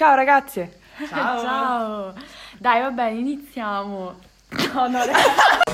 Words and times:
Ciao 0.00 0.14
ragazze! 0.14 0.78
Ciao! 1.10 1.42
Ciao! 1.42 2.14
Dai, 2.58 2.80
va 2.80 2.90
bene, 2.90 3.18
iniziamo. 3.18 4.18
No, 4.72 4.88
no, 4.88 4.98
ragazzi. 5.04 5.69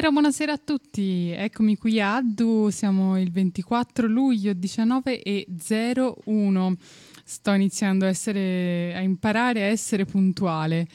Buonasera, 0.00 0.10
buonasera 0.10 0.52
a 0.54 0.58
tutti. 0.64 1.28
Eccomi 1.28 1.76
qui 1.76 2.00
a 2.00 2.16
Addu, 2.16 2.70
siamo 2.70 3.20
il 3.20 3.30
24 3.30 4.06
luglio 4.06 4.54
19 4.54 5.20
e 5.20 5.46
01. 5.46 6.76
Sto 7.22 7.52
iniziando 7.52 8.06
a, 8.06 8.08
essere, 8.08 8.94
a 8.96 9.00
imparare 9.00 9.62
a 9.62 9.66
essere 9.66 10.06
puntuale. 10.06 10.86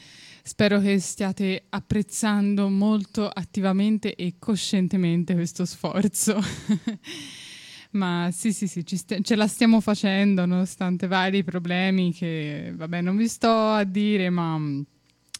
Spero 0.42 0.80
che 0.80 0.98
stiate 0.98 1.66
apprezzando 1.68 2.68
molto 2.68 3.28
attivamente 3.28 4.12
e 4.16 4.34
coscientemente 4.40 5.34
questo 5.34 5.64
sforzo. 5.64 6.40
Ma 7.92 8.30
sì, 8.32 8.52
sì, 8.52 8.66
sì, 8.66 8.82
st- 8.84 9.20
ce 9.20 9.36
la 9.36 9.46
stiamo 9.46 9.80
facendo 9.80 10.46
nonostante 10.46 11.06
vari 11.06 11.44
problemi 11.44 12.12
che, 12.12 12.72
vabbè, 12.74 13.02
non 13.02 13.16
vi 13.16 13.28
sto 13.28 13.50
a 13.50 13.84
dire, 13.84 14.30
ma 14.30 14.58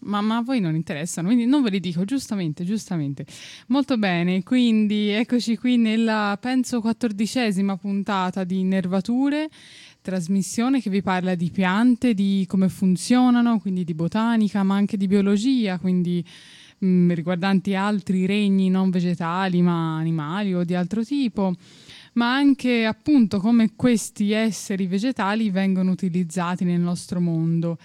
ma, 0.03 0.37
a 0.37 0.43
voi 0.43 0.61
non 0.61 0.75
interessano, 0.75 1.29
quindi 1.29 1.47
non 1.47 1.63
ve 1.63 1.71
li 1.71 1.81
dico, 1.81 2.05
giustamente, 2.05 2.65
giustamente. 2.65 3.25
Molto 3.69 3.97
bene, 3.97 4.43
quindi 4.43 5.09
eccoci 5.09 5.57
qui 5.57 5.77
nella, 5.77 6.37
penso, 6.41 6.81
quattordicesima 6.81 7.77
puntata 7.77 8.45
di 8.45 8.63
Nervature, 8.63 9.49
trasmissione 10.01 10.81
che 10.81 10.91
vi 10.91 11.03
parla 11.03 11.35
di 11.35 11.51
piante, 11.51 12.15
di 12.15 12.45
come 12.47 12.69
funzionano, 12.69 13.59
quindi 13.59 13.85
di 13.85 13.95
botanica, 13.95 14.63
ma 14.63 14.75
anche 14.77 14.97
di 14.97 15.07
biologia, 15.07 15.79
quindi 15.79 16.25
mh, 16.79 17.13
riguardanti 17.13 17.75
altri 17.75 18.27
regni 18.27 18.69
non 18.71 18.91
vegetali, 18.91 19.63
ma 19.63 19.97
animali 19.97 20.55
o 20.55 20.65
di 20.65 20.75
altro 20.75 21.05
tipo 21.05 21.55
ma 22.17 22.35
anche 22.35 22.85
appunto 22.85 23.39
come 23.39 23.73
questi 23.77 24.33
esseri 24.33 24.87
vegetali 24.87 25.51
vengono 25.51 25.91
utilizzati 25.91 26.65
nel 26.65 26.81
nostro 26.81 27.21
mondo. 27.21 27.79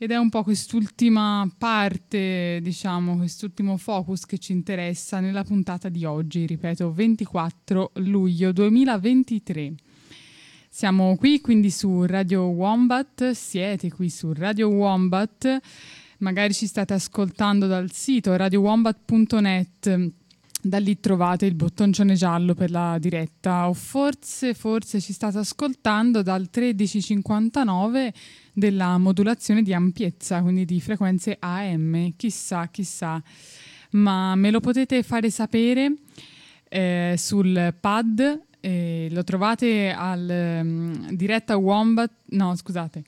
Ed 0.00 0.12
è 0.12 0.16
un 0.16 0.28
po' 0.28 0.44
quest'ultima 0.44 1.44
parte, 1.58 2.60
diciamo, 2.62 3.16
quest'ultimo 3.16 3.76
focus 3.76 4.26
che 4.26 4.38
ci 4.38 4.52
interessa 4.52 5.18
nella 5.18 5.42
puntata 5.42 5.88
di 5.88 6.04
oggi, 6.04 6.46
ripeto, 6.46 6.92
24 6.92 7.90
luglio 7.94 8.52
2023. 8.52 9.74
Siamo 10.68 11.16
qui 11.16 11.40
quindi 11.40 11.72
su 11.72 12.04
Radio 12.04 12.42
Wombat, 12.44 13.32
siete 13.32 13.90
qui 13.90 14.08
su 14.08 14.32
Radio 14.32 14.68
Wombat, 14.68 15.58
magari 16.18 16.54
ci 16.54 16.68
state 16.68 16.94
ascoltando 16.94 17.66
dal 17.66 17.90
sito 17.90 18.36
radiowombat.net, 18.36 20.12
da 20.62 20.78
lì 20.78 21.00
trovate 21.00 21.46
il 21.46 21.54
bottoncione 21.54 22.14
giallo 22.14 22.54
per 22.54 22.70
la 22.70 22.98
diretta 23.00 23.68
o 23.68 23.72
forse, 23.72 24.54
forse 24.54 25.00
ci 25.00 25.12
state 25.12 25.38
ascoltando 25.38 26.22
dal 26.22 26.48
1359 26.52 28.12
della 28.58 28.98
modulazione 28.98 29.62
di 29.62 29.72
ampiezza, 29.72 30.42
quindi 30.42 30.64
di 30.64 30.80
frequenze 30.80 31.36
AM, 31.38 32.12
chissà, 32.16 32.66
chissà. 32.68 33.22
Ma 33.90 34.34
me 34.34 34.50
lo 34.50 34.58
potete 34.58 35.02
fare 35.04 35.30
sapere 35.30 35.94
eh, 36.68 37.14
sul 37.16 37.74
pad, 37.80 38.42
eh, 38.60 39.08
lo 39.12 39.22
trovate 39.22 39.92
al 39.92 40.60
um, 40.62 41.10
diretta 41.12 41.56
Wombat, 41.56 42.10
no 42.30 42.56
scusate, 42.56 43.04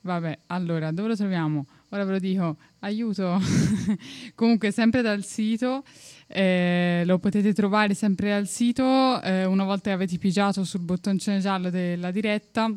vabbè, 0.00 0.38
allora 0.46 0.90
dove 0.90 1.08
lo 1.08 1.16
troviamo? 1.16 1.66
Ora 1.90 2.04
ve 2.04 2.12
lo 2.12 2.18
dico, 2.18 2.56
aiuto, 2.80 3.38
comunque 4.34 4.70
sempre 4.72 5.02
dal 5.02 5.22
sito, 5.24 5.84
eh, 6.26 7.02
lo 7.04 7.18
potete 7.18 7.52
trovare 7.52 7.92
sempre 7.94 8.34
al 8.34 8.48
sito, 8.48 9.20
eh, 9.20 9.44
una 9.44 9.64
volta 9.64 9.90
che 9.90 9.94
avete 9.94 10.16
pigiato 10.18 10.64
sul 10.64 10.80
bottoncino 10.80 11.38
giallo 11.38 11.70
della 11.70 12.10
diretta, 12.10 12.72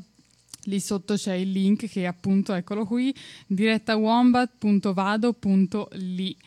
lì 0.69 0.79
sotto 0.79 1.15
c'è 1.15 1.33
il 1.33 1.51
link 1.51 1.89
che 1.89 2.05
appunto, 2.05 2.53
eccolo 2.53 2.85
qui, 2.85 3.13
direttawombat.vado.li. 3.47 6.37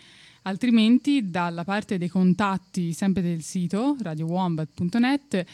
Altrimenti 0.44 1.30
dalla 1.30 1.62
parte 1.64 1.98
dei 1.98 2.08
contatti 2.08 2.92
sempre 2.92 3.22
del 3.22 3.42
sito 3.42 3.96
radiowombat.net 4.00 5.44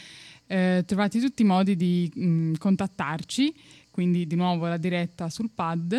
eh, 0.47 0.83
trovate 0.85 1.19
tutti 1.19 1.43
i 1.43 1.45
modi 1.45 1.75
di 1.75 2.11
mh, 2.11 2.53
contattarci, 2.53 3.53
quindi 3.91 4.25
di 4.25 4.35
nuovo 4.35 4.65
la 4.67 4.77
diretta 4.77 5.29
sul 5.29 5.51
pad, 5.53 5.95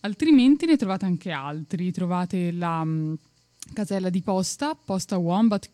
altrimenti 0.00 0.66
ne 0.66 0.76
trovate 0.76 1.04
anche 1.04 1.32
altri, 1.32 1.90
trovate 1.90 2.52
la 2.52 2.84
mh, 2.84 3.18
casella 3.72 4.08
di 4.08 4.22
posta, 4.22 4.76
posta 4.76 5.16
wombat 5.16 5.68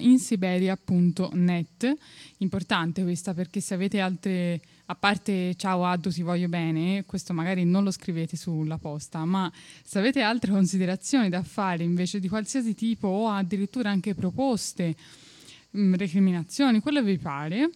insiberia.net. 0.00 1.94
Importante 2.38 3.02
questa 3.02 3.32
perché 3.32 3.60
se 3.60 3.74
avete 3.74 4.00
altre, 4.00 4.60
a 4.90 4.94
parte 4.94 5.54
ciao 5.56 5.84
Addo 5.84 6.10
ti 6.10 6.22
voglio 6.22 6.48
bene, 6.48 7.04
questo 7.04 7.34
magari 7.34 7.64
non 7.64 7.84
lo 7.84 7.90
scrivete 7.90 8.38
sulla 8.38 8.78
posta, 8.78 9.22
ma 9.26 9.52
se 9.84 9.98
avete 9.98 10.22
altre 10.22 10.50
considerazioni 10.50 11.28
da 11.28 11.42
fare 11.42 11.84
invece 11.84 12.20
di 12.20 12.28
qualsiasi 12.28 12.74
tipo 12.74 13.06
o 13.06 13.28
addirittura 13.28 13.90
anche 13.90 14.14
proposte, 14.14 14.96
mh, 15.72 15.94
recriminazioni, 15.96 16.80
quello 16.80 17.00
che 17.00 17.10
vi 17.10 17.18
pare, 17.18 17.70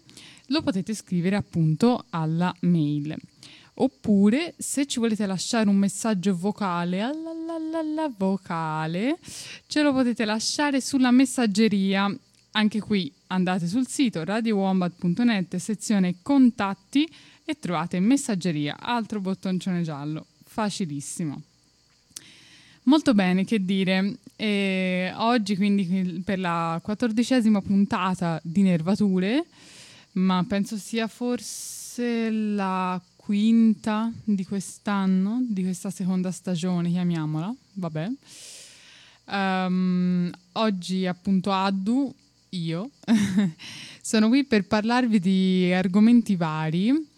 lo 0.47 0.63
potete 0.63 0.95
scrivere 0.95 1.37
appunto 1.37 2.07
alla 2.09 2.55
mail. 2.61 3.15
Oppure 3.75 4.55
se 4.57 4.87
ci 4.87 4.99
volete 4.99 5.27
lasciare 5.27 5.69
un 5.69 5.77
messaggio 5.77 6.35
vocale, 6.35 7.11
vocale, 8.17 9.19
ce 9.67 9.83
lo 9.83 9.93
potete 9.93 10.25
lasciare 10.25 10.81
sulla 10.81 11.11
messaggeria. 11.11 12.11
Anche 12.53 12.81
qui 12.81 13.13
andate 13.29 13.67
sul 13.67 13.87
sito 13.87 14.25
radiowombat.net, 14.25 15.57
sezione 15.57 16.17
contatti 16.23 17.11
e 17.45 17.59
trovate 17.59 17.99
messaggeria, 17.99 18.77
altro 18.79 19.21
bottoncione 19.21 19.83
giallo, 19.83 20.27
facilissimo. 20.45 21.43
Molto 22.85 23.15
bene, 23.15 23.45
che 23.45 23.65
dire. 23.65 24.17
E 24.37 25.13
oggi 25.17 25.57
quindi 25.57 26.21
per 26.25 26.39
la 26.39 26.81
quattordicesima 26.83 27.63
puntata 27.63 28.41
di 28.43 28.63
Nervature, 28.63 29.45
ma 30.13 30.45
penso 30.47 30.77
sia 30.77 31.07
forse 31.07 32.29
la 32.31 33.01
quinta 33.15 34.13
di 34.25 34.45
quest'anno, 34.45 35.45
di 35.49 35.63
questa 35.63 35.91
seconda 35.91 36.33
stagione, 36.33 36.91
chiamiamola, 36.91 37.55
vabbè. 37.75 38.11
Um, 39.25 40.31
oggi 40.53 41.07
appunto 41.07 41.53
Addu, 41.53 42.13
io, 42.53 42.91
sono 44.03 44.29
qui 44.29 44.45
per 44.45 44.67
parlarvi 44.67 45.19
di 45.19 45.73
argomenti 45.73 46.37
vari, 46.37 47.11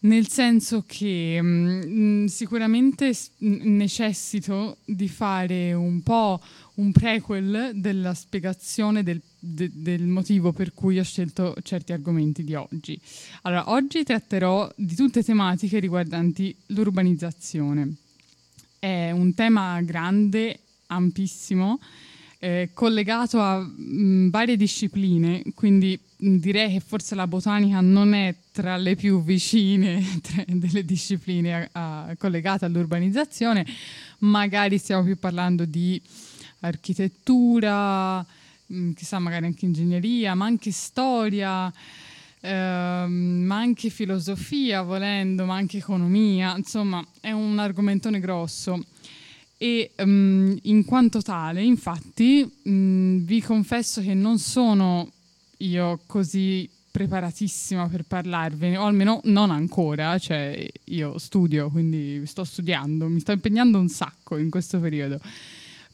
nel 0.00 0.28
senso 0.28 0.84
che 0.86 1.40
mh, 1.40 2.26
sicuramente 2.26 3.14
s- 3.14 3.30
necessito 3.38 4.78
di 4.84 5.08
fare 5.08 5.72
un 5.72 6.02
po' 6.02 6.40
un 6.74 6.92
prequel 6.92 7.72
della 7.74 8.12
spiegazione 8.12 9.02
del, 9.02 9.20
de- 9.38 9.70
del 9.72 10.02
motivo 10.02 10.52
per 10.52 10.74
cui 10.74 10.98
ho 10.98 11.04
scelto 11.04 11.56
certi 11.62 11.92
argomenti 11.92 12.44
di 12.44 12.54
oggi. 12.54 13.00
Allora, 13.42 13.70
oggi 13.70 14.02
tratterò 14.02 14.70
di 14.76 14.94
tutte 14.94 15.22
tematiche 15.22 15.78
riguardanti 15.78 16.54
l'urbanizzazione. 16.66 17.94
È 18.78 19.10
un 19.10 19.32
tema 19.32 19.80
grande, 19.80 20.58
ampissimo, 20.88 21.80
eh, 22.44 22.70
collegato 22.74 23.40
a 23.40 23.58
mh, 23.58 24.28
varie 24.28 24.58
discipline, 24.58 25.42
quindi 25.54 25.98
mh, 26.16 26.36
direi 26.36 26.72
che 26.72 26.80
forse 26.80 27.14
la 27.14 27.26
botanica 27.26 27.80
non 27.80 28.12
è 28.12 28.34
tra 28.52 28.76
le 28.76 28.96
più 28.96 29.24
vicine 29.24 30.20
delle 30.46 30.84
discipline 30.84 31.70
a, 31.72 32.04
a, 32.04 32.16
collegate 32.16 32.66
all'urbanizzazione, 32.66 33.64
magari 34.18 34.76
stiamo 34.76 35.04
più 35.04 35.18
parlando 35.18 35.64
di 35.64 35.98
architettura, 36.60 38.18
mh, 38.66 38.90
chissà 38.90 39.18
magari 39.18 39.46
anche 39.46 39.64
ingegneria, 39.64 40.34
ma 40.34 40.44
anche 40.44 40.70
storia. 40.70 41.72
Ehm, 42.40 43.44
ma 43.46 43.56
anche 43.56 43.88
filosofia 43.88 44.82
volendo, 44.82 45.46
ma 45.46 45.54
anche 45.54 45.78
economia, 45.78 46.54
insomma 46.54 47.02
è 47.18 47.30
un 47.30 47.58
argomentone 47.58 48.20
grosso 48.20 48.84
e 49.56 49.92
um, 49.98 50.56
in 50.62 50.84
quanto 50.84 51.22
tale, 51.22 51.62
infatti, 51.62 52.48
um, 52.64 53.24
vi 53.24 53.40
confesso 53.40 54.00
che 54.00 54.14
non 54.14 54.38
sono 54.38 55.10
io 55.58 56.00
così 56.06 56.68
preparatissima 56.90 57.88
per 57.88 58.04
parlarvene, 58.04 58.76
o 58.76 58.84
almeno 58.84 59.20
non 59.24 59.50
ancora, 59.50 60.16
cioè 60.18 60.64
io 60.84 61.18
studio, 61.18 61.68
quindi 61.68 62.22
sto 62.24 62.44
studiando, 62.44 63.08
mi 63.08 63.18
sto 63.18 63.32
impegnando 63.32 63.78
un 63.78 63.88
sacco 63.88 64.36
in 64.36 64.48
questo 64.48 64.78
periodo. 64.78 65.18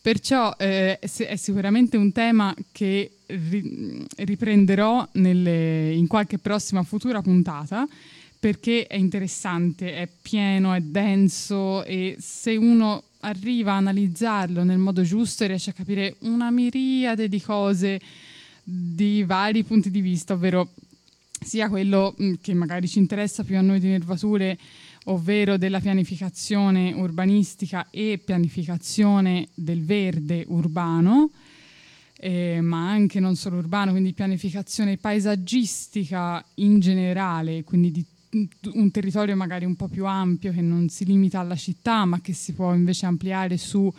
Perciò 0.02 0.54
eh, 0.58 0.98
è 0.98 1.36
sicuramente 1.36 1.96
un 1.96 2.12
tema 2.12 2.54
che 2.72 3.18
ri- 3.26 4.04
riprenderò 4.16 5.06
nelle, 5.12 5.92
in 5.92 6.06
qualche 6.06 6.38
prossima 6.38 6.82
futura 6.82 7.20
puntata 7.20 7.86
perché 8.38 8.86
è 8.86 8.96
interessante, 8.96 9.94
è 9.94 10.08
pieno, 10.20 10.72
è 10.72 10.80
denso 10.80 11.84
e 11.84 12.16
se 12.18 12.56
uno 12.56 13.04
arriva 13.20 13.72
a 13.72 13.76
analizzarlo 13.76 14.62
nel 14.64 14.78
modo 14.78 15.02
giusto 15.02 15.44
e 15.44 15.48
riesce 15.48 15.70
a 15.70 15.74
capire 15.74 16.16
una 16.20 16.50
miriade 16.50 17.28
di 17.28 17.40
cose 17.40 18.00
di 18.62 19.24
vari 19.24 19.64
punti 19.64 19.90
di 19.90 20.00
vista, 20.00 20.34
ovvero 20.34 20.70
sia 21.42 21.68
quello 21.68 22.14
mm, 22.20 22.34
che 22.40 22.54
magari 22.54 22.86
ci 22.86 22.98
interessa 22.98 23.44
più 23.44 23.56
a 23.56 23.62
noi 23.62 23.80
di 23.80 23.88
nervature, 23.88 24.58
ovvero 25.04 25.56
della 25.56 25.80
pianificazione 25.80 26.92
urbanistica 26.92 27.88
e 27.90 28.20
pianificazione 28.22 29.48
del 29.54 29.84
verde 29.84 30.44
urbano, 30.48 31.30
eh, 32.16 32.60
ma 32.60 32.90
anche 32.90 33.18
non 33.18 33.34
solo 33.34 33.56
urbano, 33.56 33.92
quindi 33.92 34.12
pianificazione 34.12 34.98
paesaggistica 34.98 36.44
in 36.56 36.78
generale, 36.80 37.64
quindi 37.64 37.90
di 37.90 38.04
un 38.30 38.90
territorio 38.90 39.34
magari 39.34 39.64
un 39.64 39.74
po' 39.74 39.88
più 39.88 40.06
ampio 40.06 40.52
che 40.52 40.60
non 40.60 40.88
si 40.88 41.04
limita 41.04 41.40
alla 41.40 41.56
città 41.56 42.04
ma 42.04 42.20
che 42.20 42.32
si 42.32 42.52
può 42.52 42.72
invece 42.74 43.06
ampliare 43.06 43.56
su 43.56 43.92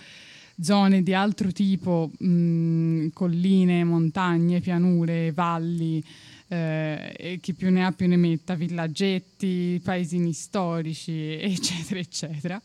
zone 0.62 1.02
di 1.02 1.14
altro 1.14 1.52
tipo, 1.52 2.12
mh, 2.18 3.08
colline, 3.14 3.84
montagne, 3.84 4.60
pianure, 4.60 5.32
valli, 5.32 6.04
eh, 6.48 7.14
e 7.18 7.40
chi 7.40 7.54
più 7.54 7.72
ne 7.72 7.86
ha 7.86 7.92
più 7.92 8.08
ne 8.08 8.18
metta, 8.18 8.56
villaggetti, 8.56 9.80
paesini 9.84 10.34
storici, 10.34 11.38
eccetera, 11.40 12.00
eccetera. 12.00 12.62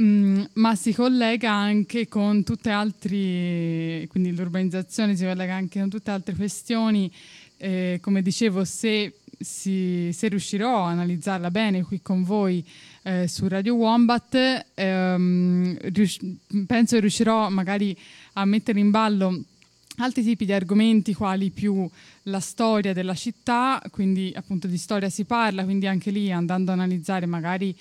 Mm, 0.00 0.44
ma 0.54 0.74
si 0.76 0.92
collega 0.92 1.52
anche 1.52 2.06
con 2.08 2.44
tutte 2.44 2.70
altre, 2.70 4.06
quindi 4.08 4.34
l'urbanizzazione 4.34 5.16
si 5.16 5.24
collega 5.24 5.54
anche 5.54 5.80
con 5.80 5.88
tutte 5.88 6.10
altre 6.10 6.34
questioni, 6.34 7.12
eh, 7.56 7.98
come 8.00 8.22
dicevo, 8.22 8.64
se 8.64 9.17
si, 9.38 10.10
se 10.12 10.28
riuscirò 10.28 10.84
a 10.84 10.90
analizzarla 10.90 11.50
bene 11.50 11.82
qui 11.82 12.02
con 12.02 12.24
voi 12.24 12.64
eh, 13.02 13.28
su 13.28 13.46
Radio 13.48 13.74
Wombat, 13.74 14.66
ehm, 14.74 15.76
rius- 15.92 16.20
penso 16.66 16.96
che 16.96 17.00
riuscirò 17.00 17.48
magari 17.48 17.96
a 18.34 18.44
mettere 18.44 18.80
in 18.80 18.90
ballo 18.90 19.42
altri 19.98 20.22
tipi 20.22 20.44
di 20.44 20.52
argomenti 20.52 21.14
quali 21.14 21.50
più 21.50 21.88
la 22.24 22.40
storia 22.40 22.92
della 22.92 23.14
città, 23.14 23.82
quindi 23.90 24.32
appunto 24.34 24.66
di 24.66 24.78
storia 24.78 25.08
si 25.08 25.24
parla, 25.24 25.64
quindi 25.64 25.86
anche 25.86 26.10
lì 26.10 26.30
andando 26.30 26.72
ad 26.72 26.78
analizzare 26.78 27.26
magari 27.26 27.74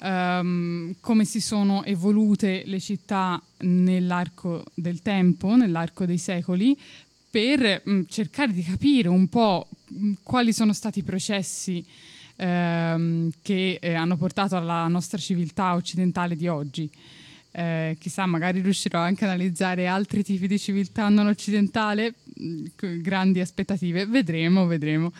um, 0.00 0.94
come 1.00 1.24
si 1.24 1.40
sono 1.40 1.84
evolute 1.84 2.62
le 2.66 2.80
città 2.80 3.40
nell'arco 3.58 4.64
del 4.74 5.00
tempo, 5.02 5.56
nell'arco 5.56 6.04
dei 6.04 6.18
secoli, 6.18 6.76
per 7.30 7.82
mm, 7.88 8.02
cercare 8.08 8.52
di 8.52 8.62
capire 8.62 9.08
un 9.08 9.28
po' 9.28 9.68
quali 10.22 10.52
sono 10.52 10.72
stati 10.72 11.00
i 11.00 11.02
processi 11.02 11.84
ehm, 12.36 13.30
che 13.42 13.78
eh, 13.80 13.94
hanno 13.94 14.16
portato 14.16 14.56
alla 14.56 14.86
nostra 14.88 15.18
civiltà 15.18 15.74
occidentale 15.74 16.36
di 16.36 16.48
oggi. 16.48 16.90
Eh, 17.52 17.96
chissà, 17.98 18.26
magari 18.26 18.60
riuscirò 18.60 18.98
anche 18.98 19.24
a 19.24 19.28
analizzare 19.28 19.86
altri 19.86 20.22
tipi 20.22 20.46
di 20.46 20.58
civiltà 20.58 21.08
non 21.08 21.26
occidentale, 21.26 22.14
mh, 22.34 23.00
grandi 23.00 23.40
aspettative, 23.40 24.04
vedremo, 24.04 24.66
vedremo. 24.66 25.12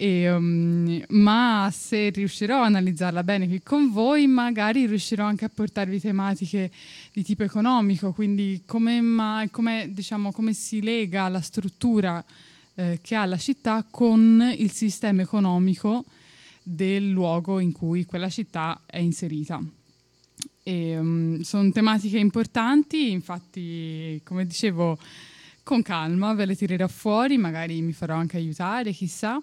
E, 0.00 0.30
um, 0.30 1.02
ma 1.08 1.68
se 1.72 2.10
riuscirò 2.10 2.62
a 2.62 2.66
analizzarla 2.66 3.24
bene 3.24 3.48
qui 3.48 3.60
con 3.62 3.90
voi, 3.90 4.28
magari 4.28 4.86
riuscirò 4.86 5.24
anche 5.24 5.44
a 5.44 5.50
portarvi 5.52 5.98
tematiche 5.98 6.70
di 7.12 7.24
tipo 7.24 7.42
economico, 7.42 8.12
quindi 8.12 8.62
come, 8.64 9.00
ma, 9.00 9.44
come, 9.50 9.90
diciamo, 9.90 10.30
come 10.30 10.52
si 10.52 10.80
lega 10.80 11.28
la 11.28 11.40
struttura 11.40 12.24
eh, 12.78 13.00
che 13.02 13.16
ha 13.16 13.24
la 13.24 13.36
città 13.36 13.84
con 13.90 14.54
il 14.56 14.70
sistema 14.70 15.22
economico 15.22 16.04
del 16.62 17.10
luogo 17.10 17.58
in 17.58 17.72
cui 17.72 18.04
quella 18.04 18.28
città 18.28 18.82
è 18.86 18.98
inserita. 18.98 19.60
E, 20.62 20.96
um, 20.96 21.40
sono 21.40 21.72
tematiche 21.72 22.18
importanti, 22.18 23.10
infatti, 23.10 24.20
come 24.22 24.46
dicevo, 24.46 24.96
con 25.64 25.82
calma 25.82 26.34
ve 26.34 26.44
le 26.44 26.54
tirerò 26.54 26.86
fuori, 26.86 27.36
magari 27.36 27.80
mi 27.82 27.92
farò 27.92 28.14
anche 28.14 28.36
aiutare, 28.36 28.92
chissà. 28.92 29.42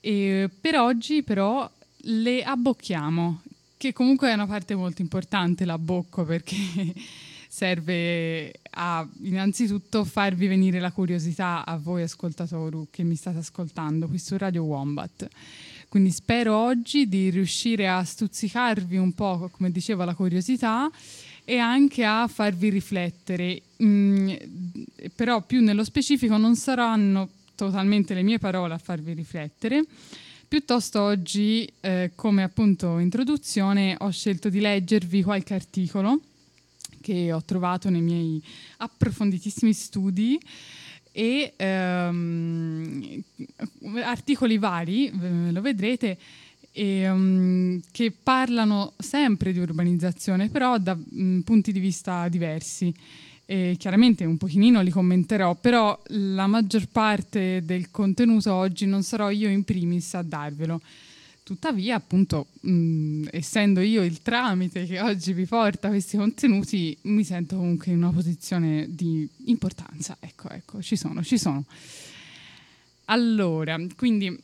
E 0.00 0.48
per 0.60 0.76
oggi 0.76 1.24
però 1.24 1.68
le 1.96 2.44
abbocchiamo, 2.44 3.42
che 3.76 3.92
comunque 3.92 4.30
è 4.30 4.34
una 4.34 4.46
parte 4.46 4.76
molto 4.76 5.02
importante 5.02 5.64
l'abbocco 5.64 6.24
perché 6.24 6.54
serve 7.62 8.52
a 8.72 9.06
innanzitutto 9.20 10.04
farvi 10.04 10.48
venire 10.48 10.80
la 10.80 10.90
curiosità 10.90 11.64
a 11.64 11.76
voi 11.76 12.02
ascoltatori 12.02 12.88
che 12.90 13.04
mi 13.04 13.14
state 13.14 13.38
ascoltando 13.38 14.08
qui 14.08 14.18
su 14.18 14.36
Radio 14.36 14.64
Wombat. 14.64 15.28
Quindi 15.88 16.10
spero 16.10 16.56
oggi 16.56 17.08
di 17.08 17.30
riuscire 17.30 17.88
a 17.88 18.02
stuzzicarvi 18.02 18.96
un 18.96 19.12
po', 19.12 19.48
come 19.52 19.70
dicevo, 19.70 20.02
la 20.02 20.16
curiosità 20.16 20.90
e 21.44 21.58
anche 21.58 22.04
a 22.04 22.26
farvi 22.26 22.68
riflettere. 22.68 23.62
Mm, 23.80 24.32
però 25.14 25.42
più 25.42 25.62
nello 25.62 25.84
specifico 25.84 26.36
non 26.38 26.56
saranno 26.56 27.28
totalmente 27.54 28.12
le 28.12 28.22
mie 28.22 28.38
parole 28.40 28.74
a 28.74 28.78
farvi 28.78 29.12
riflettere. 29.12 29.84
Piuttosto 30.48 31.00
oggi, 31.00 31.72
eh, 31.80 32.10
come 32.16 32.42
appunto 32.42 32.98
introduzione, 32.98 33.94
ho 34.00 34.10
scelto 34.10 34.48
di 34.48 34.58
leggervi 34.58 35.22
qualche 35.22 35.54
articolo 35.54 36.22
che 37.02 37.30
ho 37.30 37.42
trovato 37.44 37.90
nei 37.90 38.00
miei 38.00 38.42
approfonditissimi 38.78 39.74
studi 39.74 40.40
e 41.12 41.52
ehm, 41.54 43.22
articoli 44.02 44.56
vari, 44.56 45.12
lo 45.50 45.60
vedrete, 45.60 46.16
e, 46.72 47.08
um, 47.10 47.80
che 47.90 48.10
parlano 48.10 48.94
sempre 48.96 49.52
di 49.52 49.58
urbanizzazione, 49.58 50.48
però 50.48 50.78
da 50.78 50.96
um, 51.10 51.42
punti 51.42 51.70
di 51.70 51.80
vista 51.80 52.28
diversi 52.28 52.92
e 53.44 53.76
chiaramente 53.78 54.24
un 54.24 54.38
pochino 54.38 54.80
li 54.80 54.90
commenterò, 54.90 55.54
però 55.56 56.00
la 56.06 56.46
maggior 56.46 56.86
parte 56.86 57.62
del 57.62 57.90
contenuto 57.90 58.54
oggi 58.54 58.86
non 58.86 59.02
sarò 59.02 59.30
io 59.30 59.50
in 59.50 59.64
primis 59.64 60.14
a 60.14 60.22
darvelo. 60.22 60.80
Tuttavia, 61.44 61.96
appunto, 61.96 62.46
mh, 62.60 63.28
essendo 63.32 63.80
io 63.80 64.04
il 64.04 64.22
tramite 64.22 64.86
che 64.86 65.00
oggi 65.00 65.32
vi 65.32 65.44
porta 65.44 65.88
questi 65.88 66.16
contenuti, 66.16 66.96
mi 67.02 67.24
sento 67.24 67.56
comunque 67.56 67.90
in 67.90 67.98
una 67.98 68.12
posizione 68.12 68.86
di 68.88 69.28
importanza. 69.46 70.16
Ecco, 70.20 70.48
ecco, 70.50 70.80
ci 70.80 70.94
sono, 70.94 71.22
ci 71.24 71.38
sono. 71.38 71.64
Allora, 73.06 73.76
quindi 73.96 74.38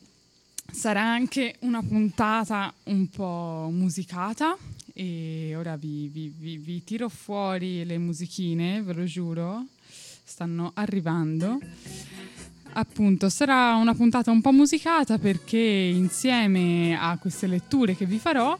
sarà 0.71 1.01
anche 1.01 1.55
una 1.59 1.81
puntata 1.81 2.73
un 2.83 3.07
po' 3.09 3.69
musicata, 3.71 4.57
e 4.93 5.55
ora 5.55 5.77
vi, 5.77 6.09
vi, 6.09 6.33
vi, 6.35 6.57
vi, 6.57 6.83
tiro 6.83 7.07
fuori 7.07 7.85
le 7.85 7.97
musichine, 7.97 8.81
ve 8.81 8.91
lo 8.91 9.05
giuro, 9.05 9.65
stanno 10.23 10.71
arrivando. 10.75 11.59
Appunto, 12.73 13.29
sarà 13.29 13.75
una 13.75 13.93
puntata 13.93 14.31
un 14.31 14.41
po' 14.41 14.51
musicata 14.51 15.17
perché 15.17 15.57
insieme 15.57 16.97
a 16.99 17.17
queste 17.17 17.47
letture 17.47 17.95
che 17.95 18.05
vi 18.05 18.19
farò 18.19 18.57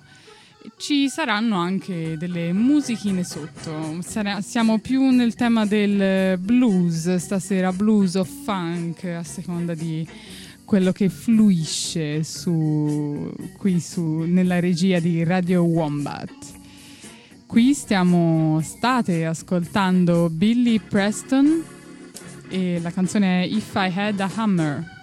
ci 0.78 1.10
saranno 1.10 1.58
anche 1.58 2.18
delle 2.18 2.52
musichine 2.54 3.24
sotto. 3.24 4.02
Sarà, 4.02 4.42
siamo 4.42 4.80
più 4.80 5.10
nel 5.10 5.36
tema 5.36 5.66
del 5.66 6.38
blues 6.38 7.16
stasera, 7.16 7.72
blues 7.72 8.16
o 8.16 8.24
funk, 8.24 9.06
a 9.06 9.24
seconda 9.24 9.74
di 9.74 10.08
quello 10.66 10.92
che 10.92 11.10
fluisce 11.10 12.24
su, 12.24 13.32
qui 13.58 13.80
su, 13.80 14.04
nella 14.28 14.60
regia 14.60 15.00
di 15.00 15.24
Radio 15.24 15.64
Wombat. 15.64 16.58
qui 17.48 17.74
stiamo, 17.74 18.62
state 18.62 19.26
ascoltando 19.26 20.30
Billy 20.30 20.80
Preston 20.80 21.64
e 22.50 22.80
la 22.82 22.92
canzone 22.92 23.44
è 23.44 23.46
If 23.46 23.74
I 23.76 23.92
Had 23.96 24.20
a 24.20 24.30
Hammer. 24.36 24.99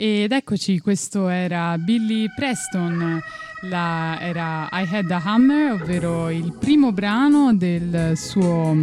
Ed 0.00 0.30
eccoci, 0.30 0.78
questo 0.78 1.26
era 1.26 1.76
Billy 1.76 2.28
Preston, 2.32 3.20
la, 3.62 4.16
era 4.20 4.68
I 4.70 4.86
Had 4.88 5.10
a 5.10 5.20
Hammer, 5.24 5.72
ovvero 5.72 6.30
il 6.30 6.54
primo 6.56 6.92
brano 6.92 7.52
del 7.52 8.12
suo, 8.14 8.76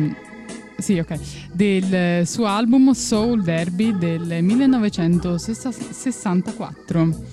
sì, 0.77 0.99
okay, 0.99 1.17
del 1.53 2.27
suo 2.27 2.47
album 2.47 2.91
Soul 2.91 3.43
Derby 3.43 3.97
del 3.97 4.43
1964. 4.43 7.23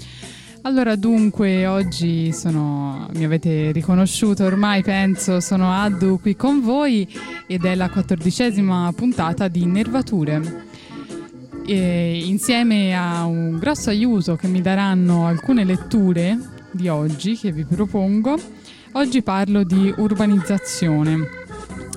Allora 0.63 0.95
dunque 0.95 1.67
oggi 1.67 2.33
sono, 2.33 3.09
mi 3.15 3.25
avete 3.25 3.73
riconosciuto 3.73 4.45
ormai 4.45 4.85
penso, 4.85 5.41
sono 5.41 5.73
Addu 5.73 6.21
qui 6.21 6.37
con 6.37 6.61
voi 6.61 7.05
ed 7.49 7.65
è 7.65 7.75
la 7.75 7.91
quattordicesima 7.91 8.93
puntata 8.95 9.49
di 9.49 9.67
Nervature 9.67 10.71
e 11.65 12.23
insieme 12.25 12.97
a 12.97 13.25
un 13.25 13.59
grosso 13.59 13.91
aiuto 13.91 14.37
che 14.37 14.49
mi 14.49 14.61
daranno 14.61 15.27
alcune 15.27 15.65
letture 15.65 16.39
di 16.71 16.89
oggi 16.89 17.37
che 17.37 17.53
vi 17.53 17.65
propongo, 17.65 18.37
oggi 18.93 19.23
parlo 19.23 19.63
di 19.63 19.93
urbanizzazione. 19.97 21.29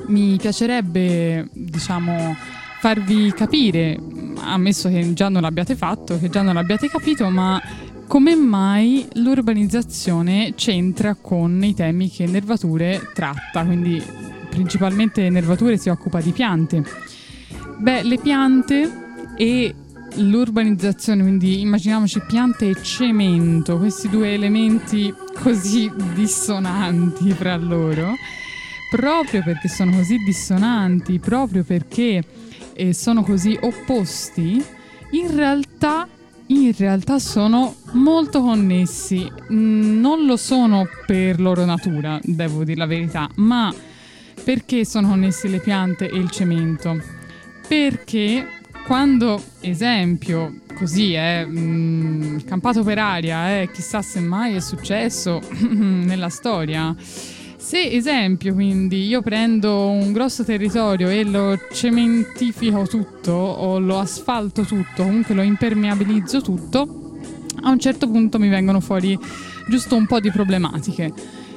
Mi 0.07 0.37
piacerebbe, 0.37 1.47
diciamo, 1.51 2.35
farvi 2.79 3.33
capire, 3.33 3.99
ammesso 4.41 4.89
che 4.89 5.13
già 5.13 5.29
non 5.29 5.41
l'abbiate 5.41 5.75
fatto, 5.75 6.19
che 6.19 6.29
già 6.29 6.41
non 6.41 6.53
l'abbiate 6.53 6.87
capito, 6.87 7.29
ma 7.29 7.61
come 8.07 8.35
mai 8.35 9.07
l'urbanizzazione 9.13 10.53
c'entra 10.55 11.15
con 11.19 11.63
i 11.63 11.73
temi 11.73 12.11
che 12.11 12.27
Nervature 12.27 13.09
tratta, 13.13 13.65
quindi 13.65 14.01
principalmente 14.49 15.29
Nervature 15.29 15.77
si 15.77 15.89
occupa 15.89 16.21
di 16.21 16.31
piante. 16.31 16.83
Beh, 17.79 18.03
le 18.03 18.17
piante 18.19 19.04
e 19.35 19.75
l'urbanizzazione, 20.17 21.21
quindi 21.21 21.61
immaginiamoci 21.61 22.21
piante 22.25 22.69
e 22.69 22.81
cemento, 22.81 23.77
questi 23.77 24.09
due 24.09 24.33
elementi 24.33 25.13
così 25.41 25.91
dissonanti 26.13 27.31
fra 27.31 27.55
loro, 27.57 28.13
proprio 28.89 29.43
perché 29.43 29.67
sono 29.67 29.91
così 29.91 30.17
dissonanti, 30.17 31.19
proprio 31.19 31.63
perché 31.63 32.23
eh, 32.73 32.93
sono 32.93 33.23
così 33.23 33.57
opposti, 33.61 34.63
in 35.11 35.35
realtà, 35.35 36.07
in 36.47 36.73
realtà 36.77 37.19
sono 37.19 37.75
molto 37.93 38.41
connessi. 38.41 39.29
Mm, 39.51 39.99
non 39.99 40.25
lo 40.25 40.37
sono 40.37 40.87
per 41.05 41.39
loro 41.39 41.65
natura, 41.65 42.19
devo 42.23 42.63
dire 42.63 42.77
la 42.77 42.85
verità, 42.85 43.29
ma 43.35 43.73
perché 44.43 44.85
sono 44.85 45.09
connessi 45.09 45.49
le 45.49 45.59
piante 45.59 46.09
e 46.09 46.17
il 46.17 46.29
cemento? 46.29 47.01
Perché 47.67 48.47
quando, 48.85 49.41
esempio, 49.61 50.61
così 50.75 51.13
è 51.13 51.41
eh, 51.41 51.45
mh, 51.45 52.45
campato 52.45 52.83
per 52.83 52.99
aria, 52.99 53.61
eh, 53.61 53.71
chissà 53.71 54.01
se 54.03 54.19
mai 54.19 54.53
è 54.53 54.59
successo 54.59 55.41
nella 55.69 56.29
storia. 56.29 56.95
Se, 56.99 57.81
esempio, 57.81 58.53
quindi 58.53 59.07
io 59.07 59.23
prendo 59.23 59.89
un 59.89 60.11
grosso 60.11 60.43
territorio 60.43 61.09
e 61.09 61.23
lo 61.23 61.59
cementifico 61.71 62.85
tutto 62.85 63.31
o 63.31 63.79
lo 63.79 63.97
asfalto 63.97 64.61
tutto, 64.61 65.01
comunque 65.01 65.33
lo 65.33 65.41
impermeabilizzo 65.41 66.41
tutto, 66.41 67.17
a 67.63 67.71
un 67.71 67.79
certo 67.79 68.07
punto 68.07 68.37
mi 68.37 68.49
vengono 68.49 68.79
fuori 68.81 69.17
giusto 69.67 69.95
un 69.95 70.05
po' 70.05 70.19
di 70.19 70.29
problematiche 70.29 71.11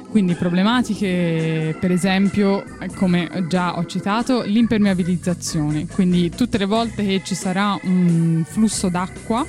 quindi 0.09 0.33
problematiche, 0.33 1.75
per 1.79 1.91
esempio, 1.91 2.63
come 2.95 3.45
già 3.47 3.77
ho 3.77 3.85
citato, 3.85 4.41
l'impermeabilizzazione. 4.41 5.87
Quindi 5.87 6.29
tutte 6.29 6.57
le 6.57 6.65
volte 6.65 7.05
che 7.05 7.21
ci 7.23 7.35
sarà 7.35 7.77
un 7.83 8.43
flusso 8.47 8.89
d'acqua 8.89 9.45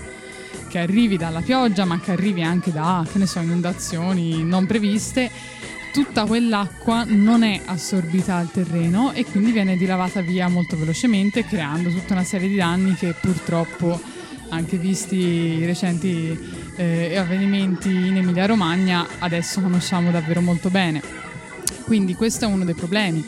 che 0.69 0.79
arrivi 0.79 1.17
dalla 1.17 1.41
pioggia, 1.41 1.85
ma 1.85 1.99
che 1.99 2.13
arrivi 2.13 2.43
anche 2.43 2.71
da, 2.71 3.05
che 3.11 3.19
ne 3.19 3.27
so, 3.27 3.41
inondazioni 3.41 4.45
non 4.45 4.67
previste, 4.67 5.31
tutta 5.93 6.25
quell'acqua 6.25 7.05
non 7.07 7.43
è 7.43 7.61
assorbita 7.65 8.37
al 8.37 8.51
terreno 8.51 9.13
e 9.13 9.25
quindi 9.25 9.51
viene 9.51 9.77
dilavata 9.77 10.21
via 10.21 10.49
molto 10.49 10.77
velocemente, 10.77 11.45
creando 11.45 11.91
tutta 11.91 12.13
una 12.13 12.25
serie 12.25 12.49
di 12.49 12.57
danni 12.57 12.95
che 12.95 13.15
purtroppo, 13.21 14.01
anche 14.51 14.77
visti 14.77 15.17
i 15.17 15.65
recenti 15.65 16.39
eh, 16.77 17.17
avvenimenti 17.17 17.89
in 17.89 18.17
Emilia 18.19 18.47
Romagna 18.47 19.07
adesso 19.19 19.61
conosciamo 19.61 20.11
davvero 20.11 20.41
molto 20.41 20.69
bene. 20.69 21.03
Quindi 21.85 22.15
questo 22.15 22.45
è 22.45 22.49
uno 22.49 22.65
dei 22.65 22.75
problemi. 22.75 23.25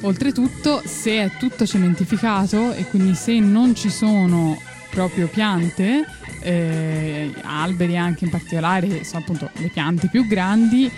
Oltretutto, 0.00 0.82
se 0.84 1.22
è 1.22 1.30
tutto 1.38 1.64
cementificato 1.64 2.72
e 2.72 2.84
quindi 2.84 3.14
se 3.14 3.38
non 3.38 3.74
ci 3.74 3.88
sono 3.88 4.60
proprio 4.90 5.28
piante, 5.28 6.04
eh, 6.40 7.32
alberi 7.42 7.96
anche 7.96 8.24
in 8.24 8.30
particolare, 8.30 9.04
sono 9.04 9.20
appunto 9.22 9.50
le 9.54 9.68
piante 9.68 10.08
più 10.08 10.26
grandi, 10.26 10.90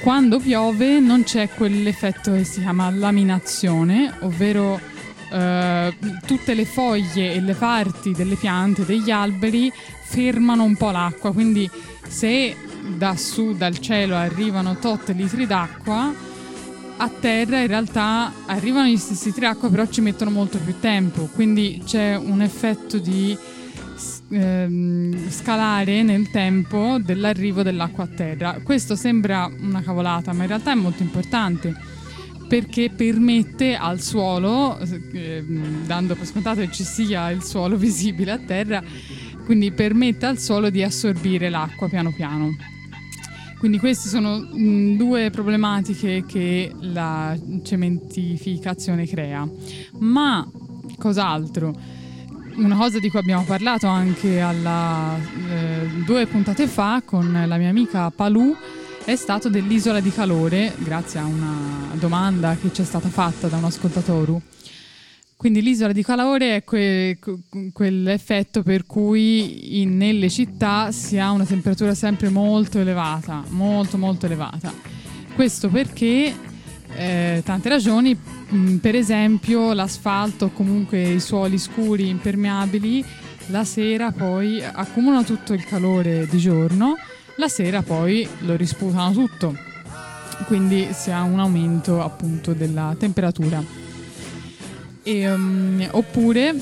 quando 0.00 0.40
piove 0.40 0.98
non 0.98 1.22
c'è 1.22 1.48
quell'effetto 1.48 2.32
che 2.32 2.44
si 2.44 2.60
chiama 2.60 2.90
laminazione, 2.90 4.12
ovvero 4.20 4.80
eh, 5.32 5.94
tutte 6.26 6.54
le 6.54 6.66
foglie 6.66 7.32
e 7.32 7.40
le 7.40 7.54
parti 7.54 8.12
delle 8.12 8.34
piante, 8.34 8.84
degli 8.84 9.10
alberi, 9.10 9.72
fermano 10.04 10.64
un 10.64 10.76
po' 10.76 10.90
l'acqua, 10.90 11.32
quindi 11.32 11.68
se 12.06 12.54
da 12.96 13.16
su, 13.16 13.54
dal 13.54 13.78
cielo, 13.78 14.14
arrivano 14.14 14.76
tot 14.76 15.08
litri 15.10 15.46
d'acqua, 15.46 16.12
a 16.96 17.08
terra 17.08 17.60
in 17.60 17.66
realtà 17.66 18.30
arrivano 18.46 18.88
gli 18.88 18.96
stessi 18.96 19.26
litri 19.26 19.40
d'acqua, 19.42 19.70
però 19.70 19.86
ci 19.86 20.02
mettono 20.02 20.30
molto 20.30 20.58
più 20.58 20.78
tempo, 20.78 21.28
quindi 21.32 21.82
c'è 21.84 22.14
un 22.14 22.42
effetto 22.42 22.98
di 22.98 23.36
ehm, 24.28 25.30
scalare 25.30 26.02
nel 26.02 26.30
tempo 26.30 26.98
dell'arrivo 27.00 27.62
dell'acqua 27.62 28.04
a 28.04 28.08
terra. 28.08 28.60
Questo 28.62 28.96
sembra 28.96 29.50
una 29.60 29.82
cavolata, 29.82 30.32
ma 30.32 30.42
in 30.42 30.48
realtà 30.48 30.72
è 30.72 30.76
molto 30.76 31.02
importante 31.02 32.00
perché 32.52 32.90
permette 32.90 33.76
al 33.76 34.02
suolo, 34.02 34.78
eh, 34.78 35.42
dando 35.86 36.14
per 36.14 36.26
scontato 36.26 36.60
che 36.60 36.70
ci 36.70 36.84
sia 36.84 37.30
il 37.30 37.42
suolo 37.42 37.78
visibile 37.80 38.32
a 38.32 38.38
terra, 38.38 38.82
quindi 39.46 39.72
permette 39.72 40.26
al 40.26 40.38
suolo 40.38 40.68
di 40.68 40.82
assorbire 40.82 41.48
l'acqua 41.48 41.88
piano 41.88 42.12
piano. 42.12 42.54
Quindi 43.58 43.78
queste 43.78 44.10
sono 44.10 44.36
mh, 44.36 44.96
due 44.98 45.30
problematiche 45.30 46.24
che 46.26 46.70
la 46.80 47.34
cementificazione 47.62 49.06
crea. 49.06 49.48
Ma 50.00 50.46
cos'altro? 50.98 52.00
una 52.54 52.76
cosa 52.76 52.98
di 52.98 53.08
cui 53.08 53.18
abbiamo 53.18 53.44
parlato 53.44 53.86
anche 53.86 54.38
alla, 54.40 55.16
eh, 55.16 55.86
due 56.04 56.26
puntate 56.26 56.66
fa 56.66 57.00
con 57.02 57.32
la 57.46 57.56
mia 57.56 57.70
amica 57.70 58.10
Palù 58.10 58.54
è 59.04 59.16
stato 59.16 59.48
dell'isola 59.48 60.00
di 60.00 60.12
calore, 60.12 60.74
grazie 60.78 61.20
a 61.20 61.24
una 61.24 61.88
domanda 61.94 62.56
che 62.60 62.72
ci 62.72 62.82
è 62.82 62.84
stata 62.84 63.08
fatta 63.08 63.48
da 63.48 63.56
un 63.56 63.64
ascoltatore. 63.64 64.40
Quindi 65.36 65.60
l'isola 65.60 65.92
di 65.92 66.04
calore 66.04 66.56
è 66.56 66.64
que- 66.64 67.18
quell'effetto 67.72 68.62
per 68.62 68.86
cui 68.86 69.80
in, 69.80 69.96
nelle 69.96 70.30
città 70.30 70.92
si 70.92 71.18
ha 71.18 71.32
una 71.32 71.44
temperatura 71.44 71.94
sempre 71.94 72.28
molto 72.28 72.78
elevata, 72.78 73.42
molto 73.48 73.98
molto 73.98 74.26
elevata. 74.26 74.72
Questo 75.34 75.68
perché 75.68 76.32
eh, 76.94 77.42
tante 77.44 77.68
ragioni, 77.68 78.16
mm, 78.16 78.76
per 78.76 78.94
esempio 78.94 79.72
l'asfalto 79.72 80.44
o 80.44 80.52
comunque 80.52 81.02
i 81.02 81.20
suoli 81.20 81.58
scuri 81.58 82.08
impermeabili 82.08 83.04
la 83.46 83.64
sera 83.64 84.12
poi 84.12 84.62
accumulano 84.62 85.24
tutto 85.24 85.52
il 85.52 85.64
calore 85.64 86.28
di 86.28 86.38
giorno, 86.38 86.94
la 87.42 87.48
sera 87.48 87.82
poi 87.82 88.26
lo 88.40 88.54
risputano 88.54 89.12
tutto, 89.12 89.56
quindi 90.46 90.90
si 90.92 91.10
ha 91.10 91.22
un 91.22 91.40
aumento 91.40 92.00
appunto 92.00 92.52
della 92.52 92.94
temperatura. 92.96 93.60
E, 95.02 95.28
um, 95.28 95.84
oppure 95.90 96.54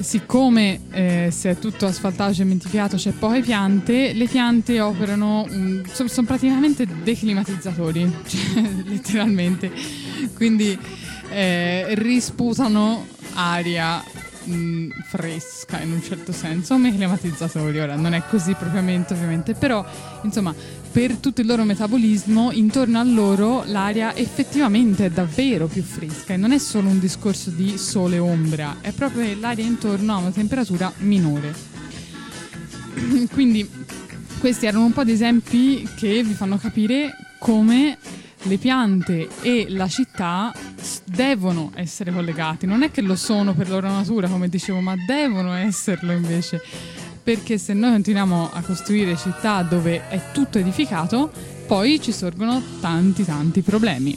siccome 0.00 0.80
eh, 0.90 1.28
se 1.30 1.50
è 1.50 1.58
tutto 1.58 1.86
asfaltato, 1.86 2.34
cementificato, 2.34 2.96
c'è 2.96 3.12
poche 3.12 3.42
piante, 3.42 4.12
le 4.12 4.26
piante 4.26 4.80
operano, 4.80 5.46
um, 5.48 5.84
sono, 5.86 6.08
sono 6.08 6.26
praticamente 6.26 6.84
declimatizzatori, 7.04 8.12
cioè, 8.26 8.62
letteralmente. 8.86 9.70
Quindi 10.34 10.76
eh, 11.30 11.94
risputano 11.94 13.06
aria 13.34 14.02
mh, 14.44 14.54
mm, 14.54 14.90
fresca 15.06 15.80
in 15.80 15.92
un 15.92 16.02
certo 16.02 16.32
senso, 16.32 16.74
come 16.74 16.94
climatizzatori. 16.94 17.80
Ora 17.80 17.96
non 17.96 18.14
è 18.14 18.22
così 18.28 18.54
propriamente, 18.54 19.14
ovviamente, 19.14 19.54
però 19.54 19.84
insomma, 20.22 20.54
per 20.92 21.16
tutto 21.16 21.40
il 21.40 21.46
loro 21.46 21.64
metabolismo, 21.64 22.52
intorno 22.52 22.98
a 23.00 23.02
loro 23.02 23.64
l'aria 23.66 24.14
effettivamente 24.14 25.06
è 25.06 25.10
davvero 25.10 25.66
più 25.66 25.82
fresca 25.82 26.34
e 26.34 26.36
non 26.36 26.52
è 26.52 26.58
solo 26.58 26.88
un 26.88 27.00
discorso 27.00 27.50
di 27.50 27.76
sole 27.78 28.16
e 28.16 28.20
ombra, 28.20 28.76
è 28.80 28.92
proprio 28.92 29.36
l'aria 29.38 29.64
intorno 29.64 30.14
ha 30.14 30.18
una 30.18 30.30
temperatura 30.30 30.92
minore. 30.98 31.52
Quindi 33.32 33.68
questi 34.38 34.66
erano 34.66 34.84
un 34.84 34.92
po' 34.92 35.04
di 35.04 35.12
esempi 35.12 35.88
che 35.96 36.22
vi 36.22 36.34
fanno 36.34 36.58
capire 36.58 37.16
come 37.38 37.98
le 38.44 38.58
piante 38.58 39.28
e 39.42 39.66
la 39.68 39.88
città 39.88 40.52
devono 41.04 41.72
essere 41.74 42.12
collegati. 42.12 42.66
Non 42.66 42.82
è 42.82 42.90
che 42.90 43.00
lo 43.00 43.16
sono 43.16 43.54
per 43.54 43.68
loro 43.68 43.88
natura, 43.88 44.28
come 44.28 44.48
dicevo, 44.48 44.80
ma 44.80 44.94
devono 45.06 45.54
esserlo 45.54 46.12
invece. 46.12 46.62
Perché 47.22 47.56
se 47.56 47.72
noi 47.72 47.92
continuiamo 47.92 48.50
a 48.52 48.60
costruire 48.60 49.16
città 49.16 49.62
dove 49.62 50.08
è 50.08 50.20
tutto 50.32 50.58
edificato, 50.58 51.30
poi 51.66 52.00
ci 52.00 52.12
sorgono 52.12 52.62
tanti 52.80 53.24
tanti 53.24 53.62
problemi. 53.62 54.16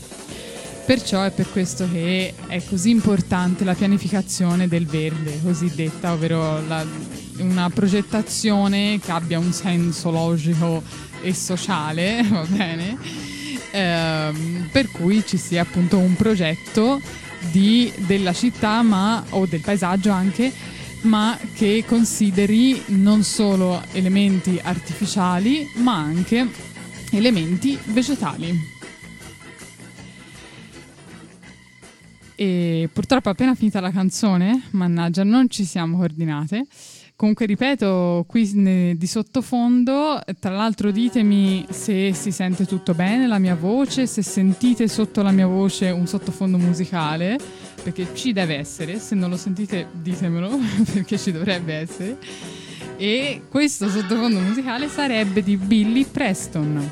Perciò 0.86 1.24
è 1.24 1.32
per 1.32 1.50
questo 1.52 1.90
che 1.90 2.34
è 2.48 2.64
così 2.64 2.90
importante 2.90 3.66
la 3.66 3.74
pianificazione 3.74 4.68
del 4.68 4.86
verde, 4.86 5.42
cosiddetta, 5.42 6.14
ovvero 6.14 6.66
la, 6.66 6.86
una 7.40 7.70
progettazione 7.70 9.00
che 9.00 9.12
abbia 9.12 9.40
un 9.40 9.52
senso 9.52 10.12
logico 10.12 10.82
e 11.22 11.34
sociale, 11.34 12.24
va 12.30 12.46
bene? 12.48 12.98
Ehm, 13.78 14.70
per 14.72 14.90
cui 14.90 15.24
ci 15.26 15.38
sia 15.38 15.62
appunto 15.62 15.98
un 15.98 16.16
progetto 16.16 17.00
di, 17.52 17.92
della 17.98 18.34
città 18.34 18.82
ma, 18.82 19.24
o 19.30 19.46
del 19.46 19.62
paesaggio 19.62 20.12
anche, 20.12 20.52
ma 21.02 21.38
che 21.54 21.84
consideri 21.86 22.82
non 22.88 23.24
solo 23.24 23.82
elementi 23.92 24.60
artificiali 24.62 25.70
ma 25.76 25.96
anche 25.96 26.48
elementi 27.12 27.78
vegetali. 27.86 28.76
E 32.40 32.90
purtroppo 32.94 33.30
appena 33.30 33.56
finita 33.56 33.80
la 33.80 33.90
canzone, 33.90 34.68
mannaggia, 34.72 35.24
non 35.24 35.50
ci 35.50 35.66
siamo 35.66 35.98
coordinate. 35.98 36.68
Comunque 37.18 37.48
ripeto, 37.48 38.26
qui 38.28 38.96
di 38.96 39.08
sottofondo, 39.08 40.22
tra 40.40 40.52
l'altro 40.52 40.92
ditemi 40.92 41.66
se 41.68 42.14
si 42.14 42.32
sente 42.32 42.68
tutto 42.68 42.94
bene 42.94 43.26
la 43.26 43.40
mia 43.40 43.56
voce, 43.56 44.06
se 44.06 44.22
sentite 44.22 44.88
sotto 44.88 45.24
la 45.24 45.32
mia 45.32 45.48
voce 45.48 45.90
un 45.90 46.06
sottofondo 46.06 46.60
musicale, 46.60 47.40
perché 47.82 48.10
ci 48.14 48.34
deve 48.34 48.60
essere, 48.60 49.00
se 49.00 49.16
non 49.16 49.32
lo 49.32 49.36
sentite 49.36 49.88
ditemelo, 49.94 50.60
perché 50.94 51.18
ci 51.18 51.32
dovrebbe 51.32 51.74
essere. 51.74 52.20
E 52.98 53.42
questo 53.50 53.90
sottofondo 53.90 54.40
musicale 54.40 54.88
sarebbe 54.88 55.42
di 55.42 55.58
Billy 55.58 56.06
Preston. 56.06 56.92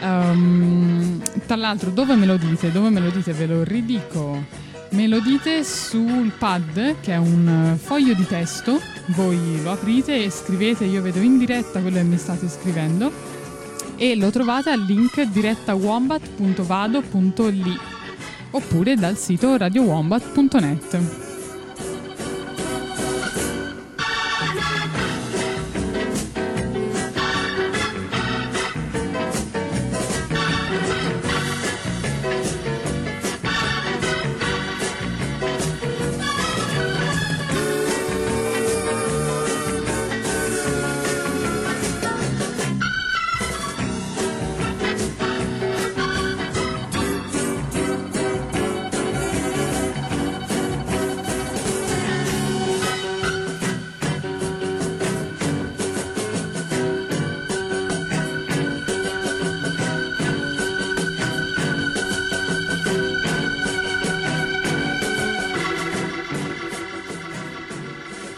Um, 0.00 1.20
tra 1.44 1.56
l'altro, 1.56 1.90
dove 1.90 2.14
me 2.14 2.24
lo 2.24 2.38
dite? 2.38 2.72
Dove 2.72 2.88
me 2.88 3.00
lo 3.00 3.10
dite? 3.10 3.34
Ve 3.34 3.44
lo 3.44 3.64
ridico. 3.64 4.72
Me 4.90 5.08
lo 5.08 5.18
dite 5.18 5.62
sul 5.62 6.32
pad, 6.38 7.00
che 7.00 7.12
è 7.12 7.16
un 7.16 7.76
foglio 7.78 8.14
di 8.14 8.24
testo, 8.26 8.80
voi 9.08 9.60
lo 9.62 9.72
aprite 9.72 10.24
e 10.24 10.30
scrivete, 10.30 10.84
io 10.84 11.02
vedo 11.02 11.20
in 11.20 11.36
diretta 11.38 11.80
quello 11.80 11.98
che 11.98 12.04
mi 12.04 12.18
state 12.18 12.48
scrivendo, 12.48 13.12
e 13.96 14.16
lo 14.16 14.30
trovate 14.30 14.70
al 14.70 14.80
link 14.80 15.20
direttawombat.vado.li 15.22 17.78
oppure 18.50 18.94
dal 18.94 19.16
sito 19.16 19.56
radiowombat.net. 19.56 21.23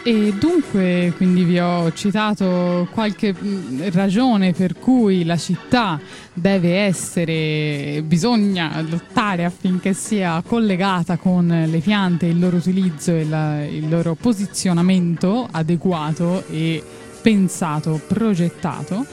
E 0.07 0.33
dunque, 0.39 1.11
quindi 1.17 1.43
vi 1.43 1.59
ho 1.59 1.91
citato 1.91 2.87
qualche 2.93 3.33
mh, 3.37 3.89
ragione 3.91 4.53
per 4.53 4.79
cui 4.79 5.25
la 5.25 5.35
città 5.35 5.99
deve 6.33 6.77
essere, 6.77 8.01
bisogna 8.05 8.79
lottare 8.87 9.43
affinché 9.43 9.91
sia 9.91 10.41
collegata 10.47 11.17
con 11.17 11.65
le 11.67 11.79
piante, 11.79 12.25
il 12.27 12.39
loro 12.39 12.55
utilizzo 12.55 13.11
e 13.11 13.25
la- 13.25 13.65
il 13.65 13.89
loro 13.89 14.15
posizionamento 14.15 15.45
adeguato 15.51 16.41
e 16.47 16.81
pensato, 17.21 17.99
progettato. 18.07 19.05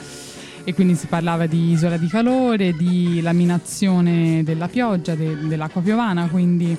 E 0.62 0.74
quindi 0.74 0.94
si 0.94 1.08
parlava 1.08 1.46
di 1.46 1.72
isola 1.72 1.96
di 1.96 2.06
calore, 2.06 2.72
di 2.72 3.20
laminazione 3.20 4.44
della 4.44 4.68
pioggia, 4.68 5.16
de- 5.16 5.38
dell'acqua 5.48 5.80
piovana, 5.80 6.28
quindi 6.28 6.74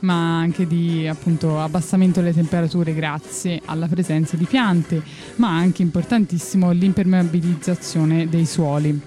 ma 0.00 0.38
anche 0.38 0.66
di 0.66 1.06
appunto 1.06 1.60
abbassamento 1.60 2.20
delle 2.20 2.34
temperature 2.34 2.94
grazie 2.94 3.60
alla 3.64 3.88
presenza 3.88 4.36
di 4.36 4.44
piante, 4.44 5.02
ma 5.36 5.48
anche 5.48 5.82
importantissimo 5.82 6.70
l'impermeabilizzazione 6.70 8.28
dei 8.28 8.46
suoli. 8.46 9.00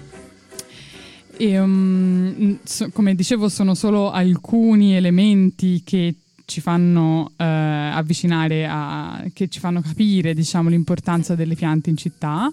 E, 1.36 1.58
um, 1.58 2.58
so- 2.62 2.90
come 2.90 3.14
dicevo, 3.14 3.48
sono 3.48 3.74
solo 3.74 4.10
alcuni 4.10 4.94
elementi 4.94 5.82
che 5.84 6.14
ci 6.44 6.60
fanno 6.60 7.32
eh, 7.36 7.44
avvicinare 7.44 8.66
a, 8.68 9.24
che 9.32 9.48
ci 9.48 9.58
fanno 9.60 9.80
capire 9.80 10.34
diciamo, 10.34 10.68
l'importanza 10.68 11.34
delle 11.34 11.54
piante 11.54 11.90
in 11.90 11.96
città 11.96 12.52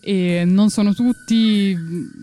e 0.00 0.44
non 0.46 0.70
sono 0.70 0.94
tutti, 0.94 1.76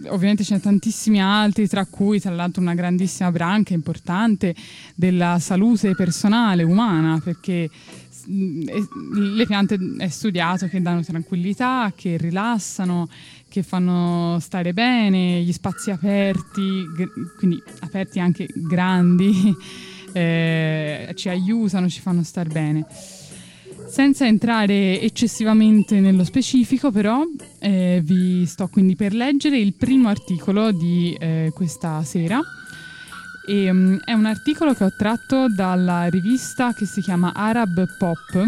ovviamente 0.08 0.44
ce 0.44 0.56
ne 0.56 0.60
sono 0.60 0.72
tantissimi 0.72 1.22
altri, 1.22 1.68
tra 1.68 1.86
cui 1.86 2.20
tra 2.20 2.32
l'altro 2.34 2.62
una 2.62 2.74
grandissima 2.74 3.32
branca 3.32 3.74
importante 3.74 4.56
della 4.96 5.40
salute 5.40 5.96
personale 5.96 6.64
umana, 6.64 7.20
perché 7.24 7.64
è- 7.66 7.70
le 9.14 9.46
piante 9.46 9.78
è 9.98 10.08
studiato 10.08 10.68
che 10.68 10.82
danno 10.82 11.04
tranquillità, 11.04 11.92
che 11.96 12.18
rilassano, 12.18 13.08
che 13.48 13.64
fanno 13.64 14.38
stare 14.40 14.74
bene, 14.74 15.42
gli 15.42 15.54
spazi 15.54 15.92
aperti, 15.92 16.86
quindi 17.38 17.62
aperti 17.80 18.20
anche 18.20 18.48
grandi, 18.54 19.56
eh, 20.14 21.12
ci 21.16 21.30
aiutano, 21.30 21.88
ci 21.90 22.02
fanno 22.02 22.24
star 22.24 22.48
bene. 22.48 22.86
Senza 23.96 24.26
entrare 24.26 25.00
eccessivamente 25.00 26.02
nello 26.02 26.26
specifico, 26.26 26.92
però, 26.92 27.24
eh, 27.60 28.02
vi 28.04 28.46
sto 28.46 28.68
quindi 28.68 28.94
per 28.98 29.14
leggere 29.14 29.58
il 29.58 29.74
primo 29.74 30.10
articolo 30.10 30.74
di 30.74 31.16
eh, 31.18 31.50
questa 31.54 32.04
sera. 32.04 32.42
E, 33.48 33.72
mm, 33.72 34.00
è 34.04 34.12
un 34.12 34.26
articolo 34.26 34.74
che 34.74 34.84
ho 34.84 34.92
tratto 34.98 35.48
dalla 35.48 36.08
rivista 36.08 36.74
che 36.74 36.86
si 36.86 37.00
chiama 37.00 37.32
Arab 37.34 37.86
Pop, 37.98 38.46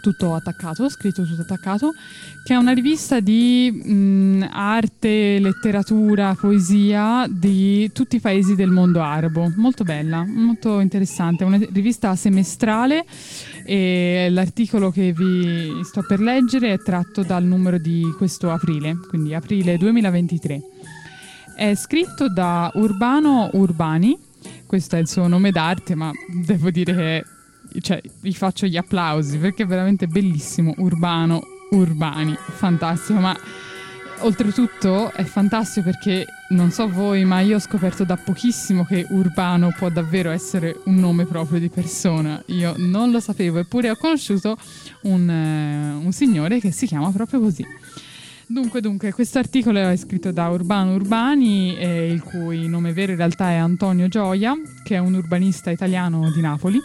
tutto 0.00 0.34
attaccato, 0.34 0.88
scritto 0.88 1.22
tutto 1.24 1.42
attaccato, 1.42 1.94
che 2.42 2.54
è 2.54 2.56
una 2.56 2.72
rivista 2.72 3.20
di 3.20 3.70
mm, 3.72 4.42
arte, 4.50 5.38
letteratura, 5.38 6.34
poesia 6.34 7.26
di 7.28 7.90
tutti 7.92 8.16
i 8.16 8.20
paesi 8.20 8.56
del 8.56 8.70
mondo 8.70 9.00
arabo. 9.00 9.52
Molto 9.54 9.84
bella, 9.84 10.24
molto 10.24 10.80
interessante. 10.80 11.44
È 11.44 11.46
una 11.46 11.60
rivista 11.70 12.16
semestrale 12.16 13.04
e 13.66 14.28
l'articolo 14.30 14.92
che 14.92 15.12
vi 15.12 15.80
sto 15.82 16.04
per 16.06 16.20
leggere 16.20 16.72
è 16.72 16.78
tratto 16.78 17.24
dal 17.24 17.42
numero 17.42 17.78
di 17.78 18.14
questo 18.16 18.50
aprile, 18.52 18.96
quindi 19.08 19.34
aprile 19.34 19.76
2023. 19.76 20.62
È 21.56 21.74
scritto 21.74 22.28
da 22.28 22.70
Urbano 22.74 23.50
Urbani, 23.54 24.16
questo 24.66 24.94
è 24.94 25.00
il 25.00 25.08
suo 25.08 25.26
nome 25.26 25.50
d'arte, 25.50 25.96
ma 25.96 26.12
devo 26.28 26.70
dire 26.70 26.94
che 26.94 27.24
cioè, 27.80 28.00
vi 28.20 28.32
faccio 28.32 28.66
gli 28.66 28.76
applausi 28.76 29.36
perché 29.38 29.64
è 29.64 29.66
veramente 29.66 30.06
bellissimo. 30.06 30.72
Urbano 30.78 31.42
Urbani, 31.70 32.36
fantastico, 32.36 33.18
ma 33.18 33.36
oltretutto 34.20 35.12
è 35.12 35.24
fantastico 35.24 35.90
perché 35.90 36.26
non 36.50 36.70
so 36.70 36.88
voi, 36.88 37.24
ma 37.24 37.40
io 37.40 37.56
ho 37.56 37.60
scoperto 37.60 38.04
da 38.04 38.16
pochissimo 38.16 38.84
che 38.84 39.06
Urbano 39.08 39.72
può 39.76 39.88
davvero 39.88 40.30
essere 40.30 40.80
un 40.84 40.96
nome 40.96 41.26
proprio 41.26 41.58
di 41.58 41.68
persona. 41.68 42.42
Io 42.46 42.74
non 42.76 43.10
lo 43.10 43.20
sapevo, 43.20 43.58
eppure 43.58 43.90
ho 43.90 43.96
conosciuto 43.96 44.56
un, 45.02 45.28
eh, 45.28 46.04
un 46.04 46.12
signore 46.12 46.60
che 46.60 46.70
si 46.70 46.86
chiama 46.86 47.10
proprio 47.10 47.40
così. 47.40 47.66
Dunque, 48.48 48.80
dunque, 48.80 49.12
questo 49.12 49.38
articolo 49.38 49.80
è 49.80 49.96
scritto 49.96 50.30
da 50.30 50.48
Urbano 50.48 50.94
Urbani, 50.94 51.76
eh, 51.76 52.12
il 52.12 52.22
cui 52.22 52.68
nome 52.68 52.92
vero 52.92 53.10
in 53.10 53.18
realtà 53.18 53.50
è 53.50 53.54
Antonio 53.54 54.06
Gioia, 54.06 54.54
che 54.84 54.94
è 54.94 54.98
un 54.98 55.14
urbanista 55.14 55.72
italiano 55.72 56.30
di 56.30 56.40
Napoli. 56.40 56.80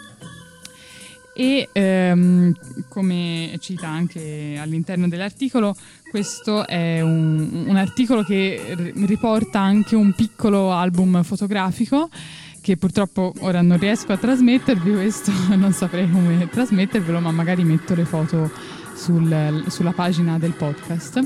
E 1.34 1.70
ehm, 1.72 2.54
come 2.89 3.56
cita 3.60 3.88
anche 3.88 4.58
all'interno 4.60 5.08
dell'articolo, 5.08 5.76
questo 6.12 6.67
è 6.67 7.00
un, 7.00 7.63
un 7.67 7.78
articolo 7.78 8.21
che 8.21 8.91
riporta 9.06 9.62
anche 9.62 9.95
un 9.95 10.12
piccolo 10.12 10.74
album 10.74 11.24
fotografico 11.24 12.10
che 12.60 12.76
purtroppo 12.76 13.34
ora 13.39 13.62
non 13.62 13.80
riesco 13.80 14.12
a 14.12 14.17
trasmettervi 14.17 14.91
questo, 14.91 15.32
non 15.56 15.71
saprei 15.71 16.12
come 16.12 16.50
trasmettervelo, 16.52 17.21
ma 17.21 17.32
magari 17.32 17.63
metto 17.63 17.95
le 17.95 18.04
foto 18.04 18.52
sul- 18.93 19.63
sulla 19.69 19.93
pagina 19.93 20.38
del 20.38 20.52
podcast. 20.52 21.24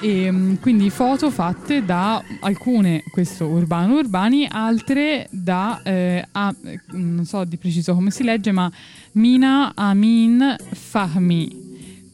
E, 0.00 0.30
mm, 0.30 0.54
quindi 0.56 0.88
foto 0.88 1.30
fatte 1.30 1.84
da 1.84 2.22
alcune, 2.40 3.04
questo 3.10 3.46
urbano 3.46 3.96
urbani, 3.96 4.48
altre 4.50 5.28
da, 5.30 5.80
eh, 5.84 6.26
a- 6.32 6.54
non 6.92 7.26
so 7.26 7.44
di 7.44 7.58
preciso 7.58 7.92
come 7.92 8.10
si 8.10 8.24
legge, 8.24 8.50
ma 8.50 8.70
Mina 9.12 9.72
Amin 9.74 10.56
Fahmi, 10.72 11.65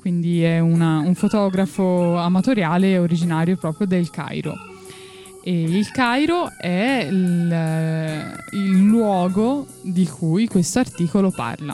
quindi 0.02 0.42
è 0.42 0.58
una- 0.58 0.98
un 0.98 1.14
fotografo 1.14 2.18
amatoriale 2.18 2.98
originario 2.98 3.56
proprio 3.56 3.86
del 3.86 4.10
Cairo. 4.10 4.54
E 5.44 5.62
il 5.62 5.88
Cairo 5.92 6.50
è 6.58 7.06
il, 7.08 8.36
il 8.52 8.80
luogo 8.82 9.66
di 9.82 10.04
cui 10.06 10.48
questo 10.48 10.80
articolo 10.80 11.30
parla. 11.30 11.72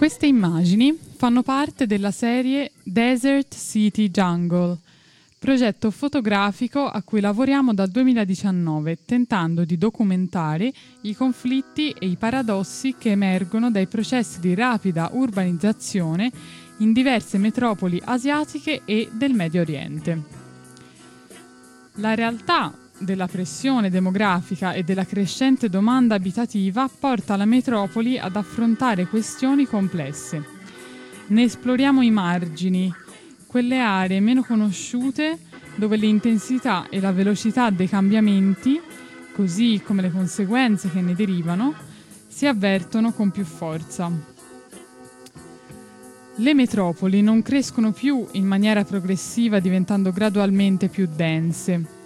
Queste 0.00 0.24
immagini 0.24 0.98
fanno 0.98 1.42
parte 1.42 1.86
della 1.86 2.10
serie 2.10 2.72
Desert 2.82 3.54
City 3.54 4.08
Jungle, 4.08 4.78
progetto 5.38 5.90
fotografico 5.90 6.86
a 6.86 7.02
cui 7.02 7.20
lavoriamo 7.20 7.74
dal 7.74 7.90
2019, 7.90 9.00
tentando 9.04 9.62
di 9.66 9.76
documentare 9.76 10.72
i 11.02 11.14
conflitti 11.14 11.90
e 11.90 12.06
i 12.06 12.16
paradossi 12.16 12.94
che 12.98 13.10
emergono 13.10 13.70
dai 13.70 13.88
processi 13.88 14.40
di 14.40 14.54
rapida 14.54 15.10
urbanizzazione 15.12 16.32
in 16.78 16.94
diverse 16.94 17.36
metropoli 17.36 18.00
asiatiche 18.02 18.80
e 18.86 19.10
del 19.12 19.34
Medio 19.34 19.60
Oriente. 19.60 20.22
La 21.96 22.14
realtà 22.14 22.72
della 23.00 23.26
pressione 23.26 23.90
demografica 23.90 24.72
e 24.72 24.82
della 24.82 25.04
crescente 25.04 25.68
domanda 25.68 26.14
abitativa 26.14 26.88
porta 26.88 27.36
la 27.36 27.46
metropoli 27.46 28.18
ad 28.18 28.36
affrontare 28.36 29.06
questioni 29.06 29.66
complesse. 29.66 30.44
Ne 31.28 31.42
esploriamo 31.42 32.02
i 32.02 32.10
margini, 32.10 32.92
quelle 33.46 33.80
aree 33.80 34.20
meno 34.20 34.42
conosciute 34.42 35.38
dove 35.74 35.96
l'intensità 35.96 36.88
e 36.90 37.00
la 37.00 37.12
velocità 37.12 37.70
dei 37.70 37.88
cambiamenti, 37.88 38.80
così 39.32 39.80
come 39.84 40.02
le 40.02 40.10
conseguenze 40.10 40.90
che 40.90 41.00
ne 41.00 41.14
derivano, 41.14 41.74
si 42.28 42.46
avvertono 42.46 43.12
con 43.12 43.30
più 43.30 43.44
forza. 43.44 44.10
Le 46.36 46.54
metropoli 46.54 47.22
non 47.22 47.42
crescono 47.42 47.92
più 47.92 48.26
in 48.32 48.46
maniera 48.46 48.84
progressiva 48.84 49.58
diventando 49.58 50.12
gradualmente 50.12 50.88
più 50.88 51.08
dense. 51.14 51.98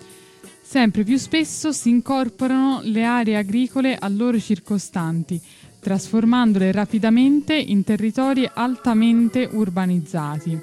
Sempre 0.75 1.05
più 1.05 1.19
spesso 1.19 1.71
si 1.71 1.89
incorporano 1.89 2.81
le 2.83 3.05
aree 3.05 3.37
agricole 3.37 3.97
a 3.97 4.09
loro 4.09 4.41
circostanti, 4.41 5.41
trasformandole 5.79 6.73
rapidamente 6.73 7.55
in 7.55 7.85
territori 7.85 8.51
altamente 8.53 9.49
urbanizzati, 9.53 10.61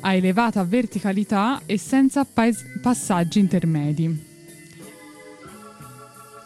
a 0.00 0.12
elevata 0.12 0.64
verticalità 0.64 1.62
e 1.66 1.78
senza 1.78 2.24
pais- 2.24 2.64
passaggi 2.82 3.38
intermedi. 3.38 4.24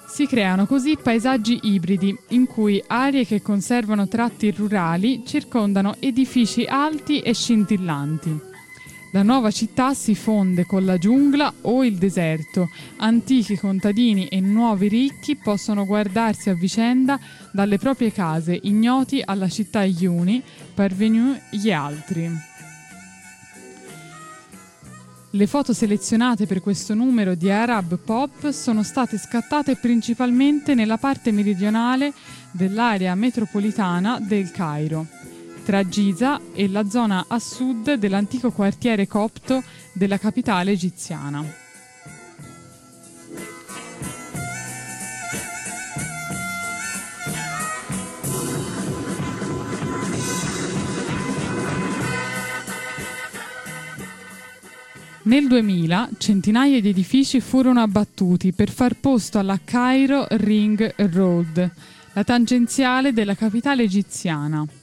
Si 0.07 0.27
creano 0.27 0.67
così 0.67 0.99
paesaggi 1.03 1.61
ibridi, 1.63 2.15
in 2.29 2.45
cui 2.45 2.85
aree 2.89 3.25
che 3.25 3.41
conservano 3.41 4.07
tratti 4.07 4.51
rurali 4.51 5.23
circondano 5.25 5.95
edifici 5.99 6.67
alti 6.67 7.21
e 7.21 7.33
scintillanti. 7.33 8.57
La 9.13 9.23
nuova 9.23 9.51
città 9.51 9.95
si 9.95 10.15
fonde 10.15 10.67
con 10.67 10.85
la 10.85 10.99
giungla 10.99 11.51
o 11.63 11.83
il 11.83 11.97
deserto. 11.97 12.69
Antichi 12.99 13.57
contadini 13.57 14.27
e 14.27 14.39
nuovi 14.41 14.89
ricchi 14.89 15.35
possono 15.35 15.87
guardarsi 15.87 16.51
a 16.51 16.55
vicenda 16.55 17.19
dalle 17.51 17.79
proprie 17.79 18.13
case, 18.13 18.59
ignoti 18.65 19.23
alla 19.25 19.49
città 19.49 19.87
gli 19.87 20.05
uni, 20.05 20.43
parvenus 20.75 21.39
gli 21.51 21.73
altri. 21.73 22.31
Le 25.31 25.47
foto 25.47 25.73
selezionate 25.73 26.45
per 26.45 26.61
questo 26.61 26.93
numero 26.93 27.35
di 27.35 27.51
Arab 27.51 27.99
Pop 27.99 28.51
sono 28.51 28.83
state 28.83 29.17
scattate 29.17 29.77
principalmente 29.77 30.75
nella 30.75 30.99
parte 30.99 31.33
meridionale 31.33 32.13
dell'area 32.51 33.15
metropolitana 33.15 34.21
del 34.21 34.51
Cairo 34.51 35.07
tra 35.69 35.87
Giza 35.87 36.41
e 36.55 36.67
la 36.67 36.89
zona 36.89 37.27
a 37.29 37.39
sud 37.39 37.93
dell'antico 37.93 38.51
quartiere 38.51 39.07
copto 39.07 39.63
della 39.93 40.17
capitale 40.17 40.71
egiziana. 40.71 41.45
Nel 55.25 55.47
2000 55.49 56.09
centinaia 56.17 56.81
di 56.81 56.89
edifici 56.89 57.43
furono 57.43 57.83
abbattuti 57.83 58.55
per 58.55 58.71
far 58.71 58.95
posto 58.95 59.39
alla 59.39 59.61
Cairo 59.63 60.25
Ring 60.31 60.95
Road, 61.13 61.71
la 62.15 62.25
tangenziale 62.25 63.13
della 63.13 63.35
capitale 63.35 63.83
egiziana. 63.83 64.78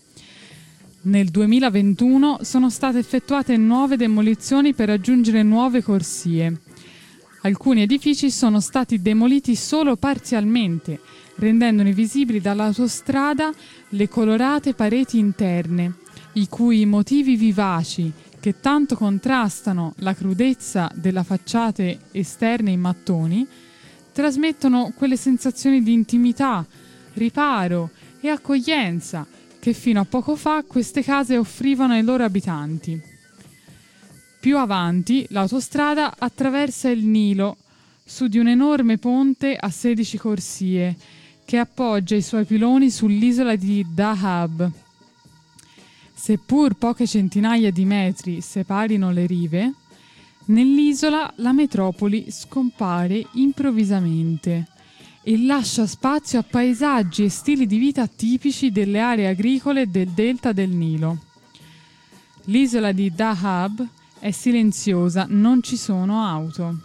Nel 1.05 1.29
2021 1.29 2.39
sono 2.41 2.71
state 2.71 2.97
effettuate 2.97 3.57
nuove 3.57 3.95
demolizioni 3.95 4.73
per 4.73 4.87
raggiungere 4.87 5.43
nuove 5.43 5.83
corsie. 5.83 6.61
Alcuni 7.43 7.83
edifici 7.83 8.31
sono 8.31 8.59
stati 8.59 8.99
demoliti 8.99 9.55
solo 9.55 9.97
parzialmente, 9.97 10.99
rendendone 11.35 11.91
visibili 11.91 12.41
dall'autostrada 12.41 13.53
le 13.89 14.07
colorate 14.07 14.73
pareti 14.73 15.19
interne, 15.19 15.93
i 16.33 16.47
cui 16.47 16.87
motivi 16.87 17.35
vivaci, 17.35 18.11
che 18.39 18.59
tanto 18.59 18.95
contrastano 18.95 19.93
la 19.97 20.15
crudezza 20.15 20.89
delle 20.95 21.23
facciate 21.23 21.99
esterne 22.13 22.71
in 22.71 22.79
mattoni, 22.79 23.45
trasmettono 24.11 24.91
quelle 24.97 25.17
sensazioni 25.17 25.83
di 25.83 25.93
intimità, 25.93 26.65
riparo 27.13 27.91
e 28.21 28.29
accoglienza 28.29 29.27
che 29.65 29.73
fino 29.73 29.99
a 29.99 30.05
poco 30.05 30.35
fa 30.35 30.61
queste 30.61 31.01
case 31.01 31.39
offrivano 31.39 31.93
ai 31.93 32.03
loro 32.03 32.23
abitanti. 32.23 33.01
Più 34.39 34.59
avanti 34.59 35.25
l'autostrada 35.29 36.13
attraversa 36.19 36.87
il 36.89 37.03
Nilo 37.03 37.57
su 38.05 38.27
di 38.27 38.37
un 38.37 38.47
enorme 38.47 38.99
ponte 38.99 39.55
a 39.55 39.71
16 39.71 40.17
corsie 40.19 40.95
che 41.45 41.57
appoggia 41.57 42.15
i 42.15 42.21
suoi 42.21 42.45
piloni 42.45 42.91
sull'isola 42.91 43.55
di 43.55 43.83
Dahab. 43.91 44.69
Seppur 46.13 46.75
poche 46.75 47.07
centinaia 47.07 47.71
di 47.71 47.85
metri 47.85 48.41
separino 48.41 49.09
le 49.09 49.25
rive, 49.25 49.73
nell'isola 50.45 51.33
la 51.37 51.53
metropoli 51.53 52.27
scompare 52.29 53.25
improvvisamente 53.31 54.67
e 55.27 55.43
lascia 55.43 55.87
spazio 55.87 56.37
a 56.37 56.43
paesaggi 56.43 57.23
e 57.23 57.29
stili 57.29 57.65
di 57.65 57.79
vita 57.79 58.05
tipici 58.05 58.71
delle 58.71 58.99
aree 58.99 59.27
agricole 59.27 59.89
del 59.89 60.09
delta 60.09 60.51
del 60.51 60.69
Nilo. 60.69 61.17
L'isola 62.43 62.91
di 62.91 63.11
Dahab 63.11 63.83
è 64.19 64.29
silenziosa, 64.29 65.25
non 65.27 65.63
ci 65.63 65.77
sono 65.77 66.23
auto. 66.23 66.77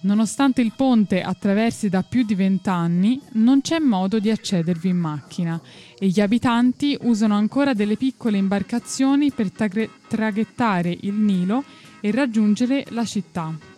Nonostante 0.00 0.60
il 0.60 0.72
ponte 0.74 1.22
attraversi 1.22 1.88
da 1.88 2.02
più 2.02 2.24
di 2.24 2.34
vent'anni, 2.34 3.20
non 3.34 3.60
c'è 3.60 3.78
modo 3.78 4.18
di 4.18 4.32
accedervi 4.32 4.88
in 4.88 4.98
macchina 4.98 5.60
e 5.96 6.08
gli 6.08 6.20
abitanti 6.20 6.98
usano 7.02 7.36
ancora 7.36 7.74
delle 7.74 7.96
piccole 7.96 8.38
imbarcazioni 8.38 9.30
per 9.30 9.52
traghettare 9.52 10.98
il 11.02 11.14
Nilo 11.14 11.62
e 12.00 12.10
raggiungere 12.10 12.84
la 12.88 13.04
città. 13.04 13.73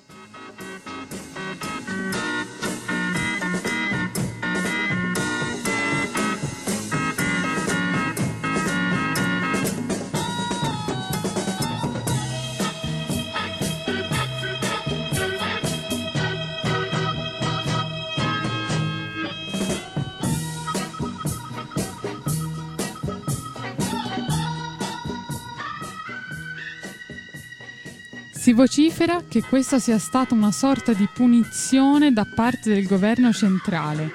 Si 28.47 28.53
vocifera 28.53 29.25
che 29.27 29.43
questa 29.43 29.81
sia 29.81 29.99
stata 29.99 30.33
una 30.33 30.53
sorta 30.53 30.93
di 30.93 31.09
punizione 31.13 32.13
da 32.13 32.25
parte 32.33 32.73
del 32.73 32.87
governo 32.87 33.33
centrale, 33.33 34.13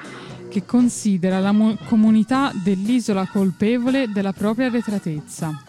che 0.48 0.64
considera 0.64 1.40
la 1.40 1.52
mo- 1.52 1.78
comunità 1.90 2.50
dell'isola 2.54 3.28
colpevole 3.28 4.08
della 4.10 4.32
propria 4.32 4.68
arretratezza. 4.68 5.62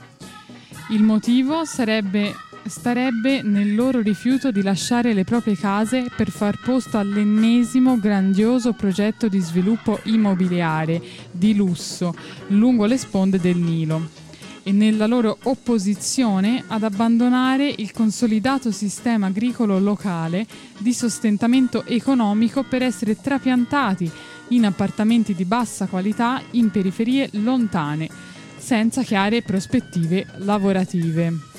Il 0.90 1.03
motivo 1.03 1.64
sarebbe, 1.64 2.37
starebbe 2.66 3.42
nel 3.42 3.75
loro 3.75 4.01
rifiuto 4.01 4.53
di 4.53 4.62
lasciare 4.62 5.12
le 5.12 5.25
proprie 5.25 5.57
case 5.57 6.07
per 6.16 6.31
far 6.31 6.61
posto 6.61 6.98
all'ennesimo 6.98 7.98
grandioso 7.98 8.75
progetto 8.75 9.27
di 9.27 9.40
sviluppo 9.40 9.98
immobiliare 10.05 11.03
di 11.33 11.57
lusso 11.57 12.14
lungo 12.51 12.85
le 12.85 12.96
sponde 12.96 13.40
del 13.40 13.57
Nilo 13.57 14.22
e 14.62 14.72
nella 14.72 15.07
loro 15.07 15.38
opposizione 15.44 16.64
ad 16.66 16.83
abbandonare 16.83 17.72
il 17.77 17.92
consolidato 17.92 18.70
sistema 18.70 19.27
agricolo 19.27 19.79
locale 19.79 20.46
di 20.79 20.92
sostentamento 20.92 21.85
economico 21.85 22.62
per 22.62 22.83
essere 22.83 23.20
trapiantati 23.20 24.11
in 24.48 24.66
appartamenti 24.66 25.35
di 25.35 25.44
bassa 25.44 25.87
qualità 25.87 26.40
in 26.53 26.70
periferie 26.70 27.29
lontane, 27.33 28.09
senza 28.57 29.03
chiare 29.03 29.42
prospettive 29.42 30.27
lavorative. 30.37 31.52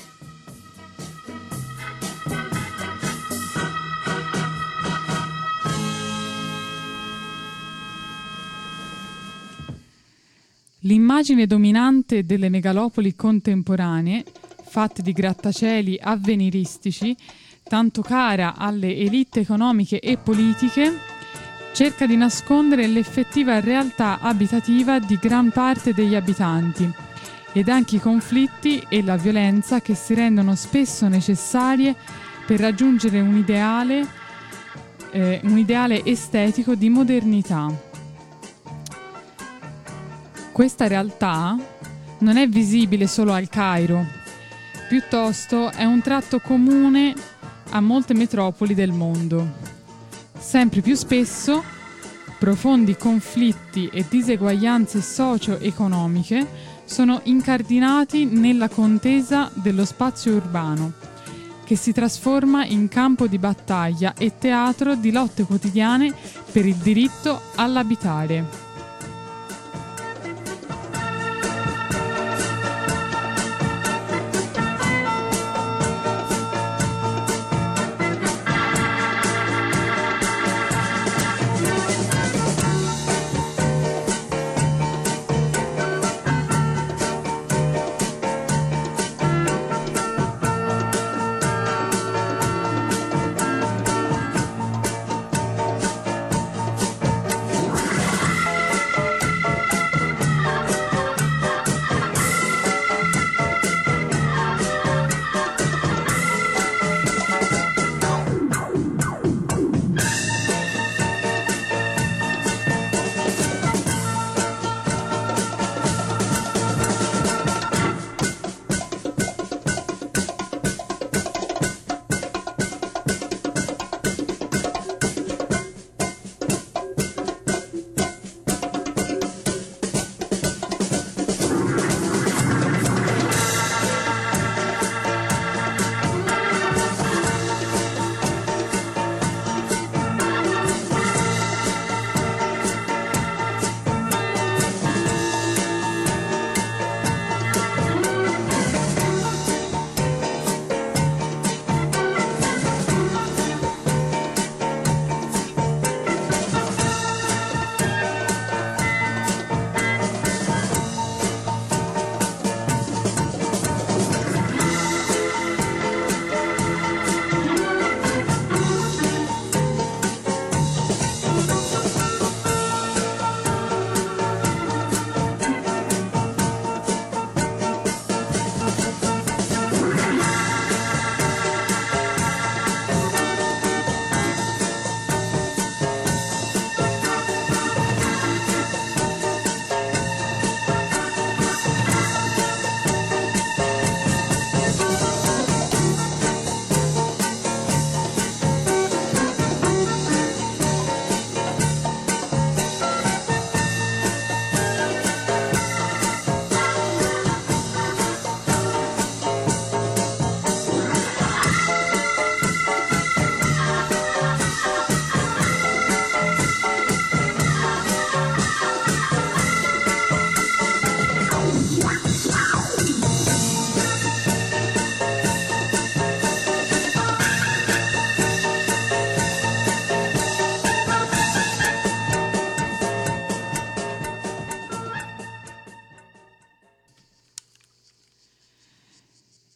L'immagine 10.86 11.46
dominante 11.46 12.24
delle 12.24 12.50
megalopoli 12.50 13.14
contemporanee, 13.14 14.22
fatte 14.62 15.00
di 15.00 15.12
grattacieli 15.12 15.98
avveniristici, 15.98 17.16
tanto 17.62 18.02
cara 18.02 18.54
alle 18.54 18.94
elite 18.94 19.40
economiche 19.40 19.98
e 19.98 20.18
politiche, 20.18 20.92
cerca 21.72 22.04
di 22.06 22.16
nascondere 22.16 22.86
l'effettiva 22.86 23.60
realtà 23.60 24.18
abitativa 24.20 24.98
di 24.98 25.18
gran 25.18 25.50
parte 25.52 25.94
degli 25.94 26.14
abitanti 26.14 26.86
ed 27.54 27.70
anche 27.70 27.96
i 27.96 28.00
conflitti 28.00 28.84
e 28.86 29.02
la 29.02 29.16
violenza 29.16 29.80
che 29.80 29.94
si 29.94 30.12
rendono 30.12 30.54
spesso 30.54 31.08
necessarie 31.08 31.96
per 32.46 32.60
raggiungere 32.60 33.20
un 33.20 33.38
ideale, 33.38 34.06
eh, 35.12 35.40
un 35.44 35.56
ideale 35.56 36.04
estetico 36.04 36.74
di 36.74 36.90
modernità. 36.90 37.92
Questa 40.54 40.86
realtà 40.86 41.58
non 42.18 42.36
è 42.36 42.46
visibile 42.46 43.08
solo 43.08 43.32
al 43.32 43.48
Cairo, 43.48 44.06
piuttosto 44.88 45.72
è 45.72 45.82
un 45.82 46.00
tratto 46.00 46.38
comune 46.38 47.12
a 47.70 47.80
molte 47.80 48.14
metropoli 48.14 48.72
del 48.72 48.92
mondo. 48.92 49.44
Sempre 50.38 50.80
più 50.80 50.94
spesso 50.94 51.60
profondi 52.38 52.96
conflitti 52.96 53.90
e 53.92 54.06
diseguaglianze 54.08 55.02
socio-economiche 55.02 56.46
sono 56.84 57.20
incardinati 57.24 58.24
nella 58.24 58.68
contesa 58.68 59.50
dello 59.54 59.84
spazio 59.84 60.36
urbano, 60.36 60.92
che 61.64 61.74
si 61.74 61.92
trasforma 61.92 62.64
in 62.64 62.86
campo 62.86 63.26
di 63.26 63.38
battaglia 63.38 64.14
e 64.16 64.38
teatro 64.38 64.94
di 64.94 65.10
lotte 65.10 65.42
quotidiane 65.42 66.14
per 66.52 66.64
il 66.64 66.76
diritto 66.76 67.40
all'abitare. 67.56 68.63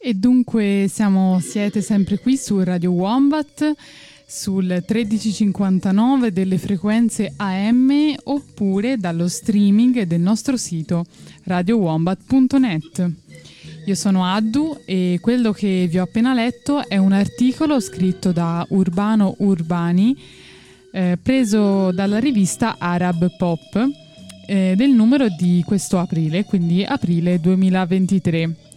E 0.09 0.15
dunque 0.15 0.87
siamo, 0.89 1.39
siete 1.39 1.83
sempre 1.83 2.19
qui 2.19 2.39
su 2.39 2.63
Radio 2.63 2.93
Wombat 2.93 3.75
sul 4.27 4.65
1359 4.65 6.33
delle 6.33 6.57
frequenze 6.57 7.35
AM 7.37 8.15
oppure 8.25 8.97
dallo 8.97 9.29
streaming 9.29 10.05
del 10.05 10.23
nostro 10.23 10.57
sito 10.57 11.05
radiowombat.net. 11.45 13.11
Io 13.85 13.95
sono 13.95 14.25
Addu 14.25 14.79
e 14.87 15.19
quello 15.21 15.53
che 15.53 15.87
vi 15.91 15.99
ho 15.99 16.05
appena 16.05 16.33
letto 16.33 16.89
è 16.89 16.97
un 16.97 17.13
articolo 17.13 17.79
scritto 17.79 18.33
da 18.33 18.65
Urbano 18.71 19.35
Urbani 19.41 20.17
eh, 20.91 21.19
preso 21.23 21.93
dalla 21.93 22.19
rivista 22.19 22.77
Arab 22.79 23.37
Pop 23.37 23.89
eh, 24.47 24.73
del 24.75 24.93
numero 24.93 25.27
di 25.29 25.63
questo 25.67 25.99
aprile, 25.99 26.45
quindi 26.45 26.83
aprile 26.83 27.39
2023. 27.39 28.68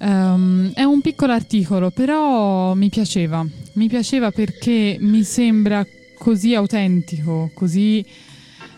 Um, 0.00 0.72
è 0.72 0.82
un 0.82 1.00
piccolo 1.00 1.32
articolo, 1.32 1.90
però 1.90 2.74
mi 2.74 2.88
piaceva. 2.88 3.46
Mi 3.74 3.88
piaceva 3.88 4.30
perché 4.30 4.96
mi 5.00 5.22
sembra 5.22 5.86
così 6.18 6.54
autentico, 6.54 7.50
così... 7.54 8.04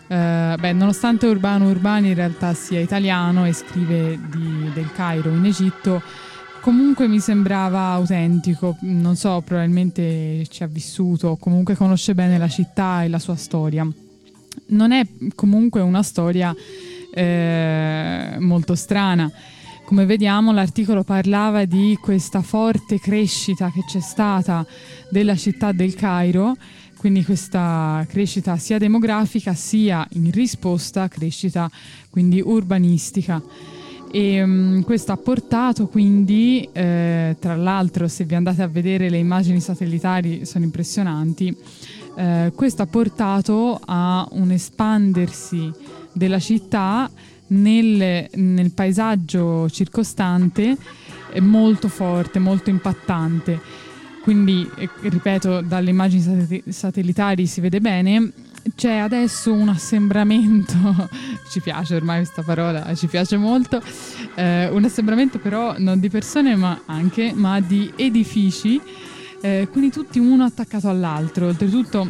Uh, 0.09 0.55
beh, 0.57 0.71
nonostante 0.71 1.25
Urbano 1.27 1.69
Urbani 1.69 2.07
in 2.07 2.13
realtà 2.13 2.53
sia 2.53 2.79
italiano 2.79 3.45
e 3.45 3.51
scrive 3.51 4.17
di, 4.29 4.71
del 4.73 4.89
Cairo 4.93 5.31
in 5.31 5.43
Egitto, 5.43 6.01
comunque 6.61 7.09
mi 7.09 7.19
sembrava 7.19 7.89
autentico. 7.89 8.77
Non 8.81 9.17
so, 9.17 9.41
probabilmente 9.45 10.45
ci 10.47 10.63
ha 10.63 10.67
vissuto, 10.67 11.35
comunque 11.35 11.75
conosce 11.75 12.13
bene 12.13 12.37
la 12.37 12.47
città 12.47 13.03
e 13.03 13.09
la 13.09 13.19
sua 13.19 13.35
storia. 13.35 13.85
Non 14.67 14.91
è 14.93 15.05
comunque 15.35 15.81
una 15.81 16.03
storia 16.03 16.55
eh, 17.13 18.35
molto 18.39 18.75
strana 18.75 19.29
come 19.87 20.05
vediamo 20.05 20.51
l'articolo 20.51 21.05
parlava 21.05 21.63
di 21.63 21.97
questa 22.01 22.41
forte 22.41 22.99
crescita 22.99 23.71
che 23.71 23.85
c'è 23.87 24.01
stata 24.01 24.65
della 25.09 25.37
città 25.37 25.71
del 25.71 25.95
Cairo, 25.95 26.57
quindi 26.97 27.23
questa 27.23 28.05
crescita 28.09 28.57
sia 28.57 28.79
demografica 28.79 29.53
sia 29.53 30.05
in 30.11 30.29
risposta 30.31 31.07
crescita 31.07 31.71
quindi 32.09 32.41
urbanistica. 32.41 33.41
E 34.11 34.43
um, 34.43 34.83
questo 34.83 35.13
ha 35.13 35.17
portato 35.17 35.87
quindi, 35.87 36.67
eh, 36.73 37.37
tra 37.39 37.55
l'altro 37.55 38.09
se 38.09 38.25
vi 38.25 38.35
andate 38.35 38.63
a 38.63 38.67
vedere 38.67 39.09
le 39.09 39.19
immagini 39.19 39.61
satellitari 39.61 40.45
sono 40.45 40.65
impressionanti, 40.65 41.55
eh, 42.17 42.51
questo 42.53 42.81
ha 42.81 42.87
portato 42.87 43.79
a 43.85 44.27
un 44.31 44.51
espandersi 44.51 45.71
della 46.11 46.39
città 46.39 47.09
nel, 47.47 48.27
nel 48.33 48.71
paesaggio 48.71 49.69
circostante 49.69 50.75
è 51.29 51.39
molto 51.39 51.87
forte, 51.87 52.39
molto 52.39 52.69
impattante. 52.69 53.59
Quindi, 54.21 54.69
eh, 54.75 54.89
ripeto, 55.01 55.61
dalle 55.61 55.89
immagini 55.89 56.61
satellitari 56.67 57.47
si 57.47 57.61
vede 57.61 57.79
bene, 57.79 58.31
c'è 58.75 58.97
adesso 58.97 59.53
un 59.53 59.69
assembramento, 59.69 60.75
ci 61.49 61.61
piace 61.61 61.95
ormai 61.95 62.17
questa 62.17 62.41
parola, 62.41 62.93
ci 62.95 63.07
piace 63.07 63.37
molto, 63.37 63.81
eh, 64.35 64.67
un 64.69 64.83
assembramento 64.83 65.39
però 65.39 65.75
non 65.77 65.99
di 65.99 66.09
persone 66.09 66.55
ma 66.55 66.81
anche, 66.85 67.31
ma 67.33 67.59
di 67.61 67.91
edifici, 67.95 68.81
eh, 69.39 69.67
quindi 69.71 69.91
tutti 69.91 70.19
uno 70.19 70.43
attaccato 70.43 70.89
all'altro, 70.89 71.47
oltretutto 71.47 72.07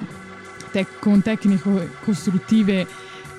te- 0.71 0.87
con 0.99 1.21
tecniche 1.21 1.91
costruttive 2.03 2.87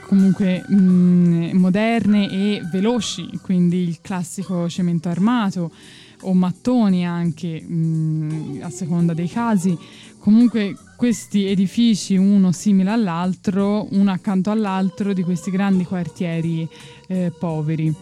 comunque 0.09 0.65
mh, 0.67 0.75
mm, 0.75 1.51
moderne 1.59 2.31
e 2.31 2.63
veloci, 2.73 3.29
quindi 3.43 3.87
il 3.87 3.99
classico 4.01 4.67
cemento 4.67 5.11
armato 5.11 5.71
o 6.23 6.33
mattoni 6.33 7.07
anche 7.07 7.61
mh, 7.61 7.75
mm, 7.75 8.63
a 8.63 8.71
seconda 8.71 9.13
dei 9.13 9.29
casi. 9.29 9.77
Comunque 10.19 10.75
questi 10.97 11.47
edifici, 11.47 12.17
uno 12.17 12.53
simile 12.53 12.91
all'altro, 12.91 13.87
uno 13.91 14.11
accanto 14.11 14.51
all'altro 14.51 15.13
di 15.13 15.23
questi 15.23 15.51
grandi 15.51 15.85
quartieri 15.85 16.67
eh, 17.07 17.31
poveri. 17.39 17.95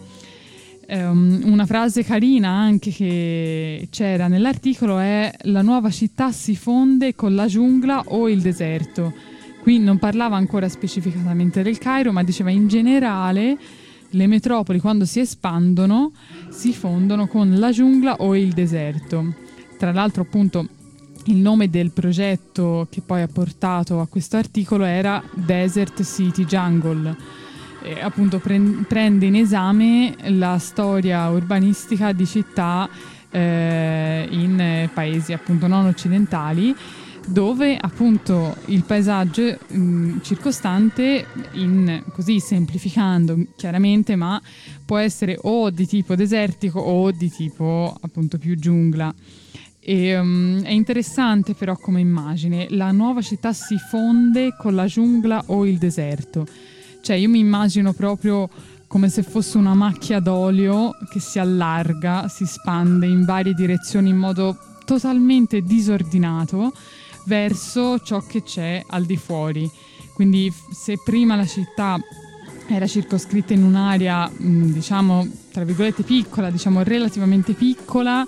Um, 0.89 1.41
una 1.43 1.65
frase 1.65 2.05
carina 2.05 2.47
anche 2.47 2.91
che 2.91 3.89
c'era 3.91 4.29
nell'articolo 4.29 4.99
è 4.99 5.29
la 5.41 5.61
nuova 5.61 5.89
città 5.89 6.31
si 6.31 6.55
fonde 6.55 7.13
con 7.13 7.35
la 7.35 7.47
giungla 7.47 8.03
o 8.07 8.29
il 8.29 8.39
deserto 8.39 9.35
Qui 9.67 9.79
non 9.79 9.97
parlava 9.97 10.37
ancora 10.37 10.69
specificatamente 10.69 11.61
del 11.61 11.77
Cairo, 11.77 12.13
ma 12.13 12.23
diceva 12.23 12.49
in 12.49 12.69
generale 12.69 13.57
le 14.11 14.25
metropoli 14.25 14.79
quando 14.79 15.03
si 15.03 15.19
espandono 15.19 16.13
si 16.47 16.71
fondono 16.71 17.27
con 17.27 17.53
la 17.59 17.71
giungla 17.71 18.15
o 18.19 18.33
il 18.33 18.53
deserto. 18.53 19.33
Tra 19.77 19.91
l'altro 19.91 20.21
appunto 20.21 20.65
il 21.25 21.35
nome 21.35 21.69
del 21.69 21.91
progetto 21.91 22.87
che 22.89 23.01
poi 23.01 23.21
ha 23.21 23.27
portato 23.27 23.99
a 23.99 24.07
questo 24.07 24.37
articolo 24.37 24.85
era 24.85 25.21
Desert 25.33 26.01
City 26.01 26.45
Jungle. 26.45 27.13
E 27.83 27.99
appunto 27.99 28.39
pre- 28.39 28.85
prende 28.87 29.25
in 29.25 29.35
esame 29.35 30.15
la 30.27 30.57
storia 30.59 31.27
urbanistica 31.27 32.13
di 32.13 32.25
città 32.25 32.87
eh, 33.29 34.27
in 34.31 34.89
paesi 34.93 35.33
appunto 35.33 35.67
non 35.67 35.87
occidentali 35.87 36.73
dove 37.27 37.77
appunto 37.77 38.55
il 38.65 38.83
paesaggio 38.83 39.57
mh, 39.67 39.77
mm, 39.77 40.17
circostante, 40.21 41.25
in, 41.53 42.03
così 42.13 42.39
semplificando 42.39 43.37
chiaramente, 43.55 44.15
ma 44.15 44.41
può 44.85 44.97
essere 44.97 45.37
o 45.41 45.69
di 45.69 45.85
tipo 45.85 46.15
desertico 46.15 46.79
o 46.79 47.11
di 47.11 47.29
tipo 47.29 47.95
appunto 48.01 48.37
più 48.37 48.55
giungla. 48.55 49.13
E, 49.79 50.17
um, 50.17 50.61
è 50.63 50.71
interessante 50.71 51.53
però 51.53 51.75
come 51.77 51.99
immagine, 51.99 52.67
la 52.71 52.91
nuova 52.91 53.21
città 53.21 53.53
si 53.53 53.77
fonde 53.77 54.55
con 54.57 54.73
la 54.75 54.85
giungla 54.85 55.43
o 55.47 55.65
il 55.65 55.77
deserto. 55.77 56.47
Cioè 57.01 57.15
io 57.15 57.29
mi 57.29 57.39
immagino 57.39 57.93
proprio 57.93 58.49
come 58.87 59.09
se 59.09 59.21
fosse 59.21 59.57
una 59.57 59.73
macchia 59.73 60.19
d'olio 60.19 60.95
che 61.09 61.19
si 61.19 61.39
allarga, 61.39 62.29
si 62.29 62.45
spande 62.45 63.05
in 63.05 63.25
varie 63.25 63.53
direzioni 63.53 64.09
in 64.09 64.17
modo 64.17 64.57
totalmente 64.85 65.61
disordinato 65.61 66.71
verso 67.27 67.99
ciò 67.99 68.21
che 68.25 68.41
c'è 68.41 68.83
al 68.87 69.05
di 69.05 69.17
fuori. 69.17 69.69
Quindi 70.13 70.51
se 70.71 70.99
prima 71.03 71.35
la 71.35 71.45
città 71.45 71.99
era 72.67 72.87
circoscritta 72.87 73.53
in 73.53 73.63
un'area, 73.63 74.31
diciamo, 74.35 75.27
tra 75.51 75.63
virgolette 75.63 76.03
piccola, 76.03 76.49
diciamo 76.49 76.81
relativamente 76.83 77.53
piccola, 77.53 78.21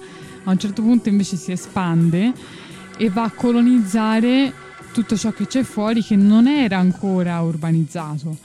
a 0.43 0.51
un 0.51 0.57
certo 0.57 0.81
punto 0.81 1.09
invece 1.09 1.35
si 1.35 1.51
espande 1.51 2.31
e 2.97 3.09
va 3.09 3.23
a 3.23 3.31
colonizzare 3.31 4.53
tutto 4.93 5.17
ciò 5.17 5.31
che 5.31 5.47
c'è 5.47 5.63
fuori 5.63 6.03
che 6.03 6.15
non 6.15 6.47
era 6.47 6.77
ancora 6.77 7.41
urbanizzato. 7.41 8.37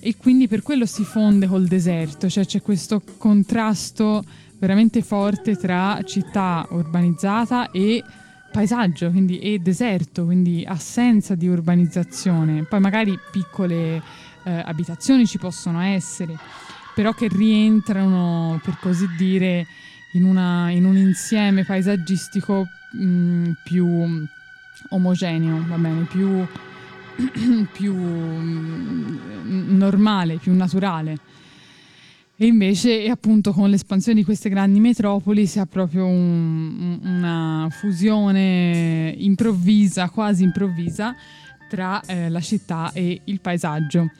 E 0.00 0.16
quindi 0.16 0.46
per 0.46 0.62
quello 0.62 0.86
si 0.86 1.04
fonde 1.04 1.46
col 1.46 1.66
deserto, 1.66 2.28
cioè 2.28 2.44
c'è 2.44 2.62
questo 2.62 3.02
contrasto 3.16 4.22
veramente 4.58 5.02
forte 5.02 5.56
tra 5.56 6.00
città 6.04 6.66
urbanizzata 6.70 7.70
e 7.70 8.02
paesaggio 8.56 9.10
quindi, 9.10 9.38
e 9.38 9.58
deserto, 9.58 10.24
quindi 10.24 10.64
assenza 10.66 11.34
di 11.34 11.46
urbanizzazione. 11.46 12.62
Poi 12.62 12.80
magari 12.80 13.18
piccole 13.30 14.02
eh, 14.44 14.62
abitazioni 14.64 15.26
ci 15.26 15.36
possono 15.36 15.82
essere, 15.82 16.38
però 16.94 17.12
che 17.12 17.28
rientrano, 17.28 18.58
per 18.64 18.78
così 18.80 19.06
dire, 19.18 19.66
in, 20.12 20.24
una, 20.24 20.70
in 20.70 20.86
un 20.86 20.96
insieme 20.96 21.64
paesaggistico 21.64 22.66
mh, 22.92 23.04
mm, 23.04 23.50
più 23.62 24.26
omogeneo, 24.88 25.62
va 25.68 25.76
bene, 25.76 26.04
più, 26.04 26.42
più 27.72 27.94
mm, 27.94 29.76
normale, 29.76 30.36
più 30.36 30.54
naturale. 30.54 31.18
E 32.38 32.44
invece, 32.46 33.08
appunto, 33.08 33.52
con 33.52 33.70
l'espansione 33.70 34.18
di 34.18 34.24
queste 34.24 34.50
grandi 34.50 34.78
metropoli 34.78 35.46
si 35.46 35.58
ha 35.58 35.64
proprio 35.64 36.06
un, 36.06 36.98
una 37.02 37.68
fusione 37.70 39.14
improvvisa, 39.16 40.10
quasi 40.10 40.42
improvvisa, 40.42 41.14
tra 41.68 42.02
eh, 42.02 42.28
la 42.28 42.40
città 42.40 42.92
e 42.92 43.22
il 43.24 43.40
paesaggio. 43.40 44.10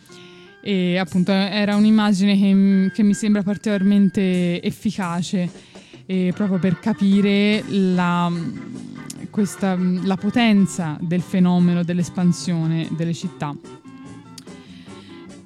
E 0.62 0.96
appunto 0.96 1.30
era 1.30 1.76
un'immagine 1.76 2.36
che, 2.36 2.90
che 2.92 3.02
mi 3.02 3.14
sembra 3.14 3.42
particolarmente 3.42 4.62
efficace 4.62 5.48
proprio 6.06 6.58
per 6.60 6.78
capire 6.78 7.64
la, 7.68 8.30
questa, 9.30 9.76
la 9.76 10.16
potenza 10.16 10.96
del 11.00 11.20
fenomeno 11.20 11.82
dell'espansione 11.82 12.88
delle 12.96 13.12
città. 13.12 13.54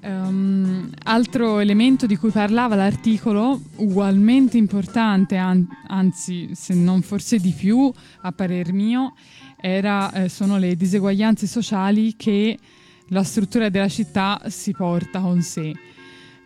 Um, 0.03 0.88
altro 1.05 1.59
elemento 1.59 2.07
di 2.07 2.16
cui 2.16 2.30
parlava 2.30 2.74
l'articolo, 2.74 3.61
ugualmente 3.76 4.57
importante, 4.57 5.36
an- 5.36 5.68
anzi 5.88 6.51
se 6.55 6.72
non 6.72 7.03
forse 7.03 7.38
di 7.38 7.53
più, 7.53 7.92
a 8.22 8.32
parer 8.32 8.72
mio, 8.72 9.12
era, 9.61 10.11
eh, 10.12 10.30
sono 10.30 10.57
le 10.57 10.74
diseguaglianze 10.74 11.46
sociali 11.46 12.16
che 12.16 12.59
la 13.09 13.22
struttura 13.22 13.68
della 13.68 13.88
città 13.88 14.40
si 14.46 14.72
porta 14.72 15.20
con 15.20 15.42
sé. 15.42 15.74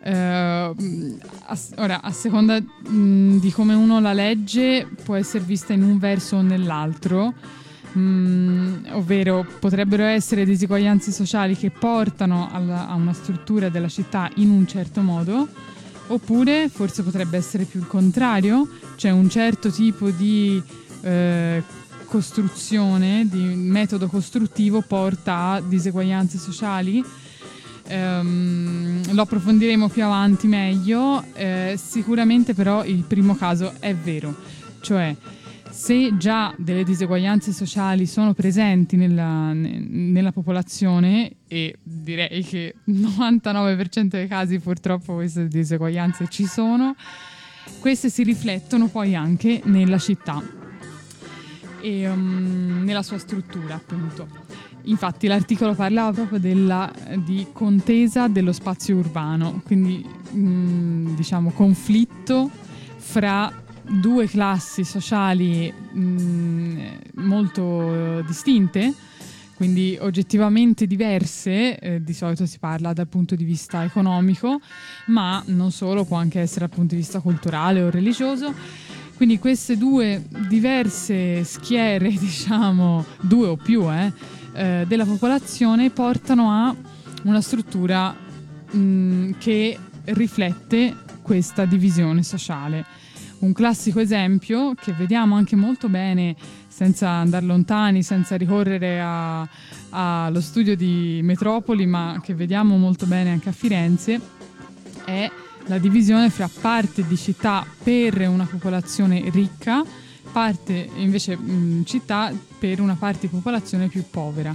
Eh, 0.03 0.11
a, 0.13 1.59
ora, 1.77 2.03
a 2.03 2.11
seconda 2.11 2.61
mh, 2.61 3.39
di 3.39 3.53
come 3.53 3.75
uno 3.75 4.01
la 4.01 4.13
legge, 4.13 4.89
può 5.05 5.15
essere 5.15 5.45
vista 5.45 5.73
in 5.73 5.85
un 5.85 5.99
verso 5.99 6.37
o 6.37 6.43
nell'altro. 6.43 7.33
Mm, 7.97 8.87
ovvero 8.91 9.47
potrebbero 9.61 10.03
essere 10.03 10.45
diseguaglianze 10.45 11.13
sociali 11.13 11.57
che 11.57 11.71
portano 11.71 12.49
alla, 12.51 12.89
a 12.89 12.95
una 12.95 13.13
struttura 13.13 13.69
della 13.69 13.89
città 13.89 14.29
in 14.37 14.51
un 14.51 14.67
certo 14.67 15.01
modo, 15.01 15.47
oppure 16.09 16.69
forse 16.69 17.05
potrebbe 17.05 17.37
essere 17.37 17.65
più 17.65 17.79
il 17.79 17.87
contrario, 17.87 18.69
cioè 18.97 19.13
un 19.13 19.31
certo 19.31 19.71
tipo 19.71 20.11
di 20.11 20.61
eh, 21.03 21.63
costruzione, 22.07 23.29
di 23.29 23.43
metodo 23.43 24.09
costruttivo 24.09 24.81
porta 24.81 25.51
a 25.51 25.61
diseguaglianze 25.61 26.39
sociali. 26.39 27.05
Um, 27.87 29.03
lo 29.13 29.23
approfondiremo 29.23 29.89
più 29.89 30.05
avanti 30.05 30.47
meglio. 30.47 31.23
Eh, 31.35 31.79
sicuramente, 31.81 32.55
però, 32.55 32.83
il 32.85 33.05
primo 33.07 33.37
caso 33.37 33.75
è 33.79 33.95
vero, 33.95 34.35
cioè 34.81 35.15
se 35.75 36.17
già 36.17 36.55
delle 36.57 36.85
diseguaglianze 36.85 37.51
sociali 37.51 38.07
sono 38.07 38.33
presenti 38.33 38.95
nella, 38.95 39.53
nella, 39.53 40.31
popolazione, 40.31 41.39
e 41.49 41.77
direi 41.83 42.45
che 42.45 42.77
il 42.85 43.01
99% 43.01 44.03
dei 44.05 44.29
casi 44.29 44.61
purtroppo 44.61 45.15
queste 45.15 45.49
diseguaglianze 45.49 46.29
ci 46.31 46.47
sono, 46.47 46.95
queste 47.81 48.09
si 48.09 48.23
riflettono 48.23 48.87
poi 48.87 49.17
anche 49.17 49.63
nella 49.65 49.99
città 49.99 50.41
e 51.81 52.09
um, 52.09 52.83
nella 52.85 53.03
sua 53.03 53.19
struttura, 53.19 53.75
appunto. 53.75 54.29
Infatti 54.85 55.27
l'articolo 55.27 55.75
parlava 55.75 56.13
proprio 56.13 56.39
della, 56.39 56.91
di 57.25 57.49
contesa 57.53 58.29
dello 58.29 58.53
spazio 58.53 58.97
urbano, 58.97 59.61
quindi 59.67 60.07
mh, 60.31 60.39
mm, 60.39 61.15
diciamo 61.17 61.51
conflitto 61.51 62.49
fra 62.97 63.64
due 63.87 64.27
classi 64.27 64.85
sociali 64.85 65.73
mh, 65.73 66.01
mm, 66.01 66.87
molto 67.15 68.23
distinte, 68.27 68.93
quindi 69.55 69.97
oggettivamente 70.01 70.87
diverse, 70.87 71.79
eh, 71.79 72.03
di 72.03 72.13
solito 72.13 72.45
si 72.45 72.59
parla 72.59 72.93
dal 72.93 73.07
punto 73.07 73.37
di 73.37 73.45
vista 73.45 73.85
economico, 73.85 74.61
ma 75.07 75.43
non 75.47 75.71
solo, 75.71 76.05
può 76.05 76.17
anche 76.17 76.41
essere 76.41 76.67
dal 76.67 76.75
punto 76.75 76.95
di 76.95 77.01
vista 77.01 77.21
culturale 77.21 77.83
o 77.83 77.91
religioso. 77.91 78.53
Quindi 79.17 79.39
queste 79.39 79.77
due 79.77 80.25
diverse 80.49 81.45
schiere, 81.45 82.09
diciamo, 82.19 83.05
due 83.21 83.47
o 83.47 83.57
più, 83.57 83.89
eh, 83.91 84.13
eh, 84.55 84.85
della 84.89 85.05
popolazione 85.05 85.91
portano 85.91 86.51
a 86.51 86.75
una 87.23 87.41
struttura 87.41 88.11
mh, 88.73 88.77
mm, 88.77 89.33
che 89.39 89.79
riflette 90.07 90.97
questa 91.23 91.65
divisione 91.65 92.23
sociale 92.23 92.85
un 93.45 93.53
classico 93.53 94.01
esempio 94.01 94.75
che 94.75 94.93
vediamo 94.93 95.37
anche 95.37 95.55
molto 95.55 95.89
bene 95.89 96.35
senza 96.67 97.11
andare 97.11 97.45
lontani, 97.45 98.03
senza 98.03 98.37
ricorrere 98.37 99.01
allo 99.91 100.41
studio 100.41 100.75
di 100.75 101.21
Metropoli, 101.23 101.87
ma 101.87 102.21
che 102.23 102.35
vediamo 102.35 102.77
molto 102.79 103.07
bene 103.07 103.31
anche 103.31 103.51
a 103.51 103.53
Firenze, 103.53 104.21
è 105.05 105.31
la 105.67 105.79
divisione 105.79 106.31
fra 106.31 106.49
parte 106.61 107.07
di 107.07 107.17
città 107.17 107.65
per 107.83 108.27
una 108.29 108.47
popolazione 108.47 109.29
ricca, 109.31 109.85
parte 110.33 110.89
invece 110.97 111.37
mh, 111.37 111.85
città 111.85 112.33
per 112.59 112.81
una 112.81 112.97
parte 112.97 113.21
di 113.23 113.29
popolazione 113.29 113.89
più 113.89 114.05
povera. 114.11 114.55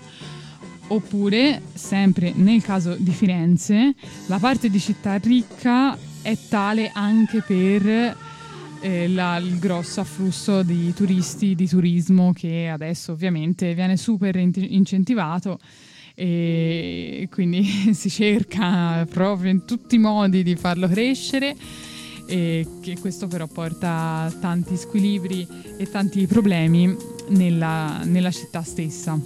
Oppure, 0.91 1.61
sempre 1.73 2.33
nel 2.35 2.63
caso 2.63 2.95
di 2.97 3.11
Firenze, 3.11 3.93
la 4.25 4.39
parte 4.39 4.69
di 4.69 4.79
città 4.79 5.15
ricca 5.17 5.95
è 6.21 6.35
tale 6.49 6.91
anche 6.93 7.41
per 7.41 8.17
eh, 8.82 9.07
la, 9.07 9.38
il 9.38 9.59
grosso 9.59 10.01
afflusso 10.01 10.63
di 10.63 10.93
turisti, 10.93 11.55
di 11.55 11.67
turismo 11.67 12.32
che 12.34 12.69
adesso 12.69 13.11
ovviamente 13.11 13.73
viene 13.73 13.97
super 13.97 14.36
incentivato 14.36 15.59
e 16.15 17.27
quindi 17.32 17.63
si 17.93 18.09
cerca 18.09 19.05
proprio 19.09 19.51
in 19.51 19.65
tutti 19.65 19.95
i 19.95 19.99
modi 19.99 20.43
di 20.43 20.55
farlo 20.55 20.88
crescere 20.88 21.55
e 22.27 22.67
che 22.82 22.99
questo 22.99 23.27
però 23.27 23.47
porta 23.47 24.32
tanti 24.39 24.77
squilibri 24.77 25.47
e 25.77 25.89
tanti 25.89 26.27
problemi 26.27 26.95
nella, 27.30 28.01
nella 28.03 28.32
città 28.32 28.61
stessa. 28.61 29.19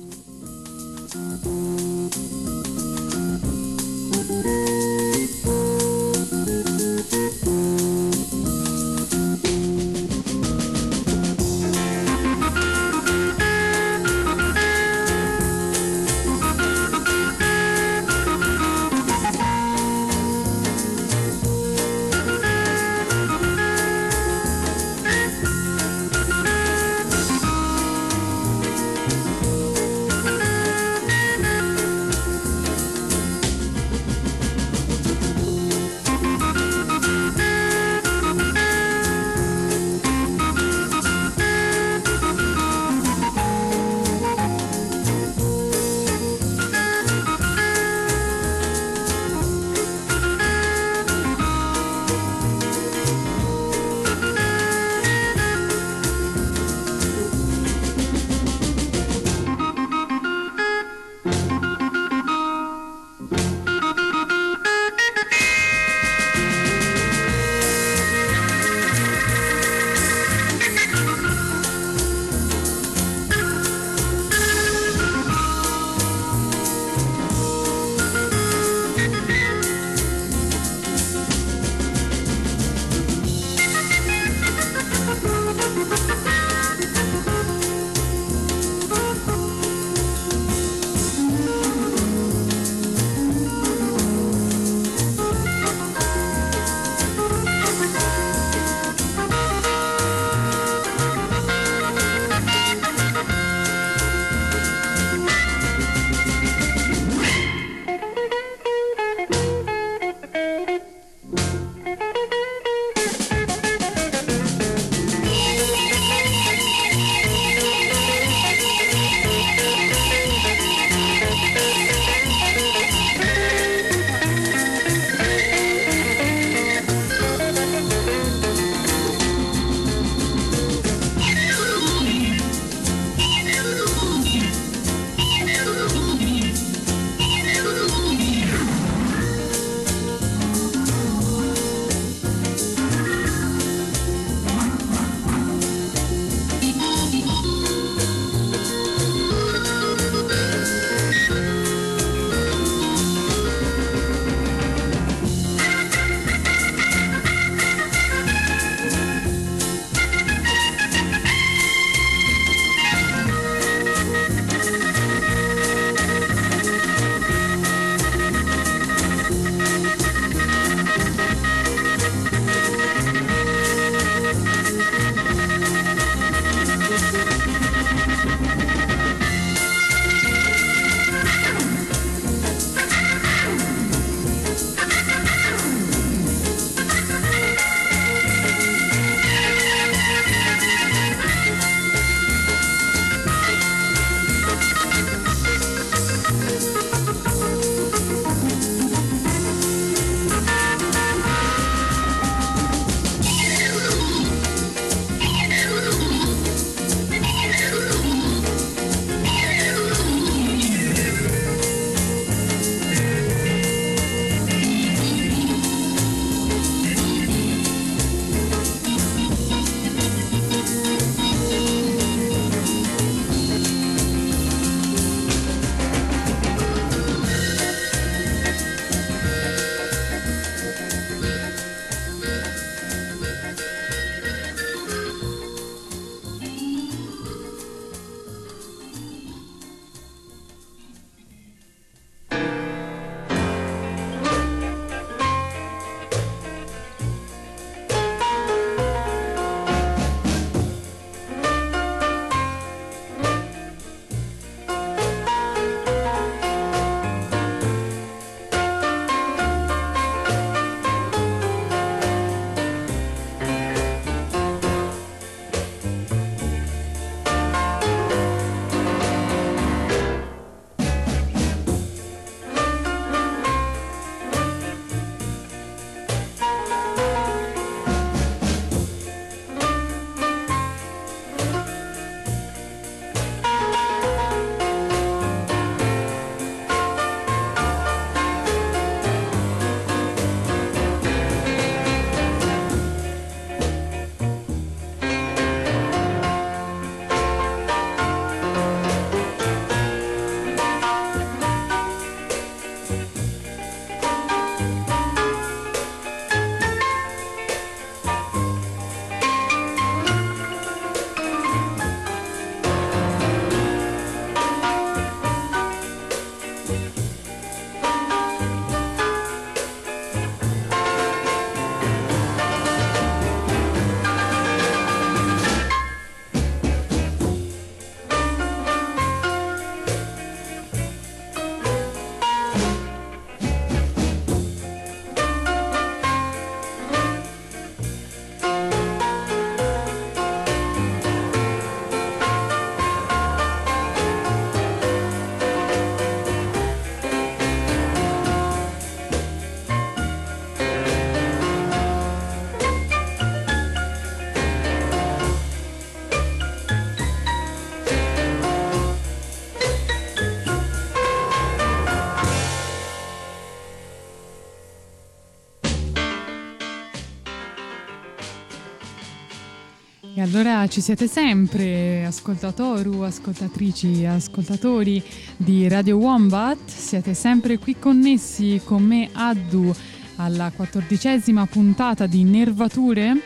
Allora 370.35 370.67
ci 370.67 370.81
siete 370.81 371.07
sempre, 371.07 372.05
ascoltatori, 372.05 372.89
ascoltatrici, 373.03 374.03
ascoltatori 374.03 375.03
di 375.37 375.67
Radio 375.67 375.97
Wombat, 375.97 376.57
siete 376.65 377.13
sempre 377.13 377.59
qui 377.59 377.77
connessi 377.77 378.59
con 378.63 378.81
me 378.81 379.09
Addu 379.11 379.71
alla 380.15 380.51
quattordicesima 380.51 381.45
puntata 381.45 382.07
di 382.07 382.23
Nervature? 382.23 383.21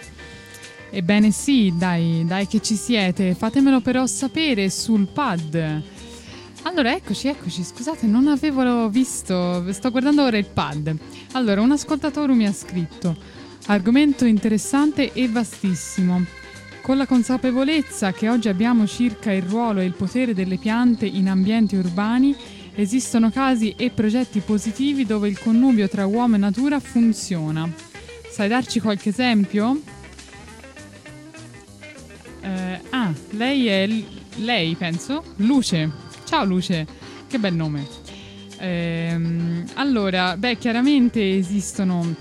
Ebbene 0.90 1.32
sì, 1.32 1.74
dai, 1.78 2.26
dai 2.26 2.46
che 2.46 2.62
ci 2.62 2.76
siete, 2.76 3.36
fatemelo 3.36 3.80
però 3.80 4.06
sapere 4.06 4.70
sul 4.70 5.08
pad. 5.08 5.82
Allora, 6.64 6.94
eccoci, 6.94 7.30
eccoci, 7.30 7.64
scusate, 7.64 8.06
non 8.06 8.28
avevo 8.28 8.90
visto, 8.90 9.72
sto 9.72 9.92
guardando 9.92 10.24
ora 10.24 10.38
il 10.38 10.48
pad. 10.48 10.94
Allora, 11.34 11.62
un 11.62 11.72
ascoltatore 11.72 12.34
mi 12.34 12.46
ha 12.46 12.54
scritto, 12.54 13.16
argomento 13.68 14.26
interessante 14.26 15.14
e 15.14 15.30
vastissimo. 15.30 16.47
Con 16.88 16.96
la 16.96 17.06
consapevolezza 17.06 18.14
che 18.14 18.30
oggi 18.30 18.48
abbiamo 18.48 18.88
circa 18.88 19.34
il 19.34 19.42
ruolo 19.42 19.82
e 19.82 19.84
il 19.84 19.92
potere 19.92 20.34
delle 20.34 20.56
piante 20.56 21.06
in 21.06 21.28
ambienti 21.28 21.76
urbani, 21.76 22.34
esistono 22.76 23.30
casi 23.30 23.76
e 23.78 23.90
progetti 23.90 24.40
positivi 24.40 25.06
dove 25.06 25.28
il 25.28 25.38
connubio 25.38 25.90
tra 25.90 26.06
uomo 26.06 26.36
e 26.36 26.38
natura 26.38 26.80
funziona. 26.80 27.70
Sai 28.30 28.48
darci 28.48 28.80
qualche 28.80 29.10
esempio? 29.10 29.82
Eh, 32.40 32.80
ah, 32.92 33.14
lei 33.32 33.68
è 33.68 33.86
l- 33.86 34.06
lei, 34.38 34.74
penso? 34.76 35.26
Luce. 35.40 35.92
Ciao 36.24 36.46
Luce, 36.46 36.88
che 37.28 37.38
bel 37.38 37.54
nome. 37.54 37.86
Ehm, 38.60 39.66
allora, 39.74 40.38
beh, 40.38 40.58
chiaramente 40.58 41.36
esistono 41.36 42.16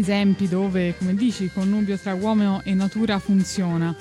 esempi 0.00 0.48
dove, 0.48 0.96
come 0.96 1.14
dici, 1.14 1.44
il 1.44 1.52
connubio 1.52 1.96
tra 1.98 2.14
uomo 2.14 2.62
e 2.64 2.74
natura 2.74 3.18
funziona. 3.18 3.94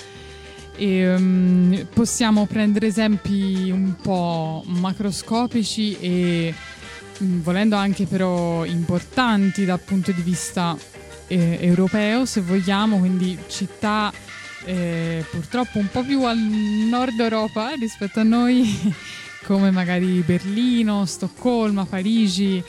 E, 0.75 1.15
um, 1.15 1.87
possiamo 1.93 2.45
prendere 2.45 2.87
esempi 2.87 3.69
un 3.69 3.95
po' 4.01 4.63
macroscopici 4.65 5.97
e 5.99 6.53
um, 7.19 7.41
volendo 7.41 7.75
anche 7.75 8.05
però 8.05 8.65
importanti 8.65 9.65
dal 9.65 9.79
punto 9.79 10.11
di 10.11 10.21
vista 10.21 10.75
eh, 11.27 11.57
europeo, 11.61 12.25
se 12.25 12.41
vogliamo, 12.41 12.97
quindi 12.97 13.37
città 13.47 14.11
eh, 14.65 15.25
purtroppo 15.29 15.79
un 15.79 15.89
po' 15.89 16.03
più 16.03 16.23
al 16.23 16.37
nord 16.37 17.19
Europa 17.19 17.71
rispetto 17.79 18.19
a 18.19 18.23
noi, 18.23 18.93
come 19.45 19.71
magari 19.71 20.21
Berlino, 20.21 21.05
Stoccolma, 21.05 21.85
Parigi 21.85 22.63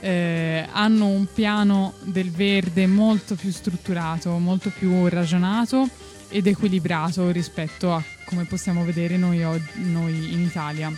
eh, 0.00 0.66
hanno 0.70 1.06
un 1.06 1.26
piano 1.32 1.94
del 2.02 2.30
verde 2.30 2.86
molto 2.86 3.34
più 3.34 3.50
strutturato, 3.50 4.30
molto 4.38 4.70
più 4.70 5.06
ragionato 5.08 5.88
ed 6.28 6.46
equilibrato 6.46 7.30
rispetto 7.30 7.92
a 7.92 8.02
come 8.24 8.44
possiamo 8.44 8.84
vedere 8.84 9.16
noi, 9.16 9.42
noi 9.74 10.32
in 10.32 10.42
Italia. 10.42 10.92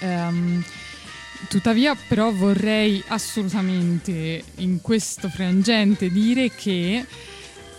Um, 0.00 0.62
tuttavia 1.48 1.96
però 2.08 2.30
vorrei 2.30 3.02
assolutamente 3.08 4.42
in 4.56 4.80
questo 4.80 5.28
frangente 5.28 6.10
dire 6.10 6.50
che 6.50 7.04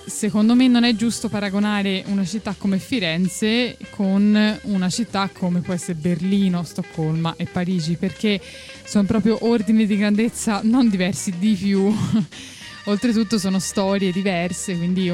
secondo 0.05 0.55
me 0.55 0.67
non 0.67 0.83
è 0.83 0.95
giusto 0.95 1.29
paragonare 1.29 2.03
una 2.07 2.25
città 2.25 2.55
come 2.57 2.79
Firenze 2.79 3.77
con 3.89 4.59
una 4.63 4.89
città 4.89 5.29
come 5.33 5.61
può 5.61 5.73
essere 5.73 5.95
Berlino, 5.95 6.63
Stoccolma 6.63 7.33
e 7.37 7.45
Parigi, 7.45 7.95
perché 7.95 8.39
sono 8.83 9.05
proprio 9.05 9.37
ordini 9.41 9.85
di 9.85 9.97
grandezza 9.97 10.61
non 10.63 10.89
diversi, 10.89 11.33
di 11.37 11.53
più. 11.53 11.93
Oltretutto 12.87 13.39
sono 13.39 13.57
storie 13.57 14.11
diverse, 14.11 14.77
quindi 14.77 15.09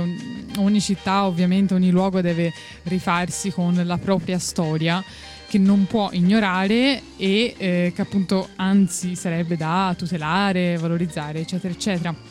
ogni 0.58 0.82
città, 0.82 1.26
ovviamente, 1.26 1.74
ogni 1.74 1.90
luogo 1.90 2.20
deve 2.20 2.52
rifarsi 2.84 3.50
con 3.50 3.82
la 3.86 3.98
propria 3.98 4.40
storia 4.40 5.02
che 5.48 5.58
non 5.58 5.86
può 5.86 6.10
ignorare 6.12 7.02
e 7.18 7.56
eh, 7.58 7.92
che 7.96 8.02
appunto 8.02 8.50
anzi 8.58 9.16
sarebbe 9.16 9.56
da 9.56 9.94
tutelare, 9.98 10.78
valorizzare, 10.78 11.40
eccetera, 11.40 11.74
eccetera. 11.74 12.31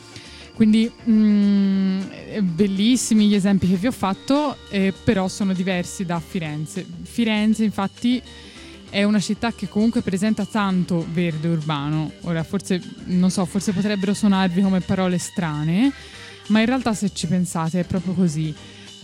Quindi 0.61 0.93
mh, 1.05 1.11
mm, 1.11 2.01
bellissimi 2.55 3.29
gli 3.29 3.35
esempi 3.35 3.67
che 3.67 3.77
vi 3.77 3.87
ho 3.87 3.93
fatto, 3.93 4.59
eh, 4.69 4.93
però 4.93 5.27
sono 5.27 5.55
diversi 5.55 6.05
da 6.05 6.21
Firenze. 6.21 6.85
Firenze 7.01 7.65
infatti 7.65 8.21
è 8.91 9.03
una 9.05 9.21
città 9.21 9.55
che 9.55 9.71
comunque 9.71 10.03
presenta 10.03 10.45
tanto 10.45 11.07
verde 11.13 11.49
urbano. 11.49 12.13
Ora 12.25 12.43
forse, 12.43 12.79
non 13.07 13.31
so, 13.31 13.47
forse 13.47 13.73
potrebbero 13.73 14.13
suonarvi 14.13 14.61
come 14.61 14.81
parole 14.81 15.17
strane, 15.17 15.91
ma 16.49 16.61
in 16.61 16.67
realtà 16.67 16.93
se 16.93 17.11
ci 17.15 17.27
pensate 17.27 17.81
è 17.81 17.85
proprio 17.85 18.13
così. 18.13 18.55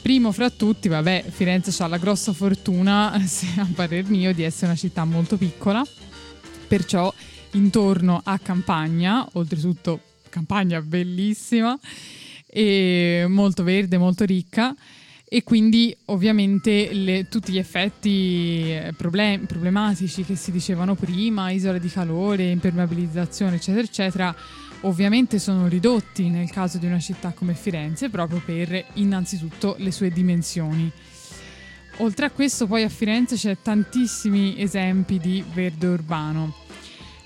Primo 0.03 0.33
fra 0.33 0.51
tutti, 0.51 0.89
vabbè, 0.89 1.25
Firenze 1.31 1.83
ha 1.83 1.87
la 1.87 1.97
grossa 1.97 2.35
fortuna, 2.35 3.19
se 3.25 3.47
a 3.57 3.67
parer 3.75 4.05
mio, 4.11 4.35
di 4.35 4.43
essere 4.43 4.67
una 4.67 4.77
città 4.77 5.07
molto 5.07 5.39
piccola, 5.39 5.83
perciò 6.69 7.11
intorno 7.53 8.21
a 8.23 8.39
campagna, 8.39 9.27
oltretutto 9.33 10.01
campagna 10.37 10.83
bellissima 10.83 11.79
molto 13.29 13.63
verde, 13.63 13.99
molto 13.99 14.25
ricca 14.25 14.75
e 15.29 15.43
quindi 15.43 15.97
ovviamente 16.07 16.93
le, 16.93 17.27
tutti 17.29 17.53
gli 17.53 17.59
effetti 17.59 18.71
eh, 18.71 18.95
problem- 18.97 19.47
problematici 19.47 20.23
che 20.25 20.37
si 20.37 20.53
dicevano 20.53 20.95
prima, 20.95 21.51
isola 21.51 21.79
di 21.79 21.89
calore, 21.89 22.51
impermeabilizzazione, 22.51 23.57
eccetera, 23.57 23.85
eccetera, 23.85 24.37
ovviamente 24.83 25.41
sono 25.41 25.67
ridotti 25.67 26.29
nel 26.29 26.49
caso 26.51 26.79
di 26.79 26.87
una 26.87 27.01
città 27.01 27.33
come 27.33 27.55
Firenze 27.55 28.09
proprio 28.09 28.41
per 28.45 28.85
innanzitutto 28.95 29.75
le 29.79 29.91
sue 29.91 30.11
dimensioni. 30.11 30.91
Oltre 31.99 32.27
a 32.27 32.31
questo 32.31 32.67
poi 32.67 32.85
a 32.85 32.89
Firenze 32.89 33.35
c'è 33.37 33.57
tantissimi 33.61 34.61
esempi 34.61 35.19
di 35.19 35.43
verde 35.53 35.87
urbano. 35.89 36.55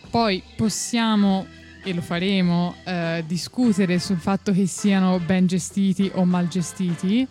Poi 0.08 0.42
possiamo 0.56 1.46
e 1.82 1.94
lo 1.94 2.00
faremo, 2.00 2.74
eh, 2.84 3.24
discutere 3.26 3.98
sul 3.98 4.18
fatto 4.18 4.52
che 4.52 4.66
siano 4.66 5.18
ben 5.18 5.46
gestiti 5.46 6.10
o 6.14 6.24
mal 6.24 6.48
gestiti, 6.48 7.26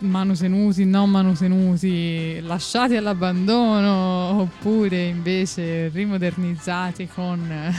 manutenuti, 0.00 0.84
non 0.84 1.10
manutenuti, 1.10 2.40
lasciati 2.40 2.96
all'abbandono 2.96 4.40
oppure 4.40 5.06
invece 5.06 5.88
rimodernizzati 5.88 7.08
con 7.08 7.74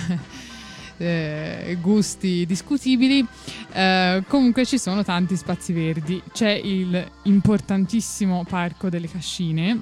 eh, 0.98 1.78
gusti 1.82 2.46
discutibili. 2.46 3.26
Eh, 3.72 4.24
comunque 4.28 4.66
ci 4.66 4.78
sono 4.78 5.04
tanti 5.04 5.36
spazi 5.36 5.74
verdi. 5.74 6.22
C'è 6.32 6.52
il 6.52 7.06
importantissimo 7.24 8.44
Parco 8.48 8.90
delle 8.90 9.08
Cascine 9.08 9.82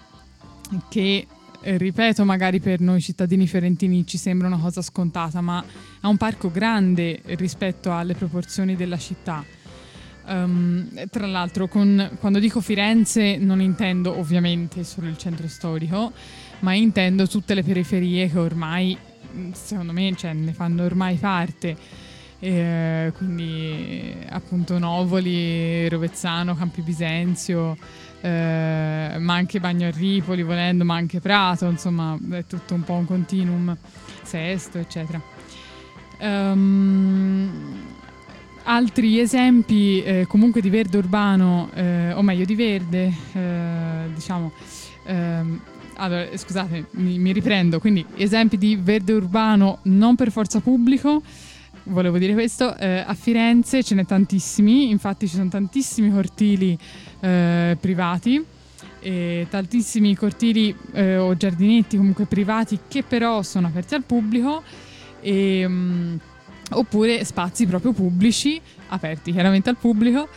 che 0.89 0.99
eh, 0.99 1.27
ripeto, 1.75 2.23
magari 2.23 2.61
per 2.61 2.79
noi 2.79 3.01
cittadini 3.01 3.45
fiorentini 3.45 4.07
ci 4.07 4.17
sembra 4.17 4.47
una 4.47 4.57
cosa 4.57 4.81
scontata, 4.81 5.41
ma 5.41 5.61
è 6.01 6.05
un 6.05 6.15
parco 6.15 6.49
grande 6.49 7.21
rispetto 7.35 7.91
alle 7.91 8.13
proporzioni 8.13 8.77
della 8.77 8.97
città. 8.97 9.43
Um, 10.27 10.89
tra 11.09 11.25
l'altro, 11.25 11.67
con, 11.67 12.17
quando 12.19 12.39
dico 12.39 12.61
Firenze 12.61 13.37
non 13.37 13.61
intendo 13.61 14.17
ovviamente 14.17 14.83
solo 14.83 15.07
il 15.07 15.17
centro 15.17 15.47
storico, 15.47 16.13
ma 16.59 16.73
intendo 16.73 17.27
tutte 17.27 17.53
le 17.53 17.63
periferie 17.63 18.29
che 18.29 18.39
ormai, 18.39 18.97
secondo 19.51 19.91
me, 19.91 20.13
cioè, 20.15 20.33
ne 20.33 20.53
fanno 20.53 20.83
ormai 20.83 21.15
parte. 21.15 22.05
Eh, 22.39 23.11
quindi 23.17 24.15
appunto 24.29 24.77
Novoli, 24.77 25.89
Rovezzano, 25.89 26.55
Campi 26.55 26.81
Bisenzio, 26.81 27.75
eh, 28.27 29.17
ma 29.19 29.35
anche 29.35 29.59
Bagno 29.59 29.87
a 29.87 29.91
Ripoli 29.91 30.43
volendo, 30.43 30.83
ma 30.83 30.95
anche 30.95 31.19
Prato, 31.19 31.65
insomma 31.65 32.17
è 32.31 32.45
tutto 32.45 32.73
un 32.73 32.83
po' 32.83 32.93
un 32.93 33.05
continuum, 33.05 33.75
Sesto, 34.23 34.77
eccetera. 34.77 35.21
Um, 36.19 37.49
altri 38.63 39.19
esempi 39.19 40.03
eh, 40.03 40.25
comunque 40.27 40.59
di 40.59 40.69
verde 40.69 40.97
urbano, 40.97 41.69
eh, 41.73 42.11
o 42.11 42.21
meglio 42.21 42.43
di 42.43 42.55
verde, 42.55 43.13
eh, 43.33 44.09
diciamo, 44.13 44.51
ehm, 45.05 45.61
allora 45.95 46.27
scusate, 46.35 46.87
mi, 46.91 47.17
mi, 47.17 47.31
riprendo, 47.31 47.79
quindi 47.79 48.05
esempi 48.15 48.57
di 48.57 48.75
verde 48.75 49.13
urbano 49.13 49.79
non 49.83 50.15
per 50.15 50.31
forza 50.31 50.59
pubblico, 50.59 51.21
volevo 51.87 52.17
dire 52.17 52.33
questo, 52.33 52.75
eh, 52.77 53.03
a 53.05 53.13
Firenze 53.13 53.83
ce 53.83 53.95
n'è 53.95 54.05
tantissimi, 54.05 54.89
infatti 54.89 55.27
ci 55.27 55.35
sono 55.35 55.49
tantissimi 55.49 56.11
cortili 56.11 56.77
eh, 57.19 57.77
privati 57.79 58.43
e 58.99 59.47
tantissimi 59.49 60.15
cortili 60.15 60.75
eh, 60.93 61.17
o 61.17 61.35
giardinetti 61.35 61.97
comunque 61.97 62.25
privati 62.25 62.79
che 62.87 63.03
però 63.03 63.41
sono 63.41 63.67
aperti 63.67 63.95
al 63.95 64.03
pubblico 64.03 64.63
e, 65.21 65.65
um, 65.65 66.19
oppure 66.71 67.23
spazi 67.23 67.65
proprio 67.65 67.93
pubblici 67.93 68.59
aperti 68.89 69.31
chiaramente 69.31 69.69
al 69.69 69.77
pubblico. 69.77 70.27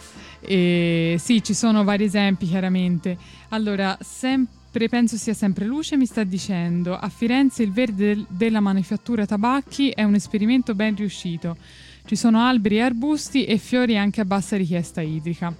E 0.42 1.16
sì 1.18 1.42
ci 1.42 1.52
sono 1.52 1.84
vari 1.84 2.04
esempi 2.04 2.46
chiaramente. 2.46 3.16
Allora 3.50 3.96
sempre 4.00 4.59
penso 4.88 5.16
sia 5.16 5.34
sempre 5.34 5.64
luce 5.64 5.96
mi 5.96 6.06
sta 6.06 6.22
dicendo. 6.22 6.96
A 6.96 7.08
Firenze 7.08 7.62
il 7.62 7.72
verde 7.72 8.14
del, 8.14 8.26
della 8.28 8.60
manifattura 8.60 9.26
tabacchi 9.26 9.90
è 9.90 10.04
un 10.04 10.14
esperimento 10.14 10.74
ben 10.74 10.94
riuscito. 10.94 11.56
Ci 12.04 12.16
sono 12.16 12.40
alberi 12.40 12.76
e 12.76 12.82
arbusti 12.82 13.44
e 13.44 13.58
fiori 13.58 13.98
anche 13.98 14.20
a 14.20 14.24
bassa 14.24 14.56
richiesta 14.56 15.00
idrica. 15.00 15.54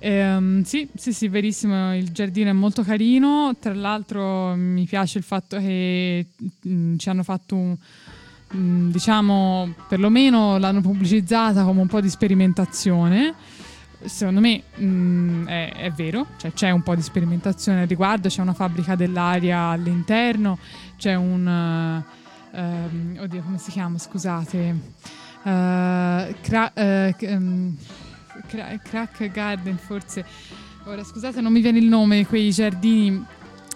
Ehm, 0.00 0.62
sì, 0.62 0.88
sì, 0.94 1.12
sì, 1.12 1.28
verissimo, 1.28 1.94
il 1.96 2.10
giardino 2.12 2.50
è 2.50 2.52
molto 2.52 2.82
carino, 2.82 3.56
tra 3.58 3.74
l'altro 3.74 4.54
mi 4.54 4.84
piace 4.84 5.18
il 5.18 5.24
fatto 5.24 5.58
che 5.58 6.26
mh, 6.36 6.70
mm, 6.70 6.96
ci 6.98 7.08
hanno 7.08 7.22
fatto 7.24 7.56
un, 7.56 7.76
mm, 8.54 8.90
diciamo, 8.90 9.74
perlomeno 9.88 10.58
l'hanno 10.58 10.80
pubblicizzata 10.80 11.64
come 11.64 11.80
un 11.80 11.88
po' 11.88 12.00
di 12.00 12.08
sperimentazione. 12.08 13.34
Secondo 14.04 14.40
me 14.40 14.62
mh, 14.76 14.84
mm, 14.84 15.46
è, 15.46 15.72
è, 15.74 15.90
vero, 15.90 16.26
cioè 16.36 16.52
c'è 16.52 16.70
un 16.70 16.82
po' 16.82 16.94
di 16.94 17.02
sperimentazione 17.02 17.82
al 17.82 17.88
riguardo, 17.88 18.28
c'è 18.28 18.40
una 18.40 18.54
fabbrica 18.54 18.94
dell'aria 18.94 19.58
all'interno, 19.58 20.58
c'è 20.96 21.14
un... 21.14 22.04
Uh, 22.50 23.20
oddio, 23.20 23.42
come 23.42 23.58
si 23.58 23.70
chiama? 23.70 23.98
Scusate. 23.98 24.76
Uh, 25.42 26.34
cra- 26.40 26.72
uh, 26.74 27.14
um, 27.26 27.76
cra- 28.46 28.78
Crack 28.78 29.30
Garden, 29.30 29.76
forse. 29.76 30.24
Ora 30.84 31.04
scusate, 31.04 31.40
non 31.40 31.52
mi 31.52 31.60
viene 31.60 31.78
il 31.78 31.86
nome, 31.86 32.24
quei 32.26 32.50
giardini 32.50 33.22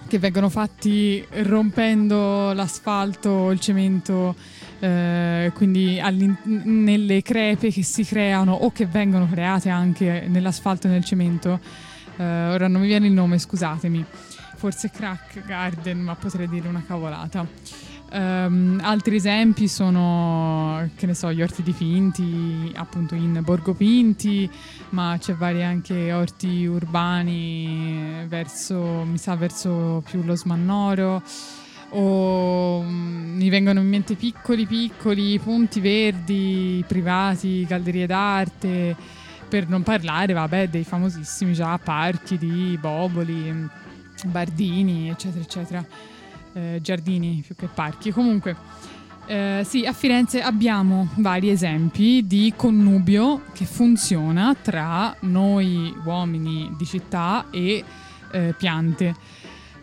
che 0.06 0.18
vengono 0.18 0.48
fatti 0.48 1.24
rompendo 1.42 2.52
l'asfalto, 2.52 3.50
il 3.50 3.60
cemento, 3.60 4.34
eh, 4.82 5.52
quindi 5.54 6.02
nelle 6.64 7.22
crepe 7.22 7.70
che 7.70 7.84
si 7.84 8.04
creano 8.04 8.52
o 8.52 8.72
che 8.72 8.84
vengono 8.84 9.28
create 9.28 9.68
anche 9.68 10.24
nell'asfalto 10.26 10.88
e 10.88 10.90
nel 10.90 11.04
cemento. 11.04 11.60
Eh, 12.16 12.24
ora 12.24 12.66
non 12.66 12.80
mi 12.80 12.88
viene 12.88 13.06
il 13.06 13.12
nome, 13.12 13.38
scusatemi. 13.38 14.04
Forse 14.56 14.90
Crack 14.90 15.46
Garden, 15.46 16.00
ma 16.00 16.16
potrei 16.16 16.48
dire 16.48 16.66
una 16.66 16.82
cavolata. 16.84 17.46
Um, 18.10 18.78
altri 18.82 19.16
esempi 19.16 19.68
sono, 19.68 20.90
che 20.96 21.06
ne 21.06 21.14
so, 21.14 21.32
gli 21.32 21.42
orti 21.42 21.62
dipinti 21.62 22.72
appunto 22.74 23.14
in 23.14 23.40
Borgo 23.42 23.74
Pinti, 23.74 24.50
ma 24.90 25.16
c'è 25.18 25.34
vari 25.34 25.62
anche 25.62 26.12
orti 26.12 26.66
urbani 26.66 28.26
verso, 28.26 29.04
mi 29.06 29.16
sa, 29.16 29.36
verso 29.36 30.02
più 30.04 30.24
lo 30.24 30.34
Smannoro. 30.34 31.22
O 31.94 32.78
um, 32.78 33.34
mi 33.36 33.48
vengono 33.48 33.80
in 33.80 33.88
mente 33.88 34.14
piccoli 34.14 34.66
piccoli 34.66 35.38
punti 35.38 35.80
verdi 35.80 36.84
privati, 36.86 37.64
gallerie 37.66 38.06
d'arte, 38.06 38.96
per 39.48 39.68
non 39.68 39.82
parlare, 39.82 40.32
vabbè, 40.32 40.68
dei 40.68 40.84
famosissimi 40.84 41.52
già 41.52 41.76
parchi 41.78 42.38
di 42.38 42.78
Boboli, 42.80 43.68
Bardini, 44.24 45.10
eccetera, 45.10 45.42
eccetera 45.42 45.86
eh, 46.54 46.78
giardini 46.80 47.42
più 47.44 47.54
che 47.54 47.68
parchi. 47.72 48.10
Comunque, 48.10 48.56
eh, 49.26 49.62
sì, 49.64 49.84
a 49.84 49.92
Firenze 49.92 50.42
abbiamo 50.42 51.08
vari 51.16 51.50
esempi 51.50 52.26
di 52.26 52.52
connubio 52.56 53.42
che 53.52 53.64
funziona 53.64 54.54
tra 54.54 55.14
noi 55.20 55.94
uomini 56.04 56.74
di 56.76 56.84
città 56.84 57.46
e 57.50 57.84
eh, 58.30 58.54
piante. 58.56 59.14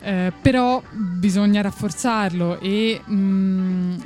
Eh, 0.02 0.32
però 0.42 0.82
bisogna 0.92 1.62
rafforzarlo 1.62 2.60
e 2.62 3.02
mh, 3.04 3.14
mm, 3.14 4.00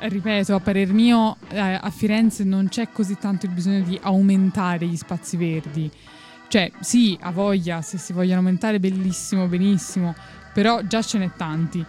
ripeto, 0.00 0.54
a 0.54 0.60
parer 0.60 0.92
mio, 0.92 1.36
eh, 1.50 1.58
a 1.58 1.90
Firenze 1.90 2.44
non 2.44 2.68
c'è 2.68 2.88
così 2.92 3.18
tanto 3.18 3.46
il 3.46 3.52
bisogno 3.52 3.80
di 3.80 3.98
aumentare 4.02 4.86
gli 4.86 4.96
spazi 4.96 5.36
verdi. 5.36 5.90
Cioè, 6.48 6.70
sì, 6.80 7.16
a 7.20 7.30
voglia, 7.30 7.82
se 7.82 7.98
si 7.98 8.12
vogliono 8.12 8.38
aumentare, 8.38 8.80
bellissimo, 8.80 9.46
benissimo, 9.46 10.14
però 10.54 10.80
già 10.82 11.02
ce 11.02 11.18
n'è 11.18 11.30
tanti. 11.36 11.84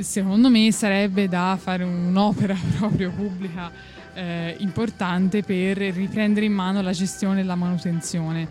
Secondo 0.00 0.50
me 0.50 0.72
sarebbe 0.72 1.28
da 1.28 1.56
fare 1.60 1.84
un'opera 1.84 2.56
proprio 2.78 3.10
pubblica 3.10 3.70
eh, 4.14 4.56
importante 4.58 5.42
per 5.42 5.76
riprendere 5.76 6.46
in 6.46 6.52
mano 6.52 6.82
la 6.82 6.92
gestione 6.92 7.40
e 7.40 7.44
la 7.44 7.54
manutenzione. 7.54 8.48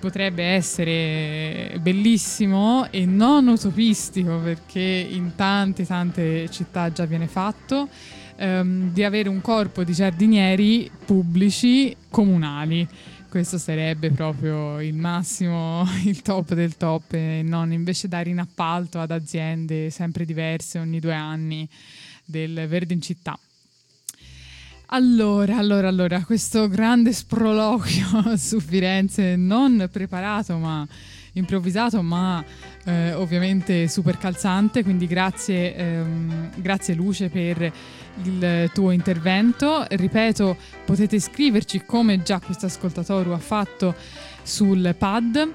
Potrebbe 0.00 0.42
essere 0.42 1.78
bellissimo 1.80 2.90
e 2.90 3.04
non 3.04 3.46
utopistico 3.48 4.38
perché 4.38 4.80
in 4.80 5.34
tante 5.36 5.84
tante 5.84 6.48
città 6.50 6.90
già 6.90 7.04
viene 7.04 7.26
fatto 7.26 7.88
ehm, 8.36 8.92
di 8.92 9.04
avere 9.04 9.28
un 9.28 9.42
corpo 9.42 9.84
di 9.84 9.92
giardinieri 9.92 10.90
pubblici 11.04 11.94
comunali 12.08 12.88
questo 13.30 13.58
sarebbe 13.58 14.10
proprio 14.10 14.80
il 14.80 14.96
massimo, 14.96 15.86
il 16.04 16.20
top 16.20 16.52
del 16.52 16.76
top, 16.76 17.12
e 17.12 17.42
non 17.44 17.70
invece 17.70 18.08
dare 18.08 18.28
in 18.28 18.40
appalto 18.40 18.98
ad 18.98 19.12
aziende 19.12 19.88
sempre 19.90 20.24
diverse 20.24 20.80
ogni 20.80 20.98
due 20.98 21.14
anni 21.14 21.66
del 22.24 22.66
verde 22.66 22.92
in 22.92 23.00
città. 23.00 23.38
Allora, 24.92 25.56
allora, 25.56 25.86
allora, 25.86 26.24
questo 26.24 26.66
grande 26.66 27.12
sproloquio 27.12 28.34
su 28.36 28.58
Firenze, 28.58 29.36
non 29.36 29.88
preparato 29.90 30.56
ma 30.56 30.84
improvvisato, 31.34 32.02
ma 32.02 32.44
eh, 32.84 33.12
ovviamente 33.12 33.86
super 33.86 34.18
calzante, 34.18 34.82
quindi 34.82 35.06
grazie, 35.06 35.76
ehm, 35.76 36.50
grazie 36.56 36.94
Luce 36.94 37.28
per 37.28 37.72
il 38.24 38.68
tuo 38.74 38.90
intervento. 38.90 39.86
Ripeto, 39.88 40.56
potete 40.84 41.14
iscriverci 41.14 41.84
come 41.86 42.24
già 42.24 42.40
questo 42.40 42.66
ascoltatore 42.66 43.32
ha 43.32 43.38
fatto 43.38 43.94
sul 44.42 44.92
pad, 44.98 45.52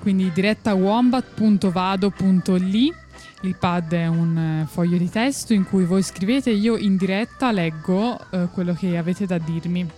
quindi 0.00 0.30
diretta 0.32 0.72
wombat.vado.li. 0.72 2.94
Il 3.42 3.56
pad 3.56 3.92
è 3.94 4.06
un 4.06 4.66
foglio 4.68 4.98
di 4.98 5.08
testo 5.08 5.54
in 5.54 5.64
cui 5.64 5.84
voi 5.84 6.02
scrivete 6.02 6.50
io 6.50 6.76
in 6.76 6.96
diretta 6.96 7.50
leggo 7.52 8.18
eh, 8.30 8.48
quello 8.52 8.74
che 8.74 8.98
avete 8.98 9.24
da 9.24 9.38
dirmi. 9.38 9.88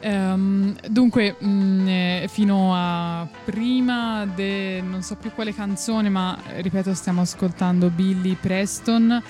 Um, 0.00 0.76
dunque, 0.88 1.36
mh, 1.38 1.48
mm, 1.48 1.88
eh, 1.88 2.26
fino 2.28 2.72
a 2.74 3.28
prima 3.44 4.26
de 4.26 4.80
non 4.80 5.02
so 5.02 5.16
più 5.16 5.32
quale 5.32 5.54
canzone, 5.54 6.08
ma 6.08 6.36
ripeto, 6.56 6.94
stiamo 6.94 7.20
ascoltando 7.20 7.88
Billy 7.88 8.34
Preston. 8.34 9.22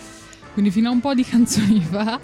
Quindi, 0.53 0.70
fino 0.70 0.89
a 0.89 0.93
un 0.93 1.01
po' 1.01 1.14
di 1.14 1.24
canzoni 1.28 1.80
fa, 1.80 2.18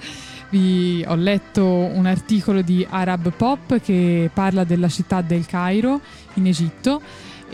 vi 0.51 1.05
ho 1.07 1.15
letto 1.15 1.65
un 1.65 2.07
articolo 2.07 2.62
di 2.62 2.87
Arab 2.89 3.33
Pop 3.33 3.81
che 3.81 4.31
parla 4.33 4.65
della 4.65 4.89
città 4.89 5.21
del 5.21 5.47
Cairo 5.47 6.01
in 6.35 6.47
Egitto 6.47 7.01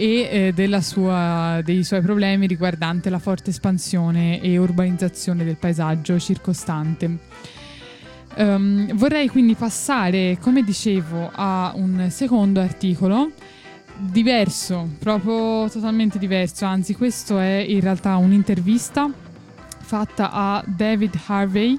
e 0.01 0.55
eh, 0.57 0.80
sua, 0.80 1.61
dei 1.62 1.84
suoi 1.84 2.01
problemi 2.01 2.46
riguardante 2.46 3.11
la 3.11 3.18
forte 3.18 3.51
espansione 3.51 4.40
e 4.40 4.57
urbanizzazione 4.57 5.44
del 5.44 5.57
paesaggio 5.57 6.18
circostante. 6.18 7.18
Um, 8.36 8.94
vorrei 8.94 9.28
quindi 9.28 9.55
passare, 9.55 10.38
come 10.40 10.62
dicevo, 10.62 11.30
a 11.34 11.72
un 11.74 12.07
secondo 12.11 12.61
articolo 12.61 13.32
diverso, 13.98 14.88
proprio 14.98 15.68
totalmente 15.68 16.18
diverso, 16.18 16.64
anzi 16.64 16.94
questo 16.94 17.38
è 17.38 17.59
in 17.68 17.80
realtà 17.80 18.16
un'intervista 18.16 19.11
fatta 19.80 20.30
a 20.30 20.64
David 20.64 21.20
Harvey, 21.26 21.78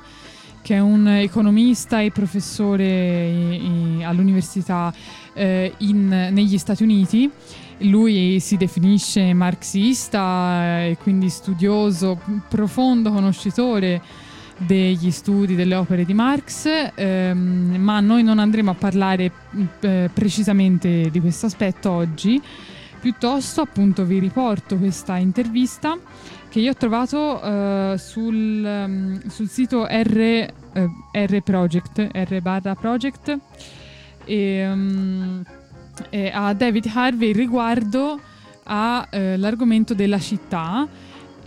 che 0.61 0.75
è 0.75 0.79
un 0.79 1.07
economista 1.07 2.01
e 2.01 2.11
professore 2.11 3.27
in, 3.27 3.53
in, 3.53 4.05
all'università 4.05 4.93
eh, 5.33 5.73
in, 5.77 6.07
negli 6.07 6.59
Stati 6.59 6.83
Uniti. 6.83 7.31
Lui 7.83 8.39
si 8.39 8.57
definisce 8.57 9.33
marxista 9.33 10.85
e 10.85 10.97
quindi 11.01 11.29
studioso, 11.29 12.19
profondo 12.47 13.11
conoscitore 13.11 14.01
degli 14.65 15.09
studi 15.11 15.55
delle 15.55 15.75
opere 15.75 16.05
di 16.05 16.13
Marx, 16.13 16.91
ehm, 16.93 17.75
ma 17.79 17.99
noi 17.99 18.23
non 18.23 18.39
andremo 18.39 18.71
a 18.71 18.75
parlare 18.75 19.31
eh, 19.79 20.09
precisamente 20.13 21.09
di 21.09 21.19
questo 21.19 21.47
aspetto 21.47 21.89
oggi, 21.89 22.39
piuttosto 22.99 23.61
appunto 23.61 24.05
vi 24.05 24.19
riporto 24.19 24.77
questa 24.77 25.17
intervista 25.17 25.97
che 26.49 26.59
io 26.59 26.71
ho 26.71 26.75
trovato 26.75 27.41
eh, 27.41 27.95
sul, 27.97 28.63
um, 28.63 29.27
sul, 29.29 29.47
sito 29.47 29.85
R, 29.85 30.17
eh, 30.19 30.53
R 31.13 31.41
Project, 31.41 32.09
R 32.11 32.41
barra 32.41 32.75
Project, 32.75 33.37
e, 34.25 34.69
um, 34.69 35.43
e 36.09 36.31
a 36.33 36.53
David 36.53 36.89
Harvey 36.93 37.31
riguardo 37.33 38.19
all'argomento 38.63 39.93
eh, 39.93 39.95
della 39.95 40.19
città 40.19 40.87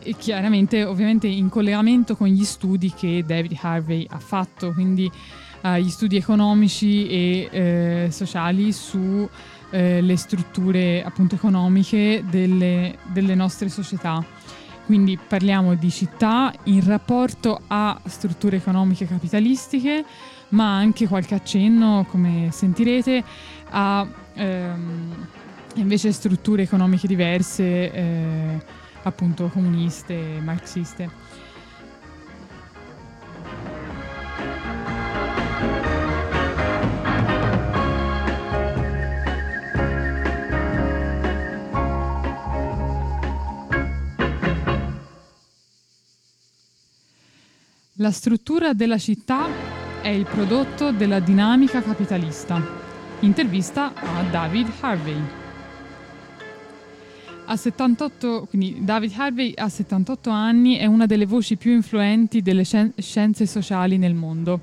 e 0.02 0.14
chiaramente 0.16 0.84
ovviamente 0.84 1.26
in 1.26 1.48
collegamento 1.48 2.14
con 2.14 2.28
gli 2.28 2.44
studi 2.44 2.92
che 2.92 3.24
David 3.26 3.56
Harvey 3.60 4.06
ha 4.10 4.18
fatto, 4.18 4.72
quindi 4.72 5.10
uh, 5.62 5.76
gli 5.76 5.88
studi 5.88 6.16
economici 6.16 7.08
e 7.08 7.48
eh, 7.50 8.08
sociali 8.10 8.70
sulle 8.72 9.30
eh, 9.70 10.16
strutture 10.16 11.02
appunto 11.02 11.34
economiche 11.34 12.22
delle, 12.28 12.98
delle 13.12 13.34
nostre 13.34 13.68
società. 13.70 14.22
Quindi 14.84 15.16
parliamo 15.16 15.74
di 15.74 15.90
città 15.90 16.52
in 16.64 16.84
rapporto 16.84 17.58
a 17.68 17.98
strutture 18.04 18.58
economiche 18.58 19.06
capitalistiche, 19.06 20.04
ma 20.50 20.76
anche 20.76 21.08
qualche 21.08 21.34
accenno, 21.34 22.04
come 22.10 22.50
sentirete, 22.52 23.24
a 23.70 24.06
ehm, 24.34 25.26
invece 25.74 26.12
strutture 26.12 26.62
economiche 26.62 27.06
diverse, 27.06 27.92
eh, 27.92 28.64
appunto 29.02 29.48
comuniste, 29.48 30.40
marxiste. 30.42 31.32
La 47.98 48.10
struttura 48.10 48.74
della 48.74 48.98
città 48.98 49.46
è 50.02 50.08
il 50.08 50.26
prodotto 50.26 50.90
della 50.90 51.20
dinamica 51.20 51.80
capitalista. 51.80 52.83
Intervista 53.24 53.94
a 53.94 54.22
David 54.30 54.70
Harvey. 54.80 55.16
A 57.46 57.56
78, 57.56 58.46
quindi 58.50 58.84
David 58.84 59.12
Harvey 59.16 59.54
a 59.56 59.70
78 59.70 60.28
anni 60.28 60.76
è 60.76 60.84
una 60.84 61.06
delle 61.06 61.24
voci 61.24 61.56
più 61.56 61.72
influenti 61.72 62.42
delle 62.42 62.64
scienze 62.64 63.46
sociali 63.46 63.96
nel 63.96 64.12
mondo. 64.12 64.60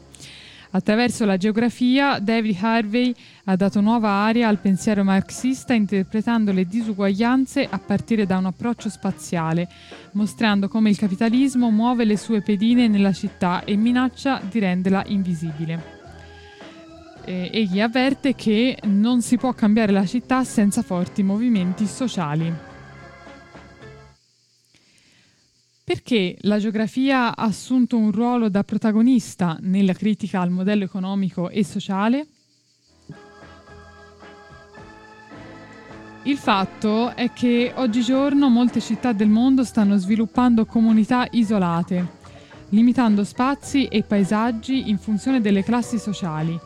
Attraverso 0.70 1.26
la 1.26 1.38
geografia, 1.38 2.20
David 2.20 2.58
Harvey 2.62 3.16
ha 3.46 3.56
dato 3.56 3.82
nuova 3.82 4.10
aria 4.10 4.48
al 4.48 4.60
pensiero 4.60 5.04
marxista 5.04 5.74
interpretando 5.74 6.52
le 6.52 6.66
disuguaglianze 6.66 7.68
a 7.68 7.80
partire 7.80 8.28
da 8.28 8.38
un 8.38 8.46
approccio 8.46 8.90
spaziale, 8.90 9.68
mostrando 10.12 10.68
come 10.68 10.92
il 10.92 11.00
capitalismo 11.00 11.72
muove 11.72 12.06
le 12.06 12.16
sue 12.16 12.44
pedine 12.44 12.88
nella 12.88 13.12
città 13.12 13.64
e 13.64 13.76
minaccia 13.76 14.40
di 14.48 14.60
renderla 14.60 15.04
invisibile. 15.08 16.01
E 17.24 17.50
egli 17.54 17.80
avverte 17.80 18.36
che 18.36 18.78
non 18.84 19.22
si 19.22 19.38
può 19.38 19.54
cambiare 19.54 19.92
la 19.92 20.06
città 20.06 20.44
senza 20.44 20.82
forti 20.82 21.24
movimenti 21.24 21.86
sociali. 21.86 22.52
Perché 25.84 26.38
la 26.42 26.58
geografia 26.58 27.36
ha 27.36 27.44
assunto 27.44 27.98
un 27.98 28.12
ruolo 28.12 28.50
da 28.50 28.64
protagonista 28.64 29.58
nella 29.62 29.94
critica 29.94 30.40
al 30.40 30.50
modello 30.50 30.84
economico 30.84 31.50
e 31.50 31.64
sociale? 31.66 32.28
Il 36.24 36.38
fatto 36.38 37.16
è 37.16 37.34
che 37.34 37.74
oggigiorno 37.76 38.48
molte 38.48 38.80
città 38.80 39.12
del 39.12 39.28
mondo 39.28 39.64
stanno 39.64 39.98
sviluppando 39.98 40.66
comunità 40.66 41.28
isolate, 41.32 42.20
limitando 42.70 43.24
spazi 43.24 43.86
e 43.86 44.04
paesaggi 44.04 44.90
in 44.90 45.00
funzione 45.00 45.42
delle 45.42 45.64
classi 45.64 45.98
sociali, 45.98 46.58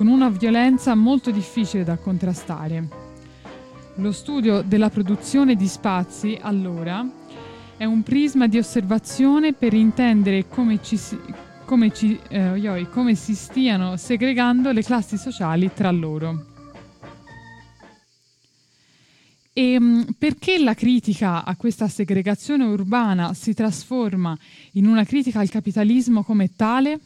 con 0.00 0.08
una 0.08 0.30
violenza 0.30 0.94
molto 0.94 1.30
difficile 1.30 1.84
da 1.84 1.98
contrastare. 1.98 2.88
Lo 3.96 4.12
studio 4.12 4.62
della 4.62 4.88
produzione 4.88 5.56
di 5.56 5.66
spazi, 5.66 6.38
allora, 6.40 7.06
è 7.76 7.84
un 7.84 8.02
prisma 8.02 8.46
di 8.46 8.56
osservazione 8.56 9.52
per 9.52 9.74
intendere 9.74 10.48
come, 10.48 10.82
ci 10.82 10.98
come, 11.66 11.92
ci, 11.92 12.18
eh, 12.30 12.66
oi, 12.66 12.88
come 12.88 13.14
si 13.14 13.34
stiano 13.34 13.98
segregando 13.98 14.72
le 14.72 14.82
classi 14.82 15.18
sociali 15.18 15.70
tra 15.74 15.90
loro. 15.90 16.46
E 19.52 19.78
mm, 19.78 20.02
perché 20.16 20.58
la 20.60 20.72
critica 20.72 21.44
a 21.44 21.56
questa 21.56 21.88
segregazione 21.88 22.64
urbana 22.64 23.34
si 23.34 23.52
trasforma 23.52 24.34
in 24.72 24.86
una 24.86 25.04
critica 25.04 25.40
al 25.40 25.50
capitalismo 25.50 26.22
come 26.22 26.54
tale? 26.56 27.00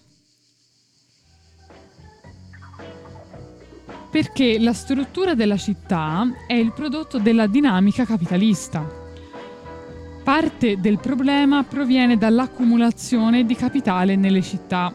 Perché 4.14 4.60
la 4.60 4.72
struttura 4.72 5.34
della 5.34 5.56
città 5.56 6.24
è 6.46 6.52
il 6.52 6.70
prodotto 6.72 7.18
della 7.18 7.48
dinamica 7.48 8.04
capitalista. 8.04 8.88
Parte 10.22 10.78
del 10.78 11.00
problema 11.00 11.64
proviene 11.64 12.16
dall'accumulazione 12.16 13.44
di 13.44 13.56
capitale 13.56 14.14
nelle 14.14 14.40
città, 14.40 14.94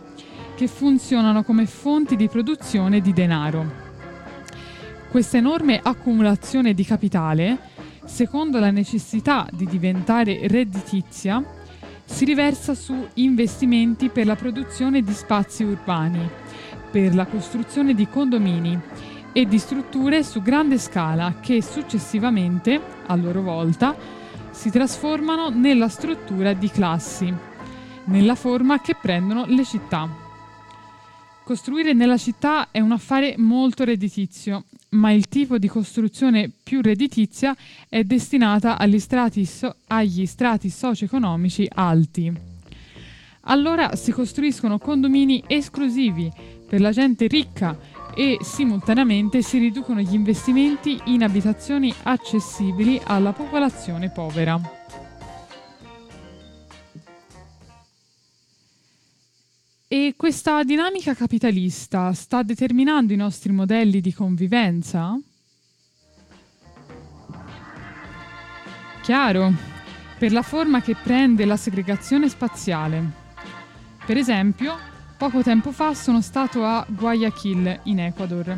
che 0.55 0.67
funzionano 0.67 1.43
come 1.43 1.65
fonti 1.65 2.15
di 2.15 2.29
produzione 2.29 3.01
di 3.01 3.11
denaro. 3.11 3.69
Questa 5.09 5.35
enorme 5.35 5.81
accumulazione 5.83 6.73
di 6.73 6.85
capitale, 6.85 7.57
secondo 8.05 8.57
la 8.57 8.71
necessità 8.71 9.49
di 9.51 9.65
diventare 9.65 10.47
redditizia, 10.47 11.43
si 12.05 12.23
riversa 12.23 12.73
su 12.73 12.95
investimenti 13.15 14.07
per 14.07 14.25
la 14.25 14.37
produzione 14.37 15.01
di 15.01 15.11
spazi 15.11 15.65
urbani, 15.65 16.27
per 16.89 17.13
la 17.13 17.25
costruzione 17.25 17.93
di 17.93 18.07
condomini 18.07 18.81
e 19.31 19.45
di 19.45 19.59
strutture 19.59 20.23
su 20.23 20.41
grande 20.41 20.77
scala 20.77 21.35
che 21.39 21.61
successivamente, 21.61 22.81
a 23.05 23.15
loro 23.15 23.41
volta, 23.41 23.95
si 24.51 24.69
trasformano 24.69 25.49
nella 25.49 25.87
struttura 25.87 26.53
di 26.53 26.69
classi, 26.69 27.33
nella 28.05 28.35
forma 28.35 28.81
che 28.81 28.95
prendono 28.99 29.45
le 29.45 29.63
città. 29.63 30.07
Costruire 31.43 31.93
nella 31.93 32.17
città 32.17 32.69
è 32.71 32.79
un 32.79 32.91
affare 32.91 33.35
molto 33.37 33.83
redditizio, 33.83 34.65
ma 34.89 35.11
il 35.11 35.27
tipo 35.27 35.57
di 35.57 35.67
costruzione 35.67 36.51
più 36.61 36.81
redditizia 36.81 37.55
è 37.87 38.03
destinata 38.03 38.77
agli 38.77 38.99
strati, 38.99 39.45
so- 39.45 39.75
agli 39.87 40.25
strati 40.25 40.69
socio-economici 40.69 41.67
alti. 41.73 42.31
Allora 43.43 43.95
si 43.95 44.11
costruiscono 44.11 44.77
condomini 44.77 45.43
esclusivi 45.47 46.31
per 46.67 46.81
la 46.81 46.91
gente 46.91 47.25
ricca 47.25 47.75
e 48.19 48.37
simultaneamente 48.41 49.41
si 49.41 49.59
riducono 49.59 50.01
gli 50.01 50.13
investimenti 50.13 50.99
in 51.05 51.23
abitazioni 51.23 51.93
accessibili 52.03 52.99
alla 53.01 53.31
popolazione 53.31 54.09
povera. 54.09 54.59
E 59.87 60.15
questa 60.17 60.65
dinamica 60.65 61.13
capitalista 61.13 62.11
sta 62.11 62.43
determinando 62.43 63.13
i 63.13 63.15
nostri 63.15 63.53
modelli 63.53 64.01
di 64.01 64.13
convivenza? 64.13 65.17
Chiaro, 69.01 69.53
per 70.17 70.33
la 70.33 70.41
forma 70.41 70.81
che 70.81 70.93
prende 71.01 71.45
la 71.45 71.55
segregazione 71.55 72.27
spaziale. 72.27 73.11
Per 74.05 74.17
esempio, 74.17 74.88
Poco 75.19 75.43
tempo 75.43 75.73
fa 75.73 75.93
sono 75.95 76.21
stato 76.21 76.63
a 76.63 76.85
Guayaquil, 76.87 77.81
in 77.83 77.99
Ecuador. 77.99 78.57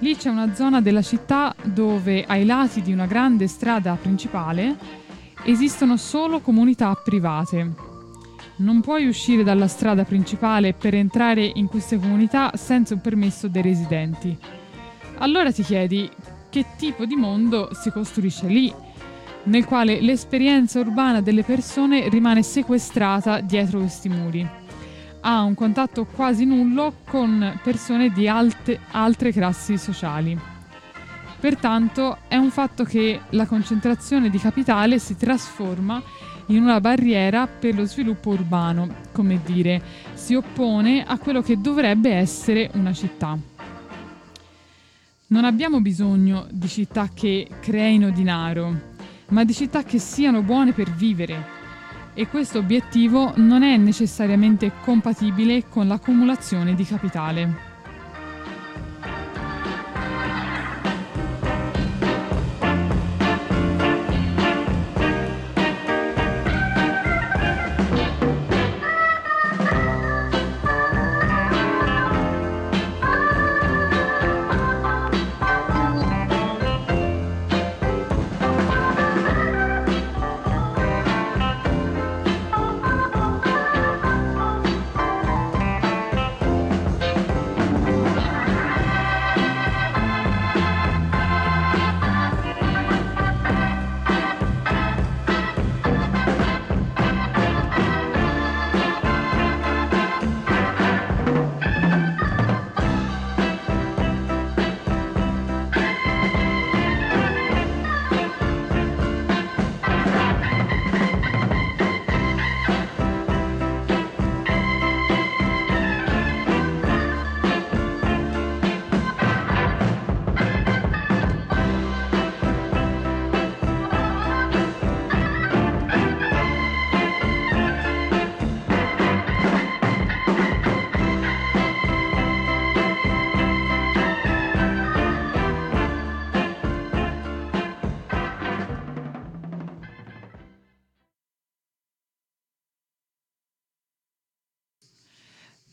Lì 0.00 0.14
c'è 0.14 0.28
una 0.28 0.54
zona 0.54 0.82
della 0.82 1.00
città 1.00 1.54
dove 1.62 2.22
ai 2.26 2.44
lati 2.44 2.82
di 2.82 2.92
una 2.92 3.06
grande 3.06 3.46
strada 3.46 3.96
principale 3.98 4.76
esistono 5.44 5.96
solo 5.96 6.40
comunità 6.40 6.92
private. 7.02 7.72
Non 8.56 8.82
puoi 8.82 9.06
uscire 9.06 9.42
dalla 9.42 9.68
strada 9.68 10.04
principale 10.04 10.74
per 10.74 10.92
entrare 10.92 11.50
in 11.54 11.66
queste 11.66 11.98
comunità 11.98 12.52
senza 12.56 12.92
un 12.92 13.00
permesso 13.00 13.48
dei 13.48 13.62
residenti. 13.62 14.36
Allora 15.20 15.50
ti 15.50 15.62
chiedi 15.62 16.10
che 16.50 16.66
tipo 16.76 17.06
di 17.06 17.16
mondo 17.16 17.70
si 17.72 17.90
costruisce 17.90 18.48
lì, 18.48 18.70
nel 19.44 19.64
quale 19.64 20.02
l'esperienza 20.02 20.78
urbana 20.78 21.22
delle 21.22 21.42
persone 21.42 22.10
rimane 22.10 22.42
sequestrata 22.42 23.40
dietro 23.40 23.78
questi 23.78 24.10
muri 24.10 24.64
ha 25.28 25.42
un 25.42 25.54
contatto 25.54 26.04
quasi 26.04 26.44
nullo 26.44 26.98
con 27.04 27.58
persone 27.64 28.10
di 28.10 28.28
alte, 28.28 28.78
altre 28.92 29.32
classi 29.32 29.76
sociali. 29.76 30.38
Pertanto 31.40 32.18
è 32.28 32.36
un 32.36 32.50
fatto 32.50 32.84
che 32.84 33.20
la 33.30 33.44
concentrazione 33.44 34.30
di 34.30 34.38
capitale 34.38 35.00
si 35.00 35.16
trasforma 35.16 36.00
in 36.46 36.62
una 36.62 36.80
barriera 36.80 37.48
per 37.48 37.74
lo 37.74 37.84
sviluppo 37.86 38.30
urbano, 38.30 38.88
come 39.10 39.40
dire, 39.44 39.82
si 40.14 40.36
oppone 40.36 41.04
a 41.04 41.18
quello 41.18 41.42
che 41.42 41.60
dovrebbe 41.60 42.12
essere 42.12 42.70
una 42.74 42.92
città. 42.92 43.36
Non 45.28 45.44
abbiamo 45.44 45.80
bisogno 45.80 46.46
di 46.52 46.68
città 46.68 47.10
che 47.12 47.48
creino 47.58 48.12
denaro, 48.12 48.94
ma 49.30 49.42
di 49.42 49.52
città 49.52 49.82
che 49.82 49.98
siano 49.98 50.42
buone 50.42 50.70
per 50.72 50.88
vivere, 50.92 51.55
e 52.16 52.28
questo 52.28 52.58
obiettivo 52.58 53.34
non 53.36 53.62
è 53.62 53.76
necessariamente 53.76 54.72
compatibile 54.82 55.68
con 55.68 55.86
l'accumulazione 55.86 56.74
di 56.74 56.84
capitale. 56.84 57.65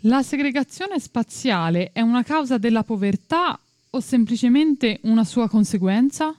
La 0.05 0.21
segregazione 0.21 0.99
spaziale 0.99 1.91
è 1.93 2.01
una 2.01 2.23
causa 2.23 2.57
della 2.57 2.83
povertà 2.83 3.57
o 3.91 3.99
semplicemente 4.01 4.99
una 5.03 5.23
sua 5.23 5.47
conseguenza? 5.47 6.35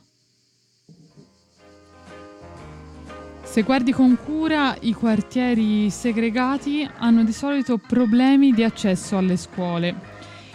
Se 3.42 3.62
guardi 3.62 3.90
con 3.92 4.18
cura, 4.22 4.76
i 4.80 4.92
quartieri 4.92 5.88
segregati 5.88 6.86
hanno 6.98 7.24
di 7.24 7.32
solito 7.32 7.78
problemi 7.78 8.52
di 8.52 8.62
accesso 8.62 9.16
alle 9.16 9.38
scuole. 9.38 9.94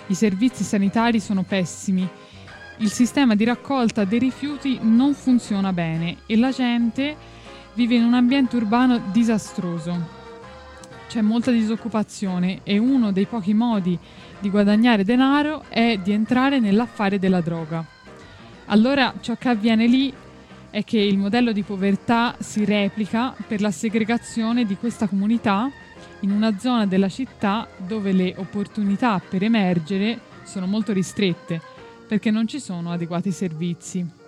I 0.06 0.14
servizi 0.14 0.64
sanitari 0.64 1.20
sono 1.20 1.42
pessimi, 1.42 2.08
il 2.78 2.92
sistema 2.92 3.34
di 3.34 3.44
raccolta 3.44 4.06
dei 4.06 4.20
rifiuti 4.20 4.78
non 4.84 5.16
funziona 5.16 5.74
bene 5.74 6.18
e 6.28 6.38
la 6.38 6.52
gente 6.52 7.18
vive 7.74 7.96
in 7.96 8.04
un 8.04 8.14
ambiente 8.14 8.56
urbano 8.56 9.02
disastroso. 9.12 10.19
C'è 11.10 11.22
molta 11.22 11.50
disoccupazione 11.50 12.60
e 12.62 12.78
uno 12.78 13.12
dei 13.12 13.26
pochi 13.26 13.56
modi 13.56 13.98
di 14.40 14.50
guadagnare 14.52 15.04
denaro 15.04 15.64
è 15.68 15.98
di 15.98 16.12
entrare 16.12 16.60
nell'affare 16.60 17.18
della 17.18 17.42
droga. 17.42 17.84
Allora 18.68 19.16
ciò 19.20 19.36
che 19.36 19.50
avviene 19.50 19.88
lì 19.88 20.14
è 20.70 20.84
che 20.84 21.00
il 21.00 21.18
modello 21.18 21.52
di 21.52 21.64
povertà 21.64 22.36
si 22.38 22.64
replica 22.64 23.34
per 23.48 23.60
la 23.60 23.72
segregazione 23.72 24.66
di 24.66 24.78
questa 24.78 25.08
comunità 25.08 25.72
in 26.20 26.30
una 26.30 26.60
zona 26.60 26.86
della 26.86 27.10
città 27.10 27.68
dove 27.76 28.12
le 28.12 28.36
opportunità 28.38 29.20
per 29.20 29.42
emergere 29.42 30.20
sono 30.44 30.68
molto 30.68 30.94
ristrette 30.94 31.60
perché 32.08 32.30
non 32.30 32.46
ci 32.46 32.60
sono 32.60 32.92
adeguati 32.92 33.32
servizi. 33.32 34.19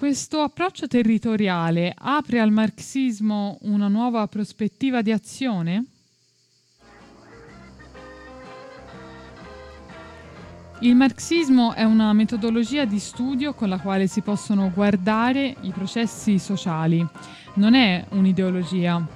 Questo 0.00 0.40
approccio 0.40 0.86
territoriale 0.86 1.92
apre 1.94 2.40
al 2.40 2.50
marxismo 2.50 3.58
una 3.64 3.86
nuova 3.86 4.26
prospettiva 4.28 5.02
di 5.02 5.12
azione? 5.12 5.84
Il 10.80 10.96
marxismo 10.96 11.74
è 11.74 11.84
una 11.84 12.14
metodologia 12.14 12.86
di 12.86 12.98
studio 12.98 13.52
con 13.52 13.68
la 13.68 13.78
quale 13.78 14.06
si 14.06 14.22
possono 14.22 14.72
guardare 14.72 15.54
i 15.60 15.70
processi 15.70 16.38
sociali, 16.38 17.06
non 17.56 17.74
è 17.74 18.02
un'ideologia. 18.12 19.06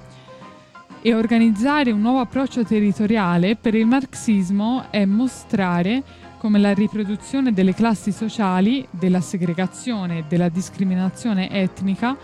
E 1.01 1.13
organizzare 1.15 1.89
un 1.89 2.01
nuovo 2.01 2.19
approccio 2.19 2.63
territoriale 2.63 3.55
per 3.55 3.73
il 3.73 3.87
marxismo 3.87 4.85
è 4.91 5.03
mostrare 5.05 6.03
come 6.45 6.59
la 6.59 6.75
riproduzione 6.75 7.53
delle 7.53 7.73
classi 7.73 8.11
sociali, 8.11 8.87
della 8.91 9.19
segregazione 9.19 10.19
e 10.19 10.23
della 10.27 10.47
discriminazione 10.47 11.49
etnica 11.49 12.15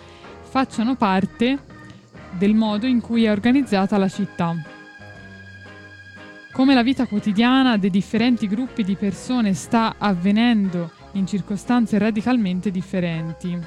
facciano 0.43 0.95
parte 0.95 1.57
del 2.38 2.53
modo 2.53 2.86
in 2.86 3.01
cui 3.01 3.24
è 3.24 3.32
organizzata 3.32 3.97
la 3.97 4.07
città 4.07 4.55
come 6.51 6.76
la 6.76 6.84
vita 6.84 7.07
quotidiana 7.07 7.78
dei 7.78 7.89
differenti 7.89 8.45
gruppi 8.45 8.84
di 8.84 8.95
persone 8.95 9.55
sta 9.55 9.95
avvenendo 9.97 10.91
in 11.13 11.26
circostanze 11.26 11.97
radicalmente 11.97 12.69
differenti. 12.69 13.57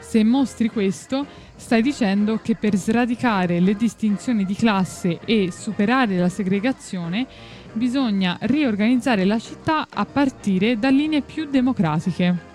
Se 0.00 0.24
mostri 0.24 0.68
questo, 0.68 1.24
stai 1.54 1.82
dicendo 1.82 2.40
che 2.42 2.56
per 2.56 2.74
sradicare 2.74 3.60
le 3.60 3.74
distinzioni 3.76 4.44
di 4.44 4.56
classe 4.56 5.20
e 5.24 5.52
superare 5.52 6.18
la 6.18 6.28
segregazione 6.28 7.26
bisogna 7.72 8.36
riorganizzare 8.42 9.24
la 9.24 9.38
città 9.38 9.86
a 9.88 10.04
partire 10.04 10.78
da 10.78 10.88
linee 10.88 11.22
più 11.22 11.48
democratiche. 11.48 12.48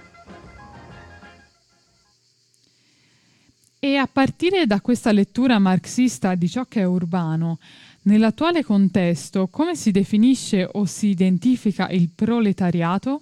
E 3.80 3.96
a 3.98 4.08
partire 4.12 4.66
da 4.66 4.82
questa 4.82 5.12
lettura 5.12 5.60
marxista 5.60 6.34
di 6.36 6.50
ciò 6.50 6.66
che 6.66 6.82
è 6.82 6.86
urbano, 6.86 7.60
Nell'attuale 8.08 8.64
contesto, 8.64 9.48
come 9.48 9.76
si 9.76 9.90
definisce 9.90 10.70
o 10.74 10.86
si 10.86 11.08
identifica 11.08 11.90
il 11.90 12.12
proletariato? 12.14 13.22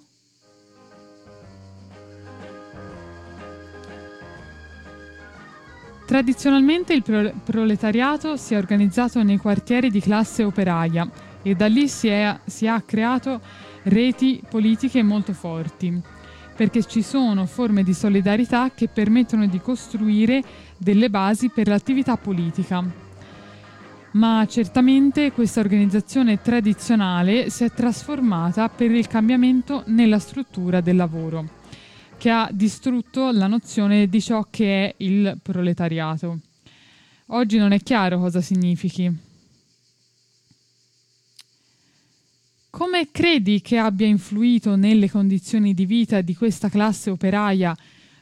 Tradizionalmente 6.06 6.92
il 6.92 7.02
pro- 7.02 7.32
proletariato 7.44 8.36
si 8.36 8.52
è 8.52 8.58
organizzato 8.58 9.22
nei 9.22 9.38
quartieri 9.38 9.90
di 9.90 10.00
classe 10.00 10.44
operaia 10.44 11.10
e 11.44 11.54
da 11.54 11.66
lì 11.66 11.86
si, 11.86 12.08
è, 12.08 12.36
si 12.44 12.66
ha 12.66 12.80
creato 12.80 13.40
reti 13.84 14.42
politiche 14.50 15.04
molto 15.04 15.32
forti, 15.32 15.96
perché 16.56 16.82
ci 16.82 17.02
sono 17.02 17.46
forme 17.46 17.84
di 17.84 17.94
solidarietà 17.94 18.72
che 18.74 18.88
permettono 18.88 19.46
di 19.46 19.60
costruire 19.60 20.42
delle 20.76 21.08
basi 21.08 21.50
per 21.50 21.68
l'attività 21.68 22.16
politica 22.16 23.02
ma 24.14 24.46
certamente 24.48 25.32
questa 25.32 25.60
organizzazione 25.60 26.40
tradizionale 26.40 27.50
si 27.50 27.64
è 27.64 27.70
trasformata 27.70 28.68
per 28.68 28.90
il 28.90 29.06
cambiamento 29.06 29.82
nella 29.86 30.18
struttura 30.18 30.80
del 30.80 30.96
lavoro, 30.96 31.48
che 32.16 32.30
ha 32.30 32.48
distrutto 32.52 33.32
la 33.32 33.46
nozione 33.46 34.08
di 34.08 34.20
ciò 34.20 34.46
che 34.50 34.86
è 34.86 34.94
il 34.98 35.38
proletariato. 35.42 36.38
Oggi 37.28 37.58
non 37.58 37.72
è 37.72 37.80
chiaro 37.80 38.18
cosa 38.18 38.40
significhi. 38.40 39.23
Come 42.94 43.08
credi 43.10 43.60
che 43.60 43.76
abbia 43.76 44.06
influito 44.06 44.76
nelle 44.76 45.10
condizioni 45.10 45.74
di 45.74 45.84
vita 45.84 46.20
di 46.20 46.36
questa 46.36 46.68
classe 46.68 47.10
operaia 47.10 47.76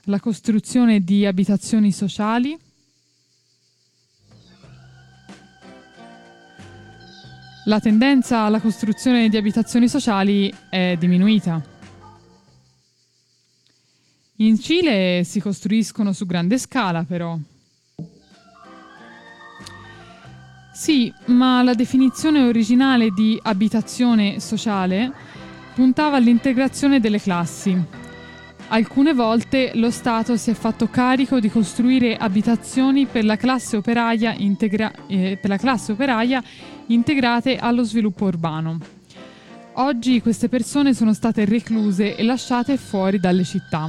la 0.05 0.19
costruzione 0.19 1.01
di 1.01 1.27
abitazioni 1.27 1.93
sociali? 1.93 2.59
la 7.67 7.81
tendenza 7.81 8.45
alla 8.45 8.61
costruzione 8.61 9.29
di 9.29 9.37
abitazioni 9.37 9.89
sociali 9.89 10.51
è 10.71 10.97
diminuita. 10.99 11.63
In 14.37 14.59
Cile 14.59 15.23
si 15.25 15.39
costruiscono 15.39 16.15
su 16.15 16.25
grande 16.25 16.57
scala, 16.57 17.05
però. 17.05 17.39
Sì, 20.73 21.13
ma 21.27 21.63
la 21.63 21.75
definizione 21.75 22.43
originale 22.43 23.11
di 23.11 23.39
abitazione 23.43 24.41
sociale 24.41 25.13
puntava 25.75 26.17
all'integrazione 26.17 26.99
delle 26.99 27.21
classi. 27.21 27.79
Alcune 28.69 29.13
volte 29.13 29.73
lo 29.75 29.91
Stato 29.91 30.35
si 30.39 30.51
è 30.51 30.55
fatto 30.55 30.89
carico 30.89 31.41
di 31.41 31.51
costruire 31.51 32.17
abitazioni 32.17 33.05
per 33.05 33.27
la 33.27 33.37
classe 33.37 33.77
operaia, 33.77 34.33
integra- 34.33 34.93
eh, 35.09 35.39
per 35.39 35.51
la 35.51 35.59
classe 35.59 35.93
operaia 35.93 36.43
integrate 36.87 37.59
allo 37.59 37.83
sviluppo 37.83 38.25
urbano. 38.25 38.79
Oggi 39.75 40.23
queste 40.23 40.49
persone 40.49 40.95
sono 40.95 41.13
state 41.13 41.45
recluse 41.45 42.17
e 42.17 42.23
lasciate 42.23 42.79
fuori 42.79 43.21
dalle 43.21 43.45
città, 43.45 43.89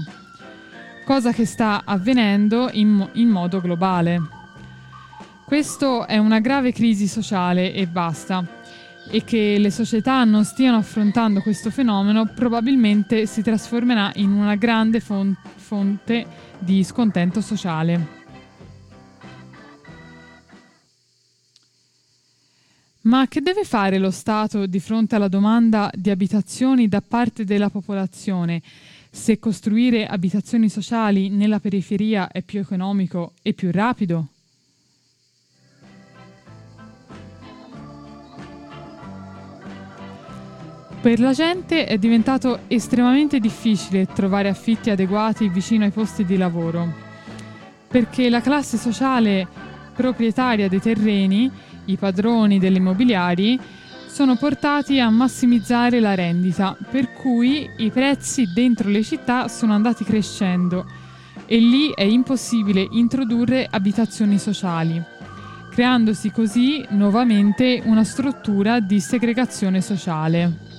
cosa 1.05 1.31
che 1.31 1.45
sta 1.45 1.83
avvenendo 1.85 2.69
in, 2.73 3.09
in 3.13 3.29
modo 3.29 3.61
globale. 3.61 4.42
Questo 5.45 6.07
è 6.07 6.17
una 6.17 6.39
grave 6.39 6.71
crisi 6.71 7.07
sociale 7.07 7.73
e 7.73 7.85
basta, 7.85 8.45
e 9.09 9.23
che 9.23 9.57
le 9.59 9.69
società 9.69 10.23
non 10.23 10.45
stiano 10.45 10.77
affrontando 10.77 11.41
questo 11.41 11.69
fenomeno 11.69 12.31
probabilmente 12.33 13.25
si 13.25 13.41
trasformerà 13.41 14.11
in 14.15 14.31
una 14.31 14.55
grande 14.55 14.99
fonte 14.99 16.25
di 16.57 16.83
scontento 16.83 17.41
sociale. 17.41 18.21
Ma 23.01 23.27
che 23.27 23.41
deve 23.41 23.65
fare 23.65 23.97
lo 23.97 24.11
Stato 24.11 24.65
di 24.65 24.79
fronte 24.79 25.15
alla 25.15 25.27
domanda 25.27 25.91
di 25.93 26.09
abitazioni 26.09 26.87
da 26.87 27.01
parte 27.01 27.43
della 27.43 27.69
popolazione 27.69 28.61
se 29.11 29.37
costruire 29.39 30.07
abitazioni 30.07 30.69
sociali 30.69 31.29
nella 31.29 31.59
periferia 31.59 32.29
è 32.31 32.41
più 32.41 32.61
economico 32.61 33.33
e 33.43 33.53
più 33.53 33.69
rapido? 33.71 34.32
Per 41.03 41.19
la 41.19 41.33
gente 41.33 41.83
è 41.85 41.97
diventato 41.97 42.59
estremamente 42.67 43.39
difficile 43.39 44.05
trovare 44.05 44.47
affitti 44.47 44.89
adeguati 44.89 45.49
vicino 45.49 45.83
ai 45.83 45.91
posti 45.91 46.23
di 46.23 46.37
lavoro, 46.37 46.93
perché 47.89 48.29
la 48.29 48.39
classe 48.39 48.77
sociale 48.77 49.45
proprietaria 49.93 50.69
dei 50.69 50.79
terreni 50.79 51.51
i 51.87 51.97
padroni 51.97 52.57
delle 52.57 52.77
immobiliari 52.77 53.59
sono 54.07 54.37
portati 54.37 55.01
a 55.01 55.09
massimizzare 55.09 55.99
la 55.99 56.15
rendita, 56.15 56.77
per 56.89 57.11
cui 57.11 57.69
i 57.79 57.91
prezzi 57.91 58.53
dentro 58.53 58.87
le 58.87 59.03
città 59.03 59.49
sono 59.49 59.73
andati 59.73 60.05
crescendo 60.05 60.85
e 61.45 61.57
lì 61.57 61.91
è 61.93 62.03
impossibile 62.03 62.87
introdurre 62.91 63.67
abitazioni 63.69 64.39
sociali, 64.39 65.03
creandosi 65.69 66.31
così 66.31 66.81
nuovamente 66.91 67.81
una 67.83 68.05
struttura 68.05 68.79
di 68.79 69.01
segregazione 69.01 69.81
sociale. 69.81 70.71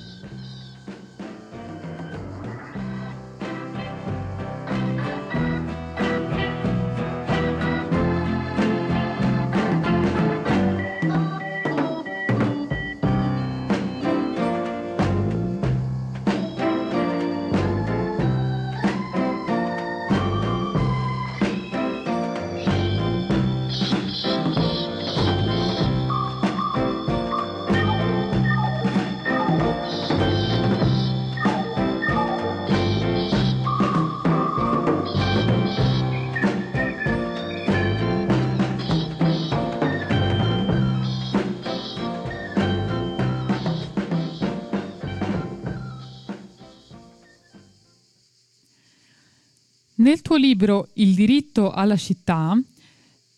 Nel 50.05 50.20
tuo 50.20 50.36
libro 50.36 50.88
Il 50.96 51.14
diritto 51.14 51.70
alla 51.70 51.96
città 51.96 52.55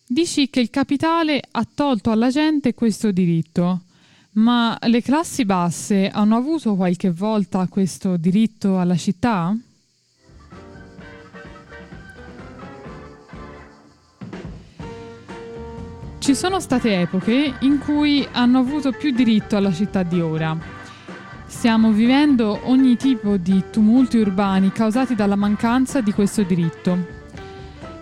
dici 0.05 0.51
che 0.51 0.59
il 0.59 0.69
capitale 0.69 1.41
ha 1.49 1.65
tolto 1.73 2.11
alla 2.11 2.29
gente 2.29 2.75
questo 2.75 3.13
diritto, 3.13 3.83
ma 4.33 4.77
le 4.81 5.01
classi 5.01 5.45
basse 5.45 6.09
hanno 6.09 6.35
avuto 6.35 6.75
qualche 6.75 7.13
volta 7.13 7.69
questo 7.69 8.17
diritto 8.17 8.81
alla 8.81 8.97
città? 8.97 9.57
Ci 16.19 16.35
sono 16.35 16.59
state 16.59 17.01
epoche 17.01 17.59
in 17.61 17.79
cui 17.79 18.27
hanno 18.33 18.59
avuto 18.59 18.91
più 18.91 19.13
diritto 19.13 19.57
alla 19.57 19.73
città 19.73 20.03
di 20.03 20.21
ora. 20.21 20.76
Stiamo 21.57 21.91
vivendo 21.91 22.61
ogni 22.65 22.97
tipo 22.97 23.39
di 23.39 23.65
tumulti 23.73 24.19
urbani 24.19 24.71
causati 24.73 25.15
dalla 25.15 25.37
mancanza 25.37 26.03
di 26.03 26.13
questo 26.13 26.43
diritto. 26.43 26.99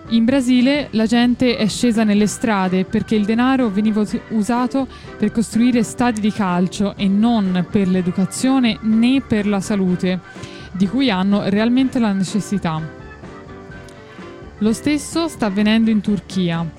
In 0.09 0.25
Brasile 0.25 0.89
la 0.91 1.05
gente 1.05 1.55
è 1.55 1.65
scesa 1.65 2.03
nelle 2.03 2.27
strade 2.27 2.83
perché 2.83 3.15
il 3.15 3.23
denaro 3.23 3.69
veniva 3.69 4.03
usato 4.31 4.85
per 5.17 5.31
costruire 5.31 5.83
stadi 5.83 6.19
di 6.19 6.33
calcio 6.33 6.97
e 6.97 7.07
non 7.07 7.65
per 7.71 7.87
l'educazione 7.87 8.77
né 8.81 9.21
per 9.21 9.47
la 9.47 9.61
salute, 9.61 10.19
di 10.73 10.87
cui 10.89 11.09
hanno 11.09 11.47
realmente 11.47 11.97
la 11.97 12.11
necessità. 12.11 12.81
Lo 14.57 14.73
stesso 14.73 15.29
sta 15.29 15.45
avvenendo 15.45 15.89
in 15.89 16.01
Turchia. 16.01 16.69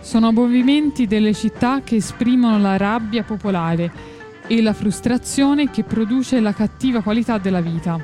Sono 0.00 0.32
movimenti 0.32 1.06
delle 1.06 1.32
città 1.32 1.80
che 1.82 1.96
esprimono 1.96 2.58
la 2.58 2.76
rabbia 2.76 3.22
popolare 3.22 4.16
e 4.48 4.60
la 4.60 4.72
frustrazione 4.72 5.70
che 5.70 5.84
produce 5.84 6.40
la 6.40 6.52
cattiva 6.52 7.02
qualità 7.02 7.38
della 7.38 7.60
vita. 7.60 8.02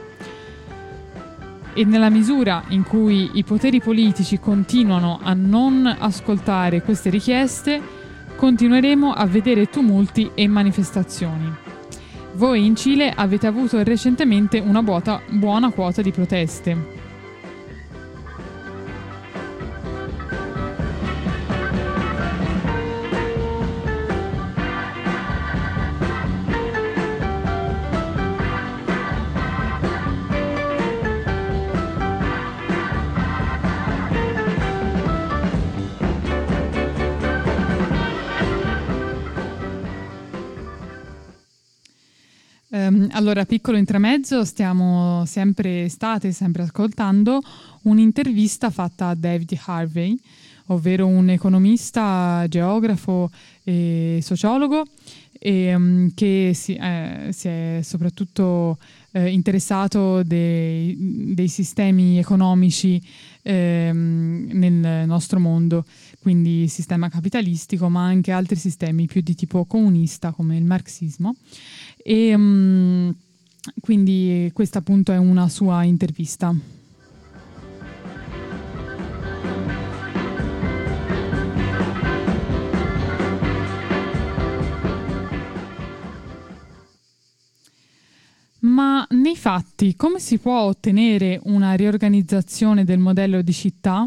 E 1.73 1.85
nella 1.85 2.11
misura 2.11 2.63
in 2.69 2.85
cui 2.85 3.31
i 3.35 3.43
poteri 3.43 3.81
politici 3.81 4.39
continuano 4.39 5.19
a 5.21 5.35
non 5.35 5.85
ascoltare 5.87 6.83
queste 6.83 7.11
richieste, 7.11 7.81
continueremo 8.37 9.13
a 9.13 9.27
vedere 9.27 9.67
tumulti 9.67 10.31
e 10.35 10.47
manifestazioni. 10.47 11.53
Voi 12.35 12.65
in 12.65 12.77
Cile 12.77 13.11
avete 13.11 13.47
avuto 13.47 13.83
recentemente 13.83 14.59
una 14.59 14.83
buona 14.83 15.71
quota 15.71 16.03
di 16.03 16.13
proteste. 16.13 16.94
Allora, 43.15 43.45
piccolo 43.45 43.77
intramezzo, 43.77 44.45
stiamo 44.45 45.25
sempre, 45.25 45.89
state 45.89 46.33
sempre 46.33 46.65
ascoltando 46.65 47.41
un'intervista 47.83 48.71
fatta 48.71 49.09
a 49.09 49.15
David 49.15 49.57
Harvey, 49.67 50.19
ovvero 50.67 51.07
un 51.07 51.31
economista, 51.31 52.45
geografo 52.49 53.31
e 53.63 54.19
sociologo 54.21 54.85
e, 55.39 55.75
um, 55.75 56.11
che 56.15 56.53
si, 56.55 56.75
eh, 56.75 57.29
si, 57.31 57.49
è 57.49 57.81
soprattutto 57.83 58.79
eh, 59.13 59.31
interessato 59.31 60.23
dei, 60.25 60.97
dei, 61.35 61.49
sistemi 61.49 62.19
economici 62.19 63.01
eh, 63.43 63.91
nel 63.93 65.07
nostro 65.07 65.39
mondo, 65.39 65.85
quindi 66.21 66.67
sistema 66.67 67.09
capitalistico, 67.09 67.89
ma 67.89 68.05
anche 68.05 68.33
altri 68.33 68.57
sistemi 68.57 69.07
più 69.07 69.21
di 69.21 69.35
tipo 69.35 69.67
comunista 69.67 70.33
come 70.33 70.57
il 70.57 70.65
marxismo. 70.65 71.37
E 72.07 72.35
um, 72.35 73.15
quindi 73.81 74.51
questa 74.53 74.81
appunto 74.81 75.11
è 75.11 75.17
una 75.17 75.49
sua 75.49 75.85
intervista. 75.85 76.55
Ma 88.59 89.07
nei 89.11 89.37
fatti 89.37 89.97
come 89.97 90.21
si 90.21 90.37
può 90.37 90.61
ottenere 90.61 91.41
una 91.45 91.73
riorganizzazione 91.73 92.85
del 92.85 92.99
modello 92.99 93.41
di 93.41 93.53
città? 93.55 94.07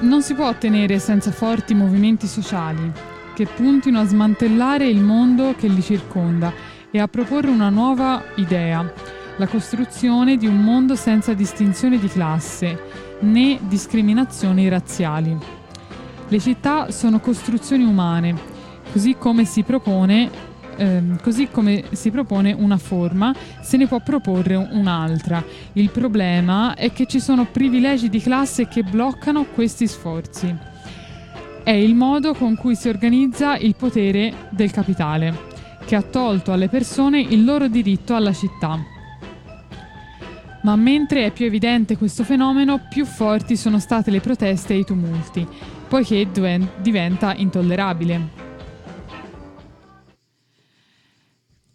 Non 0.00 0.22
si 0.22 0.34
può 0.34 0.48
ottenere 0.48 0.98
senza 0.98 1.30
forti 1.30 1.74
movimenti 1.74 2.26
sociali 2.26 2.92
che 3.34 3.46
puntino 3.46 4.00
a 4.00 4.06
smantellare 4.06 4.86
il 4.86 5.00
mondo 5.00 5.54
che 5.56 5.68
li 5.68 5.82
circonda 5.82 6.52
e 6.90 6.98
a 6.98 7.08
proporre 7.08 7.48
una 7.48 7.68
nuova 7.68 8.22
idea, 8.36 8.92
la 9.36 9.46
costruzione 9.46 10.36
di 10.36 10.46
un 10.46 10.62
mondo 10.62 10.96
senza 10.96 11.34
distinzione 11.34 11.98
di 11.98 12.08
classe 12.08 12.78
né 13.20 13.58
discriminazioni 13.62 14.68
razziali. 14.68 15.36
Le 16.28 16.38
città 16.38 16.90
sono 16.90 17.20
costruzioni 17.20 17.84
umane, 17.84 18.34
così 18.92 19.16
come 19.16 19.44
si 19.44 19.62
propone 19.62 20.30
ehm, 20.80 21.20
così 21.20 21.48
come 21.50 21.84
si 21.92 22.10
propone 22.10 22.52
una 22.52 22.78
forma, 22.78 23.34
se 23.60 23.76
ne 23.76 23.86
può 23.86 24.00
proporre 24.00 24.56
un'altra. 24.56 25.44
Il 25.74 25.90
problema 25.90 26.74
è 26.74 26.92
che 26.92 27.06
ci 27.06 27.20
sono 27.20 27.44
privilegi 27.44 28.08
di 28.08 28.20
classe 28.20 28.66
che 28.66 28.82
bloccano 28.82 29.44
questi 29.44 29.86
sforzi. 29.86 30.56
È 31.62 31.70
il 31.70 31.94
modo 31.94 32.32
con 32.32 32.56
cui 32.56 32.74
si 32.74 32.88
organizza 32.88 33.56
il 33.56 33.76
potere 33.76 34.48
del 34.48 34.70
capitale, 34.70 35.48
che 35.84 35.94
ha 35.94 36.02
tolto 36.02 36.52
alle 36.52 36.68
persone 36.68 37.20
il 37.20 37.44
loro 37.44 37.68
diritto 37.68 38.14
alla 38.14 38.32
città. 38.32 38.78
Ma 40.62 40.76
mentre 40.76 41.26
è 41.26 41.30
più 41.30 41.46
evidente 41.46 41.96
questo 41.96 42.24
fenomeno, 42.24 42.80
più 42.88 43.04
forti 43.04 43.56
sono 43.56 43.78
state 43.78 44.10
le 44.10 44.20
proteste 44.20 44.74
e 44.74 44.78
i 44.78 44.84
tumulti, 44.84 45.46
poiché 45.88 46.26
diventa 46.80 47.34
intollerabile. 47.34 48.39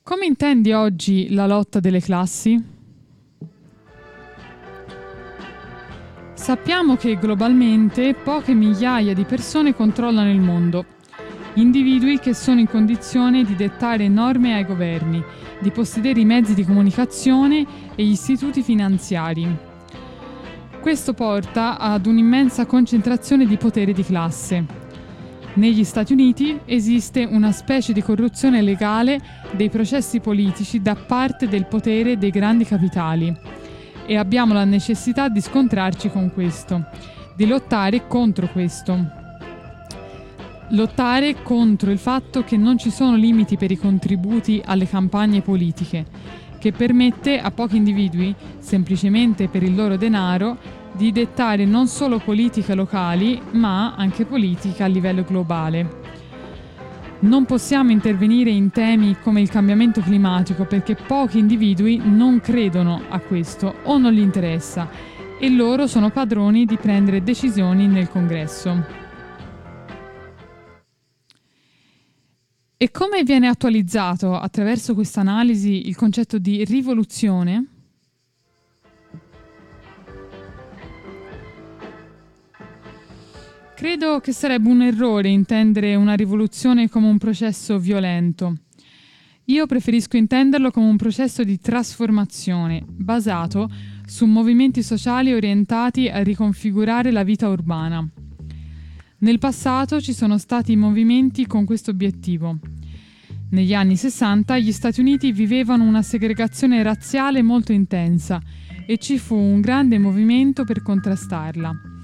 Come 0.07 0.27
intendi 0.27 0.72
oggi 0.72 1.34
la 1.34 1.48
lotta 1.48 1.80
delle 1.80 1.99
classi? 1.99 2.64
Sappiamo 6.36 6.95
che 6.95 7.18
globalmente 7.18 8.14
poche 8.14 8.53
migliaia 8.53 9.15
di 9.15 9.23
persone 9.23 9.73
controllano 9.73 10.30
il 10.30 10.40
mondo, 10.40 10.86
individui 11.56 12.19
che 12.19 12.36
sono 12.36 12.60
in 12.60 12.68
condizione 12.68 13.44
di 13.44 13.56
dettare 13.56 14.07
norme 14.07 14.53
ai 14.53 14.64
governi, 14.64 15.23
di 15.60 15.72
possedere 15.72 16.19
i 16.19 16.26
mezzi 16.26 16.53
di 16.53 16.64
comunicazione 16.64 17.65
e 17.95 18.06
gli 18.06 18.11
istituti 18.11 18.61
finanziari. 18.61 19.57
Questo 20.82 21.15
porta 21.15 21.80
ad 21.80 22.06
un'immensa 22.06 22.68
concentrazione 22.68 23.48
di 23.48 23.57
potere 23.57 23.91
di 23.91 24.03
classe, 24.03 24.75
negli 25.56 25.84
Stati 25.84 26.14
Uniti 26.14 26.60
esiste 26.65 27.23
una 27.23 27.52
specie 27.52 27.94
di 27.94 28.02
corruzione 28.02 28.61
legale 28.61 29.19
dei 29.52 29.69
processi 29.69 30.19
politici 30.19 30.82
da 30.82 30.95
parte 30.95 31.48
del 31.48 31.65
potere 31.65 32.18
dei 32.18 32.30
grandi 32.30 32.65
capitali 32.65 33.34
e 34.06 34.18
abbiamo 34.18 34.53
la 34.53 34.65
necessità 34.65 35.30
di 35.30 35.41
scontrarci 35.41 36.10
con 36.10 36.32
questo, 36.34 36.86
di 37.36 37.48
lottare 37.48 38.07
contro 38.07 38.48
questo. 38.48 39.23
Lottare 40.69 41.41
contro 41.44 41.91
il 41.91 41.99
fatto 41.99 42.44
che 42.44 42.57
non 42.57 42.77
ci 42.77 42.90
sono 42.90 43.15
limiti 43.15 43.56
per 43.56 43.72
i 43.72 43.77
contributi 43.77 44.61
alle 44.65 44.88
campagne 44.88 45.41
politiche, 45.41 46.06
che 46.60 46.72
permette 46.72 47.40
a 47.40 47.52
pochi 47.52 47.77
individui, 47.77 48.34
semplicemente 48.60 49.48
per 49.48 49.64
il 49.64 49.76
loro 49.76 49.95
denaro, 49.95 50.57
di 50.96 51.12
dettare 51.12 51.66
non 51.66 51.88
solo 51.88 52.20
politiche 52.20 52.74
locali, 52.74 53.42
ma 53.52 53.96
anche 53.96 54.26
politiche 54.26 54.84
a 54.84 54.88
livello 54.88 55.24
globale. 55.24 56.04
Non 57.20 57.46
possiamo 57.46 57.92
intervenire 57.92 58.50
in 58.50 58.72
temi 58.72 59.18
come 59.22 59.42
il 59.42 59.50
cambiamento 59.50 60.02
climatico 60.02 60.66
perché 60.66 60.96
pochi 60.96 61.40
individui 61.40 62.02
non 62.04 62.40
credono 62.40 63.02
a 63.10 63.20
questo 63.20 63.76
o 63.84 63.98
non 63.98 64.14
gli 64.14 64.20
interessa 64.20 64.90
e 65.40 65.50
loro 65.50 65.88
sono 65.88 66.12
padroni 66.12 66.66
di 66.66 66.78
prendere 66.78 67.24
decisioni 67.24 67.88
nel 67.88 68.10
congresso. 68.10 69.04
E 72.78 72.92
come 72.92 73.24
viene 73.24 73.48
attualizzato 73.48 74.38
attraverso 74.38 74.94
questa 74.94 75.22
analisi 75.22 75.88
il 75.88 75.96
concetto 75.96 76.38
di 76.38 76.64
rivoluzione? 76.66 77.75
Credo 83.76 84.22
che 84.22 84.32
sarebbe 84.32 84.70
un 84.70 84.82
errore 84.82 85.28
intendere 85.28 85.96
una 85.96 86.14
rivoluzione 86.14 86.88
come 86.88 87.08
un 87.08 87.18
processo 87.18 87.78
violento. 87.78 88.56
Io 89.48 89.66
preferisco 89.66 90.16
intenderlo 90.16 90.72
come 90.72 90.88
un 90.88 90.96
processo 90.96 91.44
di 91.44 91.60
trasformazione 91.60 92.82
basato 92.88 93.70
su 94.06 94.26
movimenti 94.28 94.82
sociali 94.82 95.34
orientati 95.34 96.08
a 96.08 96.24
riconfigurare 96.24 97.12
la 97.12 97.24
vita 97.24 97.50
urbana. 97.50 98.10
Nel 99.20 99.40
passato 99.40 100.00
ci 100.00 100.14
sono 100.14 100.38
stati 100.38 100.78
movimenti 100.78 101.46
con 101.46 101.66
questo 101.66 101.92
obiettivo. 101.92 102.58
Negli 103.52 103.74
anni 103.74 103.98
60 103.98 104.58
gli 104.58 104.72
Stati 104.72 105.02
Uniti 105.02 105.34
vivevano 105.34 105.84
una 105.84 106.02
segregazione 106.02 106.82
razziale 106.82 107.42
molto 107.42 107.74
intensa 107.74 108.42
e 108.88 108.98
ci 109.00 109.20
fu 109.20 109.36
un 109.36 109.60
grande 109.60 110.00
movimento 110.00 110.64
per 110.64 110.82
contrastarla. 110.82 111.95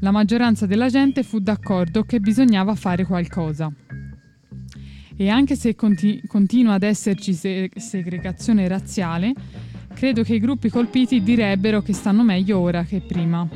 La 0.00 0.10
maggioranza 0.10 0.66
della 0.66 0.88
gente 0.88 1.22
fu 1.22 1.38
d'accordo 1.38 2.02
che 2.02 2.20
bisognava 2.20 2.74
fare 2.74 3.04
qualcosa. 3.04 3.72
E 5.16 5.28
anche 5.30 5.56
se 5.56 5.74
conti- 5.74 6.22
continua 6.26 6.74
ad 6.74 6.82
esserci 6.82 7.32
se- 7.32 7.70
segregazione 7.74 8.68
razziale, 8.68 9.32
credo 9.94 10.22
che 10.22 10.34
i 10.34 10.38
gruppi 10.38 10.68
colpiti 10.68 11.22
direbbero 11.22 11.80
che 11.80 11.94
stanno 11.94 12.22
meglio 12.22 12.58
ora 12.58 12.84
che 12.84 13.00
prima. 13.00 13.48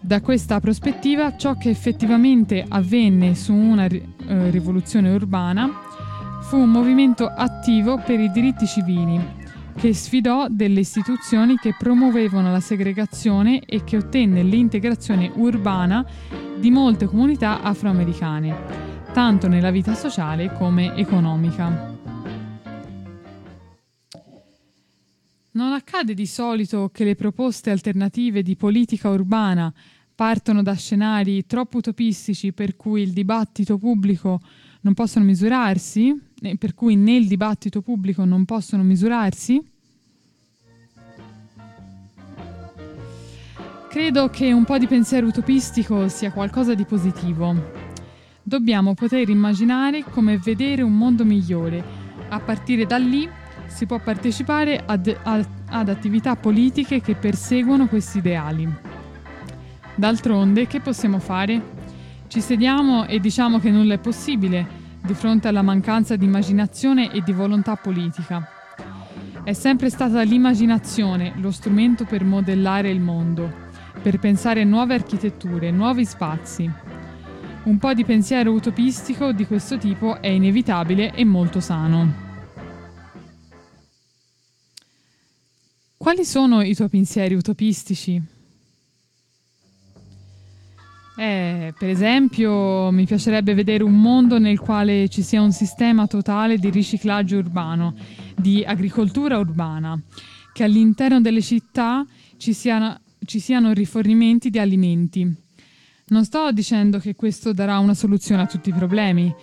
Da 0.00 0.22
questa 0.22 0.58
prospettiva, 0.58 1.36
ciò 1.36 1.58
che 1.58 1.68
effettivamente 1.68 2.64
avvenne 2.66 3.34
su 3.34 3.52
una 3.52 3.84
eh, 3.84 4.50
rivoluzione 4.50 5.10
urbana 5.10 5.68
fu 6.48 6.56
un 6.56 6.70
movimento 6.70 7.26
attivo 7.26 7.98
per 7.98 8.18
i 8.18 8.30
diritti 8.30 8.66
civili, 8.66 9.20
che 9.78 9.94
sfidò 9.94 10.48
delle 10.50 10.80
istituzioni 10.80 11.54
che 11.54 11.72
promuovevano 11.78 12.50
la 12.50 12.58
segregazione 12.58 13.60
e 13.60 13.84
che 13.84 13.98
ottenne 13.98 14.42
l'integrazione 14.42 15.30
urbana 15.36 16.04
di 16.58 16.68
molte 16.72 17.06
comunità 17.06 17.62
afroamericane, 17.62 18.56
tanto 19.12 19.46
nella 19.46 19.70
vita 19.70 19.94
sociale 19.94 20.52
come 20.52 20.96
economica. 20.96 21.96
Non 25.52 25.72
accade 25.72 26.12
di 26.12 26.26
solito 26.26 26.90
che 26.92 27.04
le 27.04 27.14
proposte 27.14 27.70
alternative 27.70 28.42
di 28.42 28.56
politica 28.56 29.10
urbana 29.10 29.72
partono 30.12 30.64
da 30.64 30.74
scenari 30.74 31.46
troppo 31.46 31.76
utopistici 31.76 32.52
per 32.52 32.74
cui 32.74 33.02
il 33.02 33.12
dibattito 33.12 33.78
pubblico 33.78 34.40
non 34.80 34.94
possono 34.94 35.24
misurarsi, 35.24 36.26
per 36.56 36.74
cui 36.74 36.94
nel 36.94 37.26
dibattito 37.26 37.80
pubblico 37.80 38.24
non 38.24 38.44
possono 38.44 38.82
misurarsi? 38.82 39.60
Credo 43.90 44.28
che 44.28 44.52
un 44.52 44.64
po' 44.64 44.78
di 44.78 44.86
pensiero 44.86 45.26
utopistico 45.26 46.08
sia 46.08 46.30
qualcosa 46.30 46.74
di 46.74 46.84
positivo. 46.84 47.86
Dobbiamo 48.42 48.94
poter 48.94 49.28
immaginare 49.28 50.04
come 50.04 50.38
vedere 50.38 50.82
un 50.82 50.96
mondo 50.96 51.24
migliore. 51.24 51.82
A 52.28 52.38
partire 52.38 52.86
da 52.86 52.98
lì 52.98 53.28
si 53.66 53.86
può 53.86 53.98
partecipare 53.98 54.82
ad, 54.84 55.14
ad, 55.22 55.46
ad 55.66 55.88
attività 55.88 56.36
politiche 56.36 57.00
che 57.00 57.14
perseguono 57.14 57.88
questi 57.88 58.18
ideali. 58.18 58.68
D'altronde, 59.96 60.66
che 60.66 60.80
possiamo 60.80 61.18
fare? 61.18 61.76
Ci 62.28 62.40
sediamo 62.40 63.06
e 63.06 63.18
diciamo 63.18 63.58
che 63.58 63.70
nulla 63.70 63.94
è 63.94 63.98
possibile 63.98 64.77
di 65.00 65.14
fronte 65.14 65.48
alla 65.48 65.62
mancanza 65.62 66.16
di 66.16 66.24
immaginazione 66.24 67.12
e 67.12 67.22
di 67.22 67.32
volontà 67.32 67.76
politica. 67.76 68.46
È 69.42 69.52
sempre 69.52 69.88
stata 69.90 70.22
l'immaginazione 70.22 71.32
lo 71.36 71.50
strumento 71.50 72.04
per 72.04 72.24
modellare 72.24 72.90
il 72.90 73.00
mondo, 73.00 73.50
per 74.02 74.18
pensare 74.18 74.64
nuove 74.64 74.94
architetture, 74.94 75.70
nuovi 75.70 76.04
spazi. 76.04 76.70
Un 77.64 77.78
po' 77.78 77.94
di 77.94 78.04
pensiero 78.04 78.52
utopistico 78.52 79.32
di 79.32 79.46
questo 79.46 79.78
tipo 79.78 80.20
è 80.20 80.28
inevitabile 80.28 81.14
e 81.14 81.24
molto 81.24 81.60
sano. 81.60 82.26
Quali 85.96 86.24
sono 86.24 86.62
i 86.62 86.74
tuoi 86.74 86.88
pensieri 86.88 87.34
utopistici? 87.34 88.37
Eh, 91.20 91.74
per 91.76 91.88
esempio, 91.88 92.92
mi 92.92 93.04
piacerebbe 93.04 93.52
vedere 93.52 93.82
un 93.82 94.00
mondo 94.00 94.38
nel 94.38 94.60
quale 94.60 95.08
ci 95.08 95.22
sia 95.22 95.42
un 95.42 95.50
sistema 95.50 96.06
totale 96.06 96.58
di 96.58 96.70
riciclaggio 96.70 97.38
urbano, 97.38 97.96
di 98.36 98.62
agricoltura 98.64 99.36
urbana, 99.36 100.00
che 100.52 100.62
all'interno 100.62 101.20
delle 101.20 101.42
città 101.42 102.06
ci 102.36 102.52
siano, 102.52 103.00
ci 103.24 103.40
siano 103.40 103.72
rifornimenti 103.72 104.48
di 104.48 104.60
alimenti. 104.60 105.28
Non 106.10 106.24
sto 106.24 106.52
dicendo 106.52 107.00
che 107.00 107.16
questo 107.16 107.52
darà 107.52 107.80
una 107.80 107.94
soluzione 107.94 108.42
a 108.42 108.46
tutti 108.46 108.68
i 108.68 108.72
problemi, 108.72 109.34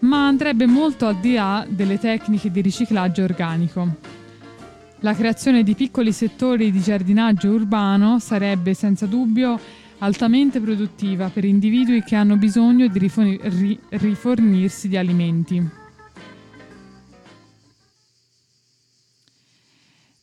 ma 0.00 0.26
andrebbe 0.26 0.66
molto 0.66 1.06
al 1.06 1.20
di 1.20 1.34
là 1.34 1.64
delle 1.68 2.00
tecniche 2.00 2.50
di 2.50 2.60
riciclaggio 2.60 3.22
organico. 3.22 4.18
La 5.02 5.14
creazione 5.14 5.62
di 5.62 5.76
piccoli 5.76 6.12
settori 6.12 6.72
di 6.72 6.80
giardinaggio 6.80 7.50
urbano 7.50 8.18
sarebbe 8.18 8.74
senza 8.74 9.06
dubbio 9.06 9.58
altamente 10.00 10.60
produttiva 10.60 11.28
per 11.28 11.44
individui 11.44 12.02
che 12.02 12.16
hanno 12.16 12.36
bisogno 12.36 12.88
di 12.88 12.98
rifornirsi 13.90 14.88
di 14.88 14.96
alimenti. 14.96 15.68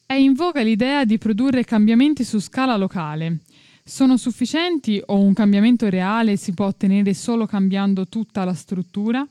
È 0.05 0.13
in 0.13 0.33
voga 0.33 0.61
l'idea 0.61 1.03
di 1.03 1.17
produrre 1.17 1.63
cambiamenti 1.63 2.23
su 2.23 2.39
scala 2.39 2.77
locale. 2.77 3.39
Sono 3.83 4.17
sufficienti 4.17 5.01
o 5.05 5.19
un 5.19 5.33
cambiamento 5.33 5.89
reale 5.89 6.37
si 6.37 6.53
può 6.53 6.65
ottenere 6.65 7.13
solo 7.13 7.45
cambiando 7.45 8.07
tutta 8.07 8.43
la 8.43 8.53
struttura? 8.53 9.27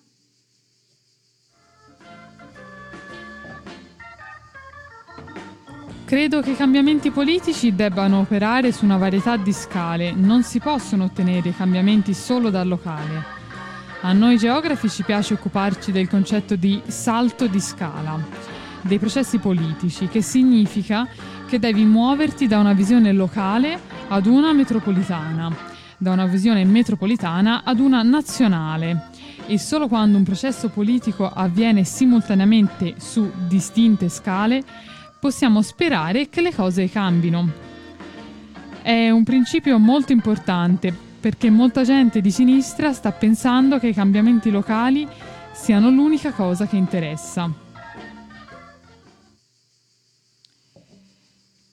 Credo 6.07 6.41
che 6.41 6.53
i 6.53 6.57
cambiamenti 6.57 7.11
politici 7.11 7.75
debbano 7.75 8.21
operare 8.21 8.71
su 8.71 8.85
una 8.85 8.97
varietà 8.97 9.37
di 9.37 9.53
scale, 9.53 10.13
non 10.13 10.45
si 10.45 10.61
possono 10.61 11.03
ottenere 11.03 11.53
cambiamenti 11.53 12.15
solo 12.15 12.49
dal 12.49 12.69
locale. 12.69 13.25
A 14.03 14.13
noi 14.13 14.39
geografi 14.39 14.89
ci 14.89 15.03
piace 15.03 15.35
occuparci 15.35 15.91
del 15.91 16.09
concetto 16.09 16.55
di 16.55 16.81
salto 16.87 17.49
di 17.49 17.59
scala, 17.59 18.25
dei 18.83 19.01
processi 19.01 19.39
politici, 19.39 20.07
che 20.07 20.23
significa 20.23 21.09
che 21.45 21.59
devi 21.59 21.85
muoverti 21.85 22.47
da 22.47 22.59
una 22.59 22.73
visione 22.73 23.11
locale 23.11 23.77
ad 24.07 24.27
una 24.27 24.53
metropolitana, 24.53 25.53
da 25.99 26.13
una 26.13 26.27
visione 26.27 26.65
metropolitana 26.65 27.63
ad 27.65 27.81
una 27.81 28.03
nazionale. 28.05 29.09
E 29.49 29.59
solo 29.59 29.89
quando 29.89 30.19
un 30.19 30.25
processo 30.25 30.69
politico 30.69 31.29
avviene 31.29 31.83
simultaneamente 31.83 32.95
su 32.99 33.29
distinte 33.49 34.09
scale, 34.09 34.63
possiamo 35.19 35.63
sperare 35.63 36.29
che 36.29 36.41
le 36.41 36.55
cose 36.55 36.89
cambino. 36.89 37.51
È 38.83 39.11
un 39.11 39.25
principio 39.25 39.79
molto 39.79 40.13
importante 40.13 40.95
perché 41.19 41.51
molta 41.51 41.83
gente 41.83 42.21
di 42.21 42.31
sinistra 42.31 42.93
sta 42.93 43.11
pensando 43.11 43.79
che 43.79 43.89
i 43.89 43.95
cambiamenti 43.95 44.51
locali 44.51 45.07
siano 45.53 45.91
l'unica 45.91 46.33
cosa 46.33 46.67
che 46.67 46.77
interessa. 46.77 47.53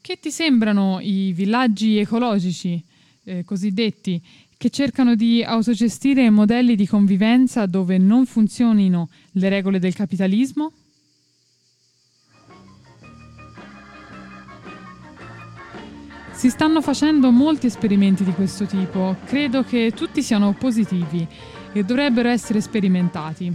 Che 0.02 0.20
ti 0.20 0.32
sembrano 0.32 1.00
i 1.02 1.32
villaggi 1.34 1.98
ecologici, 1.98 2.84
eh, 3.26 3.44
cosiddetti, 3.44 4.22
che 4.58 4.70
cercano 4.70 5.16
di 5.16 5.44
autogestire 5.44 6.30
modelli 6.30 6.76
di 6.76 6.88
convivenza 6.88 7.66
dove 7.66 7.98
non 7.98 8.26
funzionino 8.26 9.10
le 9.34 9.50
regole 9.50 9.80
del 9.80 9.94
capitalismo? 9.94 10.72
Si 16.44 16.50
stanno 16.50 16.82
facendo 16.82 17.32
molti 17.32 17.68
esperimenti 17.68 18.26
di 18.26 18.34
questo 18.34 18.66
tipo, 18.66 19.16
credo 19.24 19.64
che 19.64 19.94
tutti 19.96 20.22
siano 20.22 20.52
positivi 20.52 21.26
e 21.72 21.84
dovrebbero 21.86 22.28
essere 22.28 22.60
sperimentati. 22.60 23.50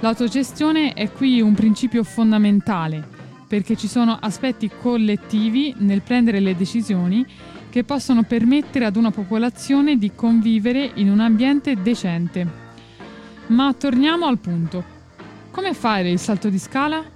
L'autogestione 0.00 0.94
è 0.94 1.12
qui 1.12 1.42
un 1.42 1.52
principio 1.52 2.02
fondamentale 2.04 3.06
perché 3.46 3.76
ci 3.76 3.86
sono 3.86 4.16
aspetti 4.18 4.70
collettivi 4.80 5.74
nel 5.80 6.00
prendere 6.00 6.40
le 6.40 6.56
decisioni 6.56 7.22
che 7.68 7.84
possono 7.84 8.22
permettere 8.22 8.86
ad 8.86 8.96
una 8.96 9.10
popolazione 9.10 9.98
di 9.98 10.12
convivere 10.14 10.92
in 10.94 11.10
un 11.10 11.20
ambiente 11.20 11.82
decente. 11.82 12.48
Ma 13.48 13.74
torniamo 13.74 14.24
al 14.24 14.38
punto. 14.38 14.82
Come 15.50 15.74
fare 15.74 16.10
il 16.10 16.18
salto 16.18 16.48
di 16.48 16.58
scala? 16.58 17.15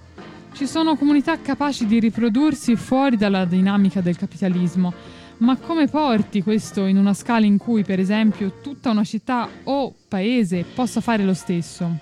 Ci 0.61 0.66
sono 0.66 0.95
comunità 0.95 1.41
capaci 1.41 1.87
di 1.87 1.99
riprodursi 1.99 2.77
fuori 2.77 3.16
dalla 3.16 3.47
dinamica 3.47 4.03
del 4.03 4.19
capitalismo, 4.19 4.93
ma 5.39 5.57
come 5.57 5.89
porti 5.89 6.43
questo 6.43 6.85
in 6.85 6.99
una 6.99 7.15
scala 7.15 7.47
in 7.47 7.57
cui, 7.57 7.82
per 7.82 7.99
esempio, 7.99 8.61
tutta 8.61 8.91
una 8.91 9.03
città 9.03 9.49
o 9.65 9.95
paese 10.07 10.66
possa 10.74 11.01
fare 11.01 11.24
lo 11.24 11.32
stesso? 11.32 11.99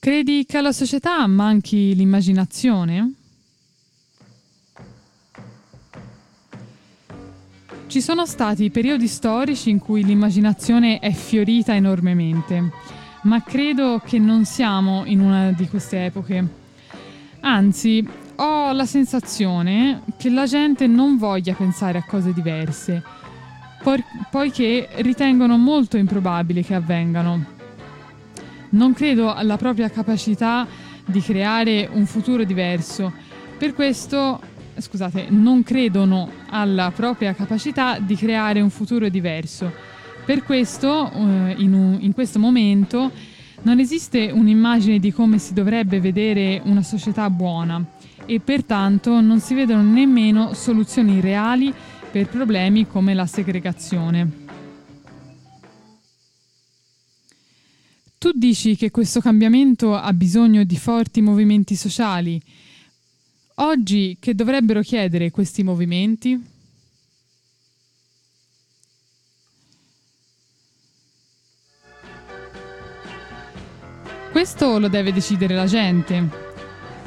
Credi 0.00 0.44
che 0.46 0.56
alla 0.56 0.72
società 0.72 1.24
manchi 1.28 1.94
l'immaginazione? 1.94 3.12
Ci 7.86 8.00
sono 8.00 8.26
stati 8.26 8.68
periodi 8.70 9.06
storici 9.06 9.70
in 9.70 9.78
cui 9.78 10.02
l'immaginazione 10.02 10.98
è 10.98 11.12
fiorita 11.12 11.72
enormemente 11.72 12.97
ma 13.28 13.42
credo 13.42 14.00
che 14.02 14.18
non 14.18 14.46
siamo 14.46 15.02
in 15.04 15.20
una 15.20 15.52
di 15.52 15.68
queste 15.68 16.06
epoche. 16.06 16.46
Anzi, 17.40 18.08
ho 18.36 18.72
la 18.72 18.86
sensazione 18.86 20.00
che 20.16 20.30
la 20.30 20.46
gente 20.46 20.86
non 20.86 21.18
voglia 21.18 21.52
pensare 21.52 21.98
a 21.98 22.04
cose 22.04 22.32
diverse, 22.32 23.02
por- 23.82 24.02
poiché 24.30 24.88
ritengono 25.00 25.58
molto 25.58 25.98
improbabile 25.98 26.62
che 26.62 26.74
avvengano. 26.74 27.44
Non 28.70 28.94
credo 28.94 29.34
alla 29.34 29.58
propria 29.58 29.90
capacità 29.90 30.66
di 31.04 31.20
creare 31.20 31.86
un 31.92 32.06
futuro 32.06 32.44
diverso. 32.44 33.12
Per 33.58 33.74
questo, 33.74 34.40
scusate, 34.78 35.26
non 35.28 35.62
credono 35.62 36.30
alla 36.48 36.90
propria 36.96 37.34
capacità 37.34 37.98
di 37.98 38.16
creare 38.16 38.62
un 38.62 38.70
futuro 38.70 39.10
diverso. 39.10 39.97
Per 40.28 40.42
questo, 40.42 41.10
eh, 41.10 41.54
in, 41.56 41.72
un, 41.72 41.96
in 42.02 42.12
questo 42.12 42.38
momento, 42.38 43.10
non 43.62 43.78
esiste 43.78 44.30
un'immagine 44.30 44.98
di 44.98 45.10
come 45.10 45.38
si 45.38 45.54
dovrebbe 45.54 46.00
vedere 46.00 46.60
una 46.66 46.82
società 46.82 47.30
buona 47.30 47.82
e 48.26 48.38
pertanto 48.38 49.22
non 49.22 49.40
si 49.40 49.54
vedono 49.54 49.82
nemmeno 49.90 50.52
soluzioni 50.52 51.22
reali 51.22 51.72
per 52.12 52.28
problemi 52.28 52.86
come 52.86 53.14
la 53.14 53.24
segregazione. 53.24 54.44
Tu 58.18 58.30
dici 58.34 58.76
che 58.76 58.90
questo 58.90 59.20
cambiamento 59.20 59.96
ha 59.96 60.12
bisogno 60.12 60.62
di 60.64 60.76
forti 60.76 61.22
movimenti 61.22 61.74
sociali. 61.74 62.38
Oggi 63.54 64.18
che 64.20 64.34
dovrebbero 64.34 64.82
chiedere 64.82 65.30
questi 65.30 65.62
movimenti? 65.62 66.56
Questo 74.38 74.78
lo 74.78 74.86
deve 74.86 75.12
decidere 75.12 75.56
la 75.56 75.66
gente. 75.66 76.28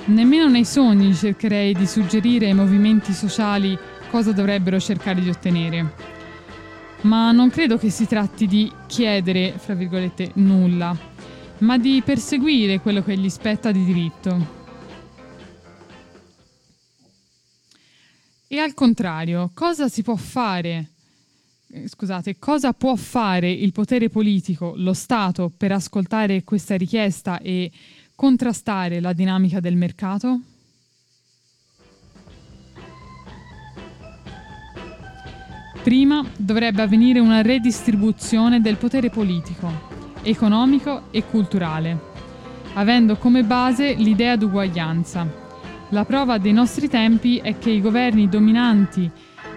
Nemmeno 0.07 0.49
nei 0.49 0.65
sogni 0.65 1.15
cercherei 1.15 1.73
di 1.73 1.87
suggerire 1.87 2.47
ai 2.47 2.53
movimenti 2.53 3.13
sociali 3.13 3.79
cosa 4.09 4.33
dovrebbero 4.33 4.77
cercare 4.81 5.21
di 5.21 5.29
ottenere. 5.29 5.93
Ma 7.03 7.31
non 7.31 7.49
credo 7.49 7.77
che 7.77 7.89
si 7.89 8.05
tratti 8.05 8.47
di 8.47 8.69
chiedere, 8.85 9.53
fra 9.57 9.75
virgolette, 9.75 10.31
nulla, 10.35 10.93
ma 11.59 11.77
di 11.77 12.01
perseguire 12.03 12.81
quello 12.81 13.01
che 13.01 13.17
gli 13.17 13.29
spetta 13.29 13.71
di 13.71 13.85
diritto. 13.85 14.47
E 18.45 18.59
al 18.59 18.73
contrario, 18.73 19.51
cosa 19.53 19.87
si 19.87 20.03
può 20.03 20.17
fare? 20.17 20.89
Eh, 21.73 21.87
scusate, 21.87 22.37
cosa 22.37 22.73
può 22.73 22.95
fare 22.95 23.49
il 23.49 23.71
potere 23.71 24.09
politico, 24.09 24.73
lo 24.75 24.91
Stato, 24.91 25.49
per 25.55 25.71
ascoltare 25.71 26.43
questa 26.43 26.75
richiesta 26.75 27.39
e 27.39 27.71
contrastare 28.13 28.99
la 28.99 29.13
dinamica 29.13 29.61
del 29.61 29.77
mercato? 29.77 30.41
Prima 35.81 36.25
dovrebbe 36.35 36.81
avvenire 36.81 37.19
una 37.19 37.41
redistribuzione 37.41 38.59
del 38.59 38.75
potere 38.75 39.09
politico, 39.09 39.71
economico 40.23 41.03
e 41.09 41.23
culturale, 41.23 41.97
avendo 42.73 43.15
come 43.15 43.43
base 43.45 43.93
l'idea 43.93 44.35
d'uguaglianza. 44.35 45.25
La 45.91 46.03
prova 46.03 46.37
dei 46.37 46.51
nostri 46.51 46.89
tempi 46.89 47.37
è 47.37 47.57
che 47.57 47.69
i 47.69 47.79
governi 47.79 48.27
dominanti, 48.27 49.09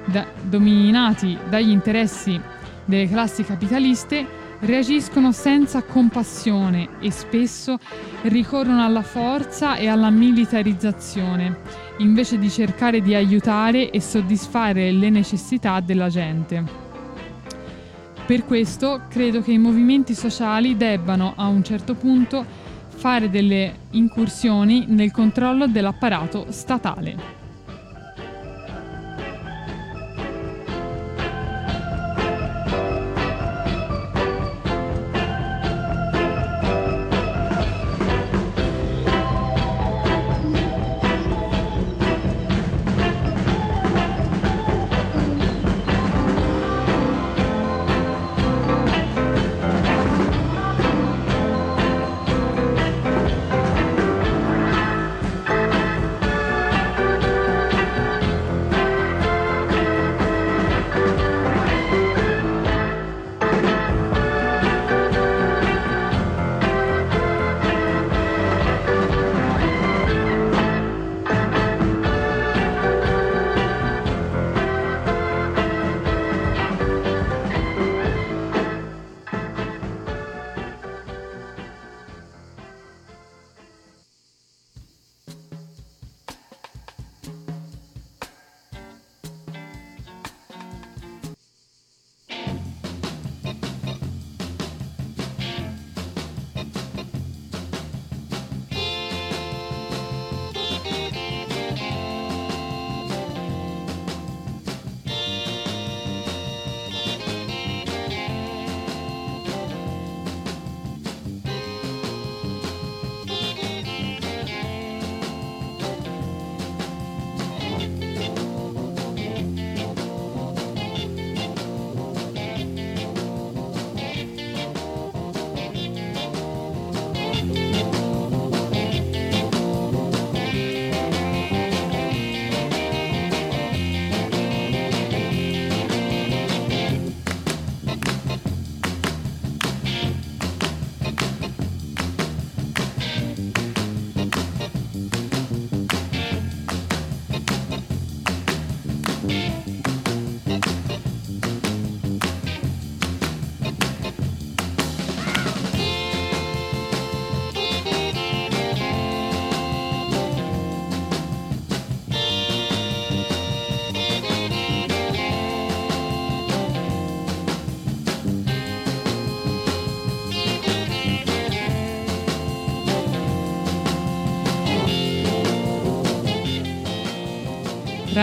da, 0.05 0.27
dominati 0.43 1.37
dagli 1.49 1.71
interessi 1.71 2.41
delle 2.85 3.09
classi 3.09 3.45
capitaliste 3.45 4.43
reagiscono 4.61 5.33
senza 5.33 5.83
compassione 5.83 6.89
e 7.01 7.11
spesso 7.11 7.79
ricorrono 8.23 8.85
alla 8.85 9.03
forza 9.03 9.77
e 9.77 9.89
alla 9.89 10.11
militarizzazione, 10.11 11.59
invece 11.99 12.39
di 12.39 12.51
cercare 12.51 13.01
di 13.01 13.15
aiutare 13.15 13.91
e 13.91 14.01
soddisfare 14.01 14.91
le 14.91 15.11
necessità 15.11 15.81
della 15.81 16.09
gente. 16.09 16.83
Per 18.27 18.45
questo 18.47 19.03
credo 19.09 19.43
che 19.43 19.53
i 19.53 19.59
movimenti 19.59 20.15
sociali 20.15 20.79
debbano 20.79 21.35
a 21.37 21.47
un 21.47 21.63
certo 21.63 21.95
punto 21.95 22.45
fare 22.89 23.29
delle 23.29 23.81
incursioni 23.91 24.87
nel 24.89 25.11
controllo 25.11 25.67
dell'apparato 25.67 26.47
statale. 26.49 27.44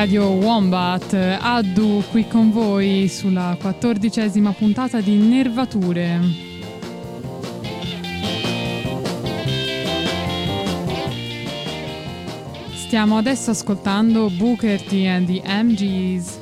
Radio 0.02 0.30
Wombat, 0.30 1.14
Addu 1.14 2.03
qui 2.10 2.28
con 2.28 2.52
voi 2.52 3.07
sulla 3.07 3.56
quattordicesima 3.61 4.52
puntata 4.52 4.99
di 4.99 5.14
Nervature. 5.14 6.19
Stiamo 12.73 13.18
adesso 13.19 13.52
ascoltando 13.52 14.32
Booker 14.32 14.82
T 14.82 15.06
and 15.06 15.28
the 15.28 15.40
MGs. 15.45 16.40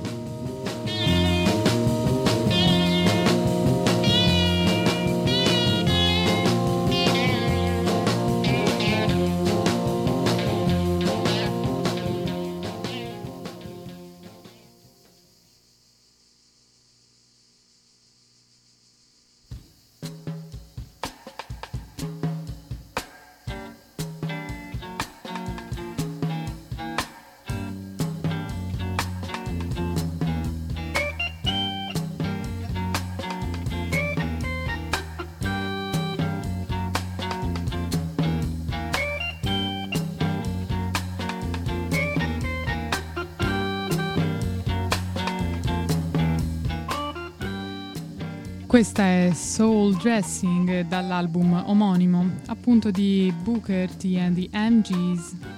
Questa 48.80 49.04
è 49.04 49.32
Soul 49.34 49.98
Dressing 49.98 50.88
dall'album 50.88 51.64
omonimo, 51.66 52.36
appunto 52.46 52.92
di 52.92 53.30
Booker 53.44 53.92
T 53.92 54.16
and 54.18 54.36
the 54.38 54.50
MGs. 54.58 55.49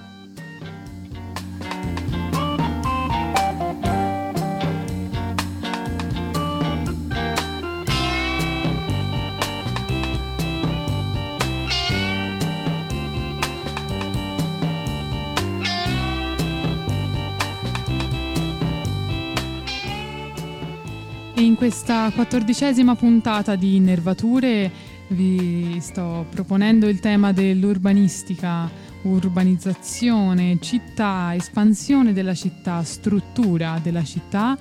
Questa 21.71 22.11
quattordicesima 22.13 22.95
puntata 22.95 23.55
di 23.55 23.79
Nervature 23.79 24.69
vi 25.07 25.77
sto 25.79 26.25
proponendo 26.29 26.89
il 26.89 26.99
tema 26.99 27.31
dell'urbanistica, 27.31 28.69
urbanizzazione, 29.03 30.57
città, 30.59 31.33
espansione 31.33 32.11
della 32.11 32.33
città, 32.33 32.83
struttura 32.83 33.79
della 33.81 34.03
città 34.03 34.57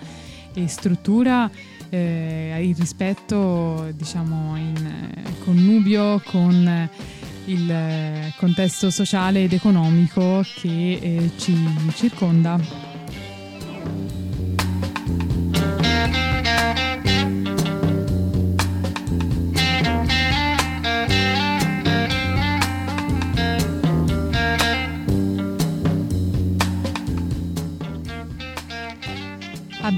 e 0.55 0.69
struttura 0.69 1.51
eh, 1.89 2.57
il 2.63 2.77
rispetto 2.77 3.91
diciamo 3.93 4.57
in 4.57 4.87
eh, 4.87 5.39
connubio 5.43 6.23
con 6.27 6.89
il 7.47 8.33
contesto 8.37 8.89
sociale 8.89 9.43
ed 9.43 9.53
economico 9.53 10.45
che 10.61 11.01
eh, 11.03 11.31
ci 11.37 11.57
circonda. 11.93 12.90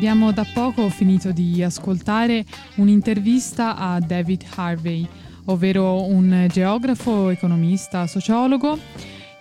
Abbiamo 0.03 0.33
da 0.33 0.45
poco 0.53 0.89
finito 0.89 1.31
di 1.31 1.63
ascoltare 1.63 2.45
un'intervista 2.75 3.77
a 3.77 4.01
David 4.01 4.43
Harvey, 4.57 5.07
ovvero 5.45 6.03
un 6.09 6.49
geografo, 6.51 7.29
economista, 7.29 8.09
sociologo, 8.09 8.77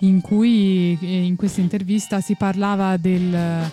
in 0.01 0.21
cui 0.21 0.95
eh, 1.01 1.23
in 1.23 1.35
questa 1.35 1.61
intervista 1.61 2.21
si 2.21 2.35
parlava 2.35 2.95
del, 2.97 3.71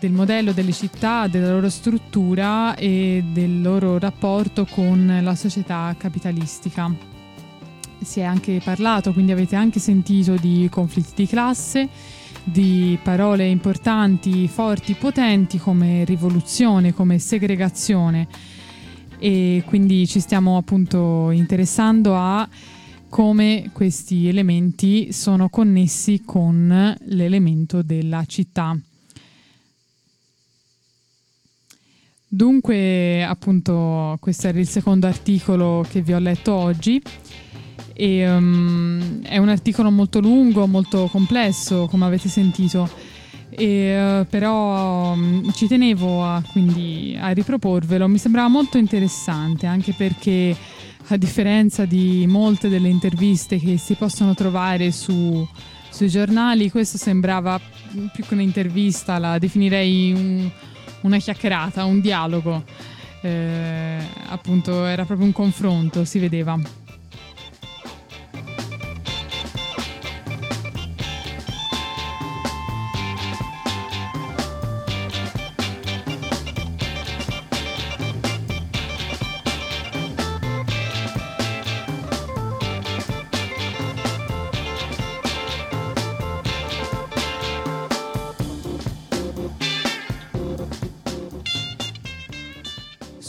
del 0.00 0.12
modello 0.12 0.52
delle 0.52 0.72
città, 0.72 1.26
della 1.26 1.50
loro 1.50 1.68
struttura 1.68 2.76
e 2.76 3.22
del 3.30 3.60
loro 3.60 3.98
rapporto 3.98 4.64
con 4.64 5.20
la 5.22 5.34
società 5.34 5.94
capitalistica. 5.98 6.90
Si 8.00 8.20
è 8.20 8.22
anche 8.22 8.58
parlato, 8.64 9.12
quindi 9.12 9.32
avete 9.32 9.54
anche 9.54 9.80
sentito 9.80 10.36
di 10.36 10.66
conflitti 10.70 11.12
di 11.24 11.28
classe 11.28 11.90
di 12.44 12.98
parole 13.02 13.46
importanti, 13.48 14.48
forti, 14.48 14.94
potenti 14.94 15.58
come 15.58 16.04
rivoluzione, 16.04 16.92
come 16.92 17.18
segregazione 17.18 18.26
e 19.18 19.62
quindi 19.66 20.06
ci 20.08 20.18
stiamo 20.18 20.56
appunto 20.56 21.30
interessando 21.30 22.16
a 22.16 22.48
come 23.08 23.70
questi 23.72 24.26
elementi 24.26 25.12
sono 25.12 25.48
connessi 25.48 26.22
con 26.24 26.96
l'elemento 27.04 27.82
della 27.82 28.24
città. 28.26 28.76
Dunque, 32.26 33.22
appunto, 33.22 34.16
questo 34.18 34.48
era 34.48 34.58
il 34.58 34.66
secondo 34.66 35.06
articolo 35.06 35.84
che 35.88 36.00
vi 36.00 36.14
ho 36.14 36.18
letto 36.18 36.54
oggi 36.54 37.00
e, 37.94 38.28
um, 38.28 39.22
è 39.22 39.38
un 39.38 39.48
articolo 39.48 39.90
molto 39.90 40.20
lungo, 40.20 40.66
molto 40.66 41.08
complesso, 41.10 41.86
come 41.90 42.04
avete 42.04 42.28
sentito. 42.28 42.88
E, 43.50 44.20
uh, 44.20 44.26
però 44.26 45.12
um, 45.12 45.52
ci 45.52 45.66
tenevo 45.66 46.24
a, 46.24 46.42
quindi, 46.52 47.16
a 47.20 47.30
riproporvelo, 47.30 48.08
mi 48.08 48.18
sembrava 48.18 48.48
molto 48.48 48.78
interessante 48.78 49.66
anche 49.66 49.92
perché 49.92 50.56
a 51.08 51.16
differenza 51.16 51.84
di 51.84 52.26
molte 52.26 52.68
delle 52.68 52.88
interviste 52.88 53.58
che 53.58 53.76
si 53.76 53.94
possono 53.94 54.34
trovare 54.34 54.90
su, 54.92 55.46
sui 55.90 56.08
giornali, 56.08 56.70
questo 56.70 56.96
sembrava 56.96 57.60
più 58.12 58.24
che 58.24 58.34
un'intervista, 58.34 59.18
la 59.18 59.38
definirei 59.38 60.12
un, 60.12 60.50
una 61.02 61.18
chiacchierata, 61.18 61.84
un 61.84 62.00
dialogo. 62.00 62.64
Eh, 63.20 63.98
appunto 64.30 64.84
era 64.84 65.04
proprio 65.04 65.26
un 65.26 65.32
confronto, 65.32 66.04
si 66.04 66.18
vedeva. 66.18 66.58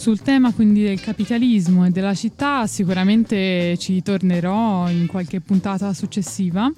Sul 0.04 0.22
tema 0.22 0.52
quindi 0.52 0.84
del 0.84 1.00
capitalismo 1.00 1.86
e 1.86 1.90
della 1.90 2.14
città 2.14 2.68
sicuramente 2.68 3.78
ci 3.78 4.02
tornerò 4.02 4.90
in 4.90 5.08
qualche 5.08 5.40
puntata 5.40 5.94
successiva. 5.94 6.70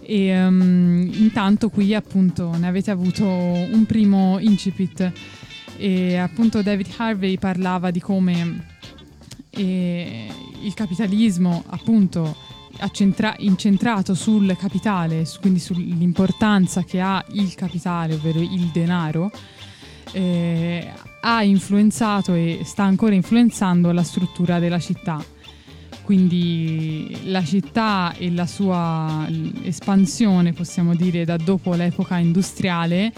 E 0.00 0.44
um, 0.44 1.08
intanto 1.12 1.68
qui 1.68 1.94
appunto 1.94 2.50
ne 2.56 2.66
avete 2.66 2.90
avuto 2.90 3.24
un 3.24 3.84
primo 3.86 4.40
incipit. 4.40 5.12
E 5.76 6.16
appunto 6.16 6.62
David 6.62 6.88
Harvey 6.96 7.38
parlava 7.38 7.92
di 7.92 8.00
come 8.00 8.66
eh, 9.50 10.26
il 10.62 10.74
capitalismo 10.74 11.62
appunto 11.68 12.36
accentra- 12.78 13.36
incentrato 13.38 14.14
sul 14.14 14.56
capitale, 14.58 15.24
quindi 15.40 15.60
sull'importanza 15.60 16.82
che 16.82 17.00
ha 17.00 17.24
il 17.34 17.54
capitale, 17.54 18.14
ovvero 18.14 18.40
il 18.40 18.68
denaro, 18.72 19.30
eh, 20.10 20.90
ha 21.24 21.42
influenzato 21.42 22.34
e 22.34 22.60
sta 22.64 22.82
ancora 22.82 23.14
influenzando 23.14 23.92
la 23.92 24.02
struttura 24.02 24.58
della 24.58 24.78
città. 24.78 25.24
Quindi 26.02 27.16
la 27.24 27.44
città 27.44 28.12
e 28.18 28.30
la 28.32 28.46
sua 28.46 29.26
espansione, 29.62 30.52
possiamo 30.52 30.94
dire, 30.94 31.24
da 31.24 31.36
dopo 31.36 31.74
l'epoca 31.74 32.18
industriale 32.18 33.12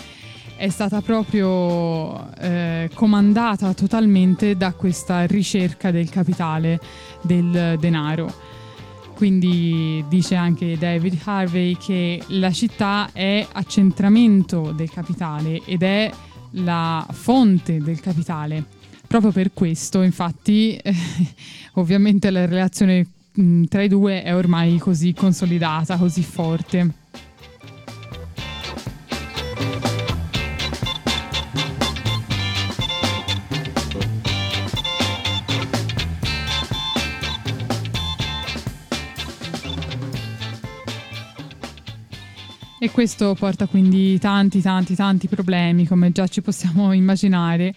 è 0.56 0.68
stata 0.68 1.00
proprio 1.00 2.32
eh, 2.36 2.90
comandata 2.94 3.72
totalmente 3.74 4.56
da 4.56 4.72
questa 4.72 5.24
ricerca 5.26 5.90
del 5.90 6.08
capitale, 6.10 6.78
del 7.22 7.76
denaro. 7.80 8.32
Quindi 9.14 10.04
dice 10.08 10.34
anche 10.34 10.76
David 10.76 11.20
Harvey 11.24 11.76
che 11.76 12.22
la 12.28 12.50
città 12.50 13.10
è 13.12 13.46
accentramento 13.52 14.72
del 14.72 14.90
capitale 14.90 15.60
ed 15.64 15.82
è 15.82 16.10
la 16.54 17.06
fonte 17.10 17.78
del 17.78 18.00
capitale. 18.00 18.64
Proprio 19.06 19.32
per 19.32 19.52
questo, 19.52 20.02
infatti, 20.02 20.76
eh, 20.76 20.94
ovviamente 21.74 22.30
la 22.30 22.46
relazione 22.46 23.06
mh, 23.32 23.64
tra 23.64 23.82
i 23.82 23.88
due 23.88 24.22
è 24.22 24.34
ormai 24.34 24.78
così 24.78 25.12
consolidata, 25.14 25.96
così 25.96 26.22
forte. 26.22 27.02
E 42.84 42.90
questo 42.90 43.34
porta 43.34 43.66
quindi 43.66 44.18
tanti, 44.18 44.60
tanti, 44.60 44.94
tanti 44.94 45.26
problemi, 45.26 45.86
come 45.86 46.12
già 46.12 46.26
ci 46.26 46.42
possiamo 46.42 46.92
immaginare. 46.92 47.74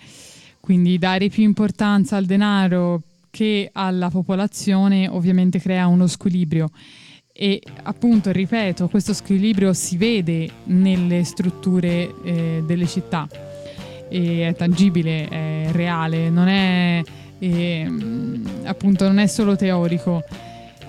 Quindi 0.59 0.97
dare 0.97 1.29
più 1.29 1.43
importanza 1.43 2.17
al 2.17 2.25
denaro 2.25 3.03
che 3.29 3.69
alla 3.71 4.09
popolazione 4.09 5.07
ovviamente 5.07 5.61
crea 5.61 5.87
uno 5.87 6.07
squilibrio. 6.07 6.69
E 7.31 7.61
appunto, 7.83 8.33
ripeto, 8.33 8.89
questo 8.89 9.13
squilibrio 9.13 9.71
si 9.71 9.95
vede 9.95 10.49
nelle 10.65 11.23
strutture 11.23 12.13
eh, 12.25 12.63
delle 12.65 12.85
città. 12.85 13.29
E 14.09 14.45
è 14.45 14.55
tangibile, 14.55 15.29
è 15.29 15.69
reale, 15.71 16.29
non 16.29 16.49
è, 16.49 17.01
eh, 17.39 17.91
appunto, 18.65 19.05
non 19.05 19.19
è 19.19 19.27
solo 19.27 19.55
teorico 19.55 20.21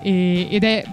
e, 0.01 0.47
ed 0.49 0.63
è 0.63 0.83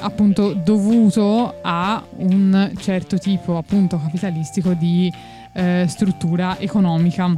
appunto 0.00 0.52
dovuto 0.54 1.58
a 1.62 2.04
un 2.16 2.72
certo 2.78 3.18
tipo 3.18 3.56
appunto 3.56 3.98
capitalistico 3.98 4.72
di 4.72 5.12
eh, 5.52 5.86
struttura 5.88 6.58
economica. 6.58 7.32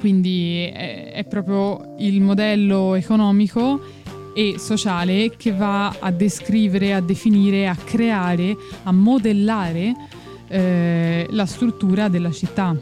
Quindi 0.00 0.70
è, 0.72 1.12
è 1.12 1.24
proprio 1.24 1.94
il 1.98 2.20
modello 2.20 2.94
economico 2.94 3.80
e 4.34 4.54
sociale 4.58 5.34
che 5.36 5.52
va 5.52 5.96
a 5.98 6.10
descrivere, 6.10 6.94
a 6.94 7.00
definire, 7.00 7.66
a 7.66 7.74
creare, 7.74 8.56
a 8.84 8.92
modellare 8.92 9.94
eh, 10.48 11.26
la 11.30 11.46
struttura 11.46 12.08
della 12.08 12.30
città. 12.30 12.76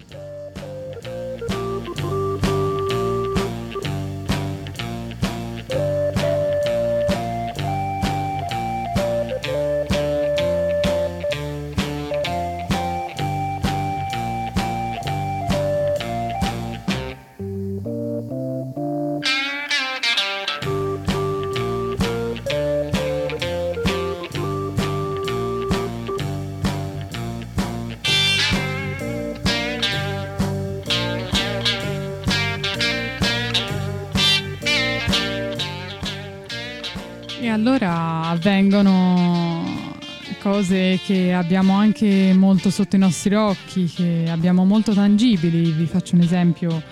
Allora 37.56 38.24
avvengono 38.24 39.94
cose 40.40 41.00
che 41.02 41.32
abbiamo 41.32 41.72
anche 41.72 42.34
molto 42.34 42.68
sotto 42.68 42.96
i 42.96 42.98
nostri 42.98 43.34
occhi, 43.34 43.86
che 43.86 44.26
abbiamo 44.28 44.66
molto 44.66 44.92
tangibili. 44.92 45.70
Vi 45.70 45.86
faccio 45.86 46.16
un 46.16 46.20
esempio, 46.20 46.82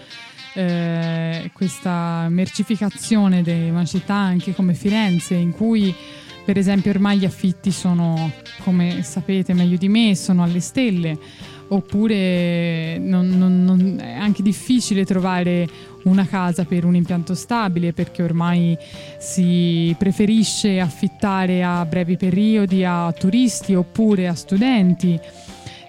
eh, 0.54 1.50
questa 1.52 2.28
mercificazione 2.30 3.42
di 3.42 3.68
una 3.68 3.84
città 3.84 4.14
anche 4.14 4.54
come 4.54 4.72
Firenze, 4.72 5.34
in 5.34 5.52
cui 5.52 5.94
per 6.46 6.56
esempio 6.56 6.90
ormai 6.90 7.18
gli 7.18 7.26
affitti 7.26 7.70
sono, 7.70 8.32
come 8.62 9.02
sapete 9.02 9.52
meglio 9.52 9.76
di 9.76 9.90
me, 9.90 10.16
sono 10.16 10.42
alle 10.42 10.60
stelle, 10.60 11.18
oppure 11.68 12.96
non, 12.98 13.28
non, 13.28 13.64
non, 13.64 13.98
è 14.00 14.14
anche 14.14 14.42
difficile 14.42 15.04
trovare 15.04 15.68
una 16.04 16.26
casa 16.26 16.64
per 16.64 16.84
un 16.84 16.94
impianto 16.94 17.34
stabile 17.34 17.92
perché 17.92 18.22
ormai 18.22 18.76
si 19.18 19.94
preferisce 19.98 20.80
affittare 20.80 21.62
a 21.62 21.84
brevi 21.84 22.16
periodi 22.16 22.84
a 22.84 23.12
turisti 23.12 23.74
oppure 23.74 24.28
a 24.28 24.34
studenti. 24.34 25.18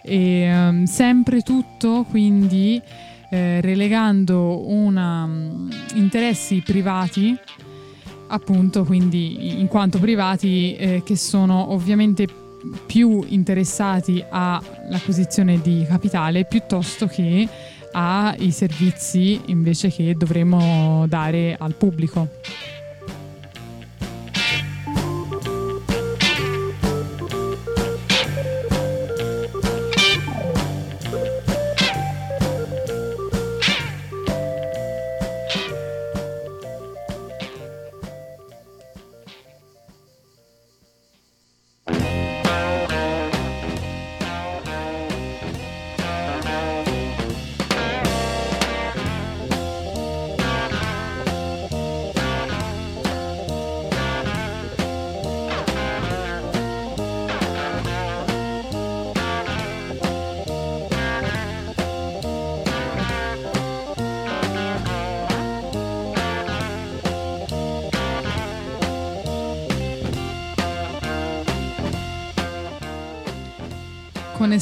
E 0.04 0.50
um, 0.52 0.84
sempre 0.86 1.42
tutto 1.42 2.06
quindi 2.10 2.80
eh, 3.30 3.60
relegando 3.62 4.70
una, 4.70 5.24
um, 5.24 5.70
interessi 5.96 6.62
privati 6.62 7.36
appunto 8.28 8.84
quindi 8.84 9.60
in 9.60 9.68
quanto 9.68 10.00
privati 10.00 10.76
eh, 10.76 11.02
che 11.04 11.16
sono 11.16 11.72
ovviamente 11.72 12.28
più 12.86 13.24
interessati 13.28 14.24
all'acquisizione 14.28 15.62
di 15.62 15.86
capitale 15.88 16.46
piuttosto 16.46 17.08
che 17.08 17.48
ai 17.96 18.52
servizi 18.52 19.40
invece 19.46 19.90
che 19.90 20.14
dovremo 20.18 21.06
dare 21.08 21.56
al 21.58 21.76
pubblico. 21.76 22.28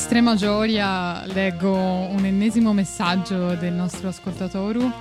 Estrema 0.03 0.35
gioia 0.35 1.25
leggo 1.27 1.73
un 1.73 2.25
ennesimo 2.25 2.73
messaggio 2.73 3.55
del 3.55 3.71
nostro 3.71 4.09
ascoltatore 4.09 4.91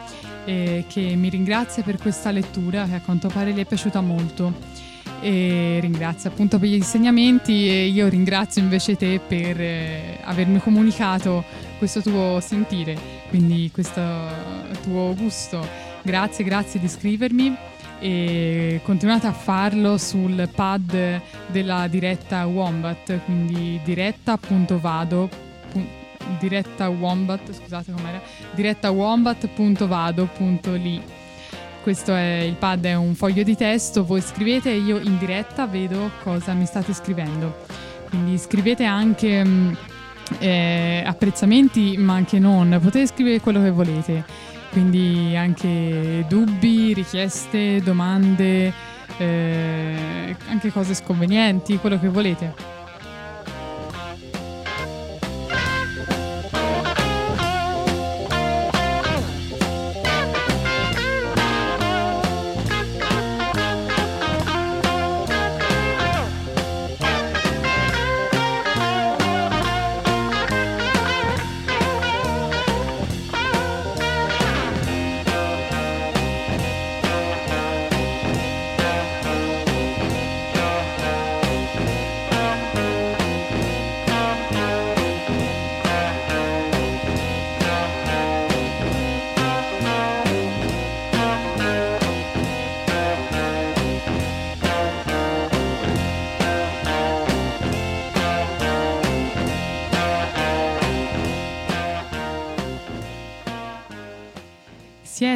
eh, 0.45 0.85
che 0.87 1.17
mi 1.17 1.29
ringrazia 1.29 1.83
per 1.83 1.97
questa 1.99 2.31
lettura 2.31 2.87
che 2.87 2.95
a 2.95 3.01
quanto 3.01 3.27
pare 3.27 3.53
gli 3.53 3.59
è 3.59 3.65
piaciuta 3.65 4.01
molto 4.01 4.55
e 5.21 5.79
ringrazia 5.81 6.31
appunto 6.31 6.61
per 6.61 6.69
gli 6.69 6.75
insegnamenti 6.75 7.69
e 7.69 7.87
io 7.87 8.07
ringrazio 8.07 8.63
invece 8.63 8.97
te 8.97 9.21
per 9.27 9.61
eh, 9.61 10.19
avermi 10.23 10.61
comunicato 10.61 11.43
questo 11.79 12.01
tuo 12.01 12.39
sentire, 12.41 12.97
quindi 13.29 13.71
questo 13.73 14.01
tuo 14.85 15.15
gusto. 15.17 15.67
Grazie, 16.03 16.45
grazie 16.45 16.79
di 16.79 16.87
scrivermi 16.87 17.72
e 18.03 18.81
continuate 18.83 19.29
a 19.29 19.33
farlo 19.33 19.97
sul 19.97 20.49
pad 20.53 21.21
della 21.47 21.87
diretta 21.87 22.45
Wombat, 22.47 23.21
quindi 23.25 23.81
diretta.vado 23.85 25.31
diretta 26.41 26.89
Wombat, 26.89 27.53
scusate 27.53 27.93
com'era, 27.93 28.21
diretta 28.55 28.91
wombat.vado.li. 28.91 31.01
Questo 31.81 32.13
è 32.15 32.41
il 32.41 32.55
pad, 32.55 32.85
è 32.85 32.95
un 32.95 33.15
foglio 33.15 33.45
di 33.45 33.57
testo, 33.57 34.05
voi 34.05 34.21
scrivete 34.21 34.71
e 34.71 34.79
io 34.79 34.99
in 34.99 35.17
diretta 35.19 35.69
vedo 35.69 36.11
cosa 36.25 36.55
mi 36.55 36.67
state 36.67 36.93
scrivendo. 36.93 37.67
Quindi 38.09 38.37
scrivete 38.37 38.83
anche 38.85 39.45
mh, 39.45 39.77
eh, 40.41 41.05
apprezzamenti, 41.07 41.97
ma 41.99 42.15
anche 42.15 42.41
non, 42.41 42.81
potete 42.83 43.07
scrivere 43.07 43.39
quello 43.41 43.63
che 43.63 43.71
volete 43.71 44.51
quindi 44.73 45.37
anche 45.37 46.25
dubbi, 46.27 46.95
richieste, 46.95 47.83
domande, 47.83 48.73
eh, 49.19 50.35
anche 50.49 50.73
cose 50.73 50.95
sconvenienti, 50.95 51.77
quello 51.77 52.01
che 52.01 52.09
volete. 52.09 52.82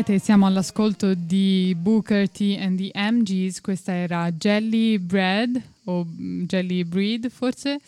Siete? 0.06 0.18
Siamo 0.20 0.46
all'ascolto 0.46 1.14
di 1.14 1.76
Booker 1.76 2.30
T 2.30 2.56
and 2.58 2.78
the 2.78 2.90
MGs. 2.94 3.60
Questa 3.60 3.92
era 3.92 4.30
Jelly 4.30 4.98
Bread 4.98 5.60
o 5.84 6.06
Jelly 6.46 6.84
Breed 6.84 7.28
forse 7.28 7.80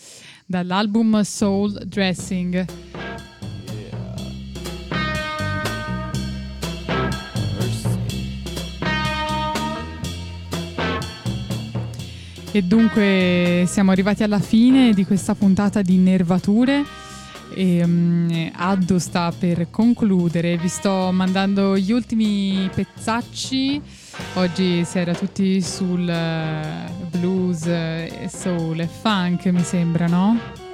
dall'album 0.44 1.20
Soul 1.22 1.84
Dressing. 1.86 2.66
E 12.50 12.62
dunque 12.62 13.64
siamo 13.66 13.92
arrivati 13.92 14.24
alla 14.24 14.40
fine 14.40 14.92
di 14.92 15.04
questa 15.04 15.34
puntata 15.34 15.82
di 15.82 15.96
Nervature 15.96 16.82
e 17.54 17.82
um, 17.84 18.50
Addo 18.54 18.98
sta 18.98 19.32
per 19.36 19.70
concludere. 19.70 20.56
Vi 20.56 20.68
sto 20.68 21.10
mandando 21.12 21.76
gli 21.76 21.92
ultimi 21.92 22.68
pezzacci. 22.74 23.80
Oggi 24.34 24.84
si 24.84 24.98
era 24.98 25.14
tutti 25.14 25.60
sul 25.60 26.00
uh, 26.00 27.08
blues, 27.10 27.62
uh, 27.62 28.28
soul 28.28 28.80
e 28.80 28.86
funk, 28.86 29.46
mi 29.46 29.62
sembra, 29.62 30.06
no? 30.06 30.67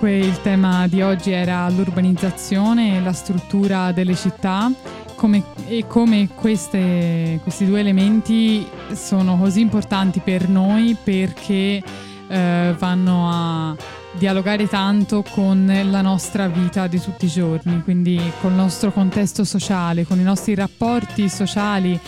Dunque 0.00 0.24
il 0.24 0.40
tema 0.42 0.86
di 0.86 1.02
oggi 1.02 1.32
era 1.32 1.68
l'urbanizzazione 1.70 2.94
e 2.98 3.00
la 3.00 3.12
struttura 3.12 3.90
delle 3.90 4.14
città 4.14 4.70
come, 5.16 5.42
e 5.66 5.88
come 5.88 6.28
queste, 6.36 7.40
questi 7.42 7.66
due 7.66 7.80
elementi 7.80 8.64
sono 8.92 9.36
così 9.36 9.58
importanti 9.60 10.20
per 10.20 10.48
noi 10.48 10.96
perché 11.02 11.82
eh, 12.28 12.74
vanno 12.78 13.28
a 13.28 13.76
dialogare 14.12 14.68
tanto 14.68 15.24
con 15.28 15.66
la 15.90 16.00
nostra 16.00 16.46
vita 16.46 16.86
di 16.86 17.00
tutti 17.00 17.24
i 17.24 17.28
giorni, 17.28 17.82
quindi 17.82 18.20
col 18.40 18.52
nostro 18.52 18.92
contesto 18.92 19.42
sociale, 19.42 20.06
con 20.06 20.20
i 20.20 20.22
nostri 20.22 20.54
rapporti 20.54 21.28
sociali 21.28 21.98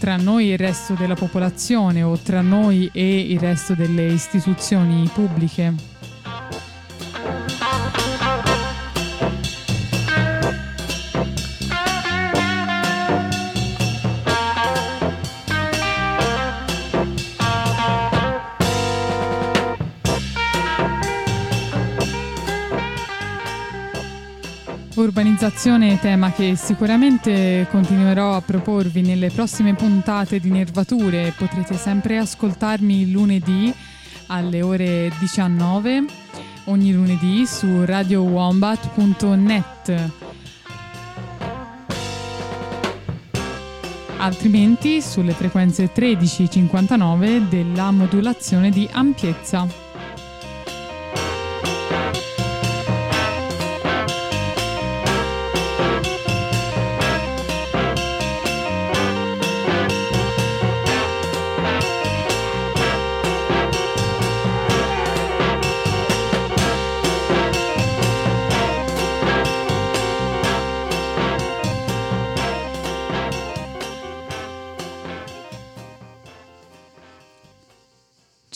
tra 0.00 0.16
noi 0.16 0.50
e 0.50 0.54
il 0.54 0.58
resto 0.58 0.94
della 0.94 1.14
popolazione 1.14 2.02
o 2.02 2.18
tra 2.18 2.40
noi 2.40 2.90
e 2.92 3.20
il 3.20 3.38
resto 3.38 3.74
delle 3.74 4.06
istituzioni 4.06 5.08
pubbliche. 5.14 5.93
Urbanizzazione, 24.94 25.98
tema 25.98 26.30
che 26.30 26.54
sicuramente 26.54 27.66
continuerò 27.68 28.36
a 28.36 28.40
proporvi 28.40 29.02
nelle 29.02 29.28
prossime 29.28 29.74
puntate 29.74 30.38
di 30.38 30.50
Nervature. 30.50 31.34
Potrete 31.36 31.76
sempre 31.76 32.18
ascoltarmi 32.18 33.10
lunedì 33.10 33.74
alle 34.28 34.62
ore 34.62 35.10
19, 35.18 36.04
ogni 36.66 36.92
lunedì 36.92 37.44
su 37.44 37.84
radiowombat.net. 37.84 40.10
Altrimenti 44.18 45.02
sulle 45.02 45.32
frequenze 45.32 45.90
13-59 45.92 47.48
della 47.48 47.90
modulazione 47.90 48.70
di 48.70 48.88
ampiezza. 48.92 49.83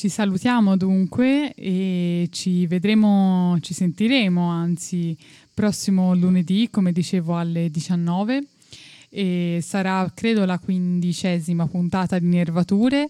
Ci 0.09 0.15
salutiamo 0.15 0.79
dunque 0.79 1.53
e 1.53 2.29
ci 2.33 2.67
vedremo, 2.67 3.59
ci 3.61 3.75
sentiremo 3.75 4.49
anzi 4.49 5.15
prossimo 5.53 6.15
lunedì, 6.15 6.71
come 6.71 6.93
dicevo, 6.93 7.37
alle 7.37 7.71
19 7.71 8.43
e 9.11 9.61
sarà 9.63 10.11
credo 10.15 10.47
la 10.47 10.59
quindicesima 10.59 11.67
puntata 11.67 12.19
di 12.19 12.25
Nervature. 12.25 13.07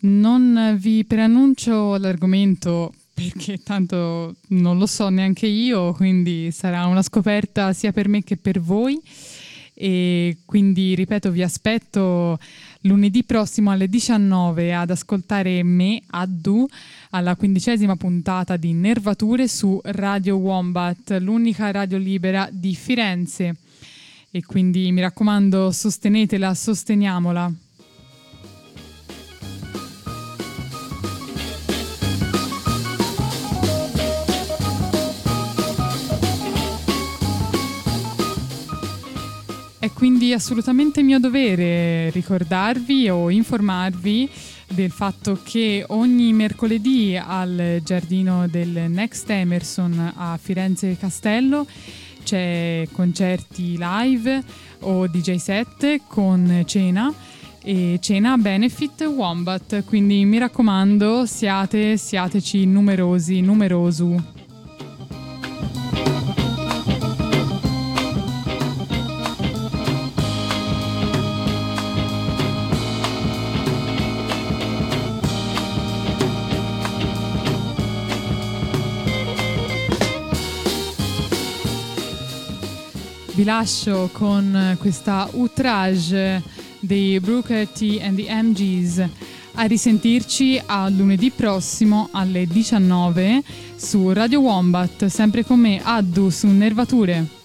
Non 0.00 0.76
vi 0.78 1.06
preannuncio 1.06 1.96
l'argomento 1.96 2.92
perché 3.14 3.62
tanto 3.62 4.34
non 4.48 4.76
lo 4.76 4.84
so 4.84 5.08
neanche 5.08 5.46
io, 5.46 5.94
quindi 5.94 6.50
sarà 6.50 6.84
una 6.84 7.00
scoperta 7.00 7.72
sia 7.72 7.90
per 7.90 8.06
me 8.08 8.22
che 8.22 8.36
per 8.36 8.60
voi. 8.60 9.00
E 9.72 10.36
quindi 10.44 10.94
ripeto, 10.94 11.30
vi 11.30 11.42
aspetto 11.42 12.38
lunedì 12.84 13.24
prossimo 13.24 13.70
alle 13.70 13.88
19 13.88 14.74
ad 14.74 14.90
ascoltare 14.90 15.62
me, 15.62 16.02
Addu, 16.06 16.66
alla 17.10 17.36
quindicesima 17.36 17.96
puntata 17.96 18.56
di 18.56 18.72
Nervature 18.72 19.48
su 19.48 19.80
Radio 19.84 20.36
Wombat, 20.36 21.18
l'unica 21.20 21.70
radio 21.70 21.98
libera 21.98 22.48
di 22.50 22.74
Firenze. 22.74 23.56
E 24.30 24.44
quindi 24.44 24.90
mi 24.90 25.00
raccomando, 25.00 25.70
sostenetela, 25.70 26.54
sosteniamola. 26.54 27.52
È 39.84 39.92
quindi 39.92 40.32
assolutamente 40.32 41.02
mio 41.02 41.18
dovere 41.18 42.08
ricordarvi 42.08 43.10
o 43.10 43.28
informarvi 43.28 44.30
del 44.70 44.90
fatto 44.90 45.38
che 45.44 45.84
ogni 45.88 46.32
mercoledì 46.32 47.20
al 47.22 47.82
giardino 47.84 48.48
del 48.48 48.86
Next 48.88 49.28
Emerson 49.28 50.14
a 50.16 50.38
Firenze 50.40 50.96
Castello 50.96 51.66
c'è 52.22 52.88
concerti 52.92 53.76
live 53.78 54.42
o 54.80 55.06
DJ 55.06 55.34
set 55.34 56.00
con 56.08 56.62
cena 56.64 57.12
e 57.62 57.98
cena 58.00 58.38
benefit 58.38 59.02
Wombat, 59.02 59.84
quindi 59.84 60.24
mi 60.24 60.38
raccomando 60.38 61.26
siate, 61.26 61.98
siateci 61.98 62.64
numerosi, 62.64 63.42
numerosu. 63.42 64.43
Vi 83.34 83.44
lascio 83.44 84.08
con 84.12 84.76
questa 84.78 85.28
outrage 85.32 86.42
dei 86.80 87.18
Brooker 87.18 87.66
T 87.66 87.98
and 88.00 88.16
the 88.16 88.32
MGs. 88.32 89.08
A 89.54 89.64
risentirci 89.64 90.60
a 90.64 90.88
lunedì 90.88 91.30
prossimo 91.30 92.08
alle 92.12 92.46
19 92.46 93.42
su 93.76 94.12
Radio 94.12 94.40
Wombat, 94.40 95.06
sempre 95.06 95.44
con 95.44 95.58
me 95.58 95.80
Addu 95.82 96.30
su 96.30 96.46
Nervature. 96.46 97.43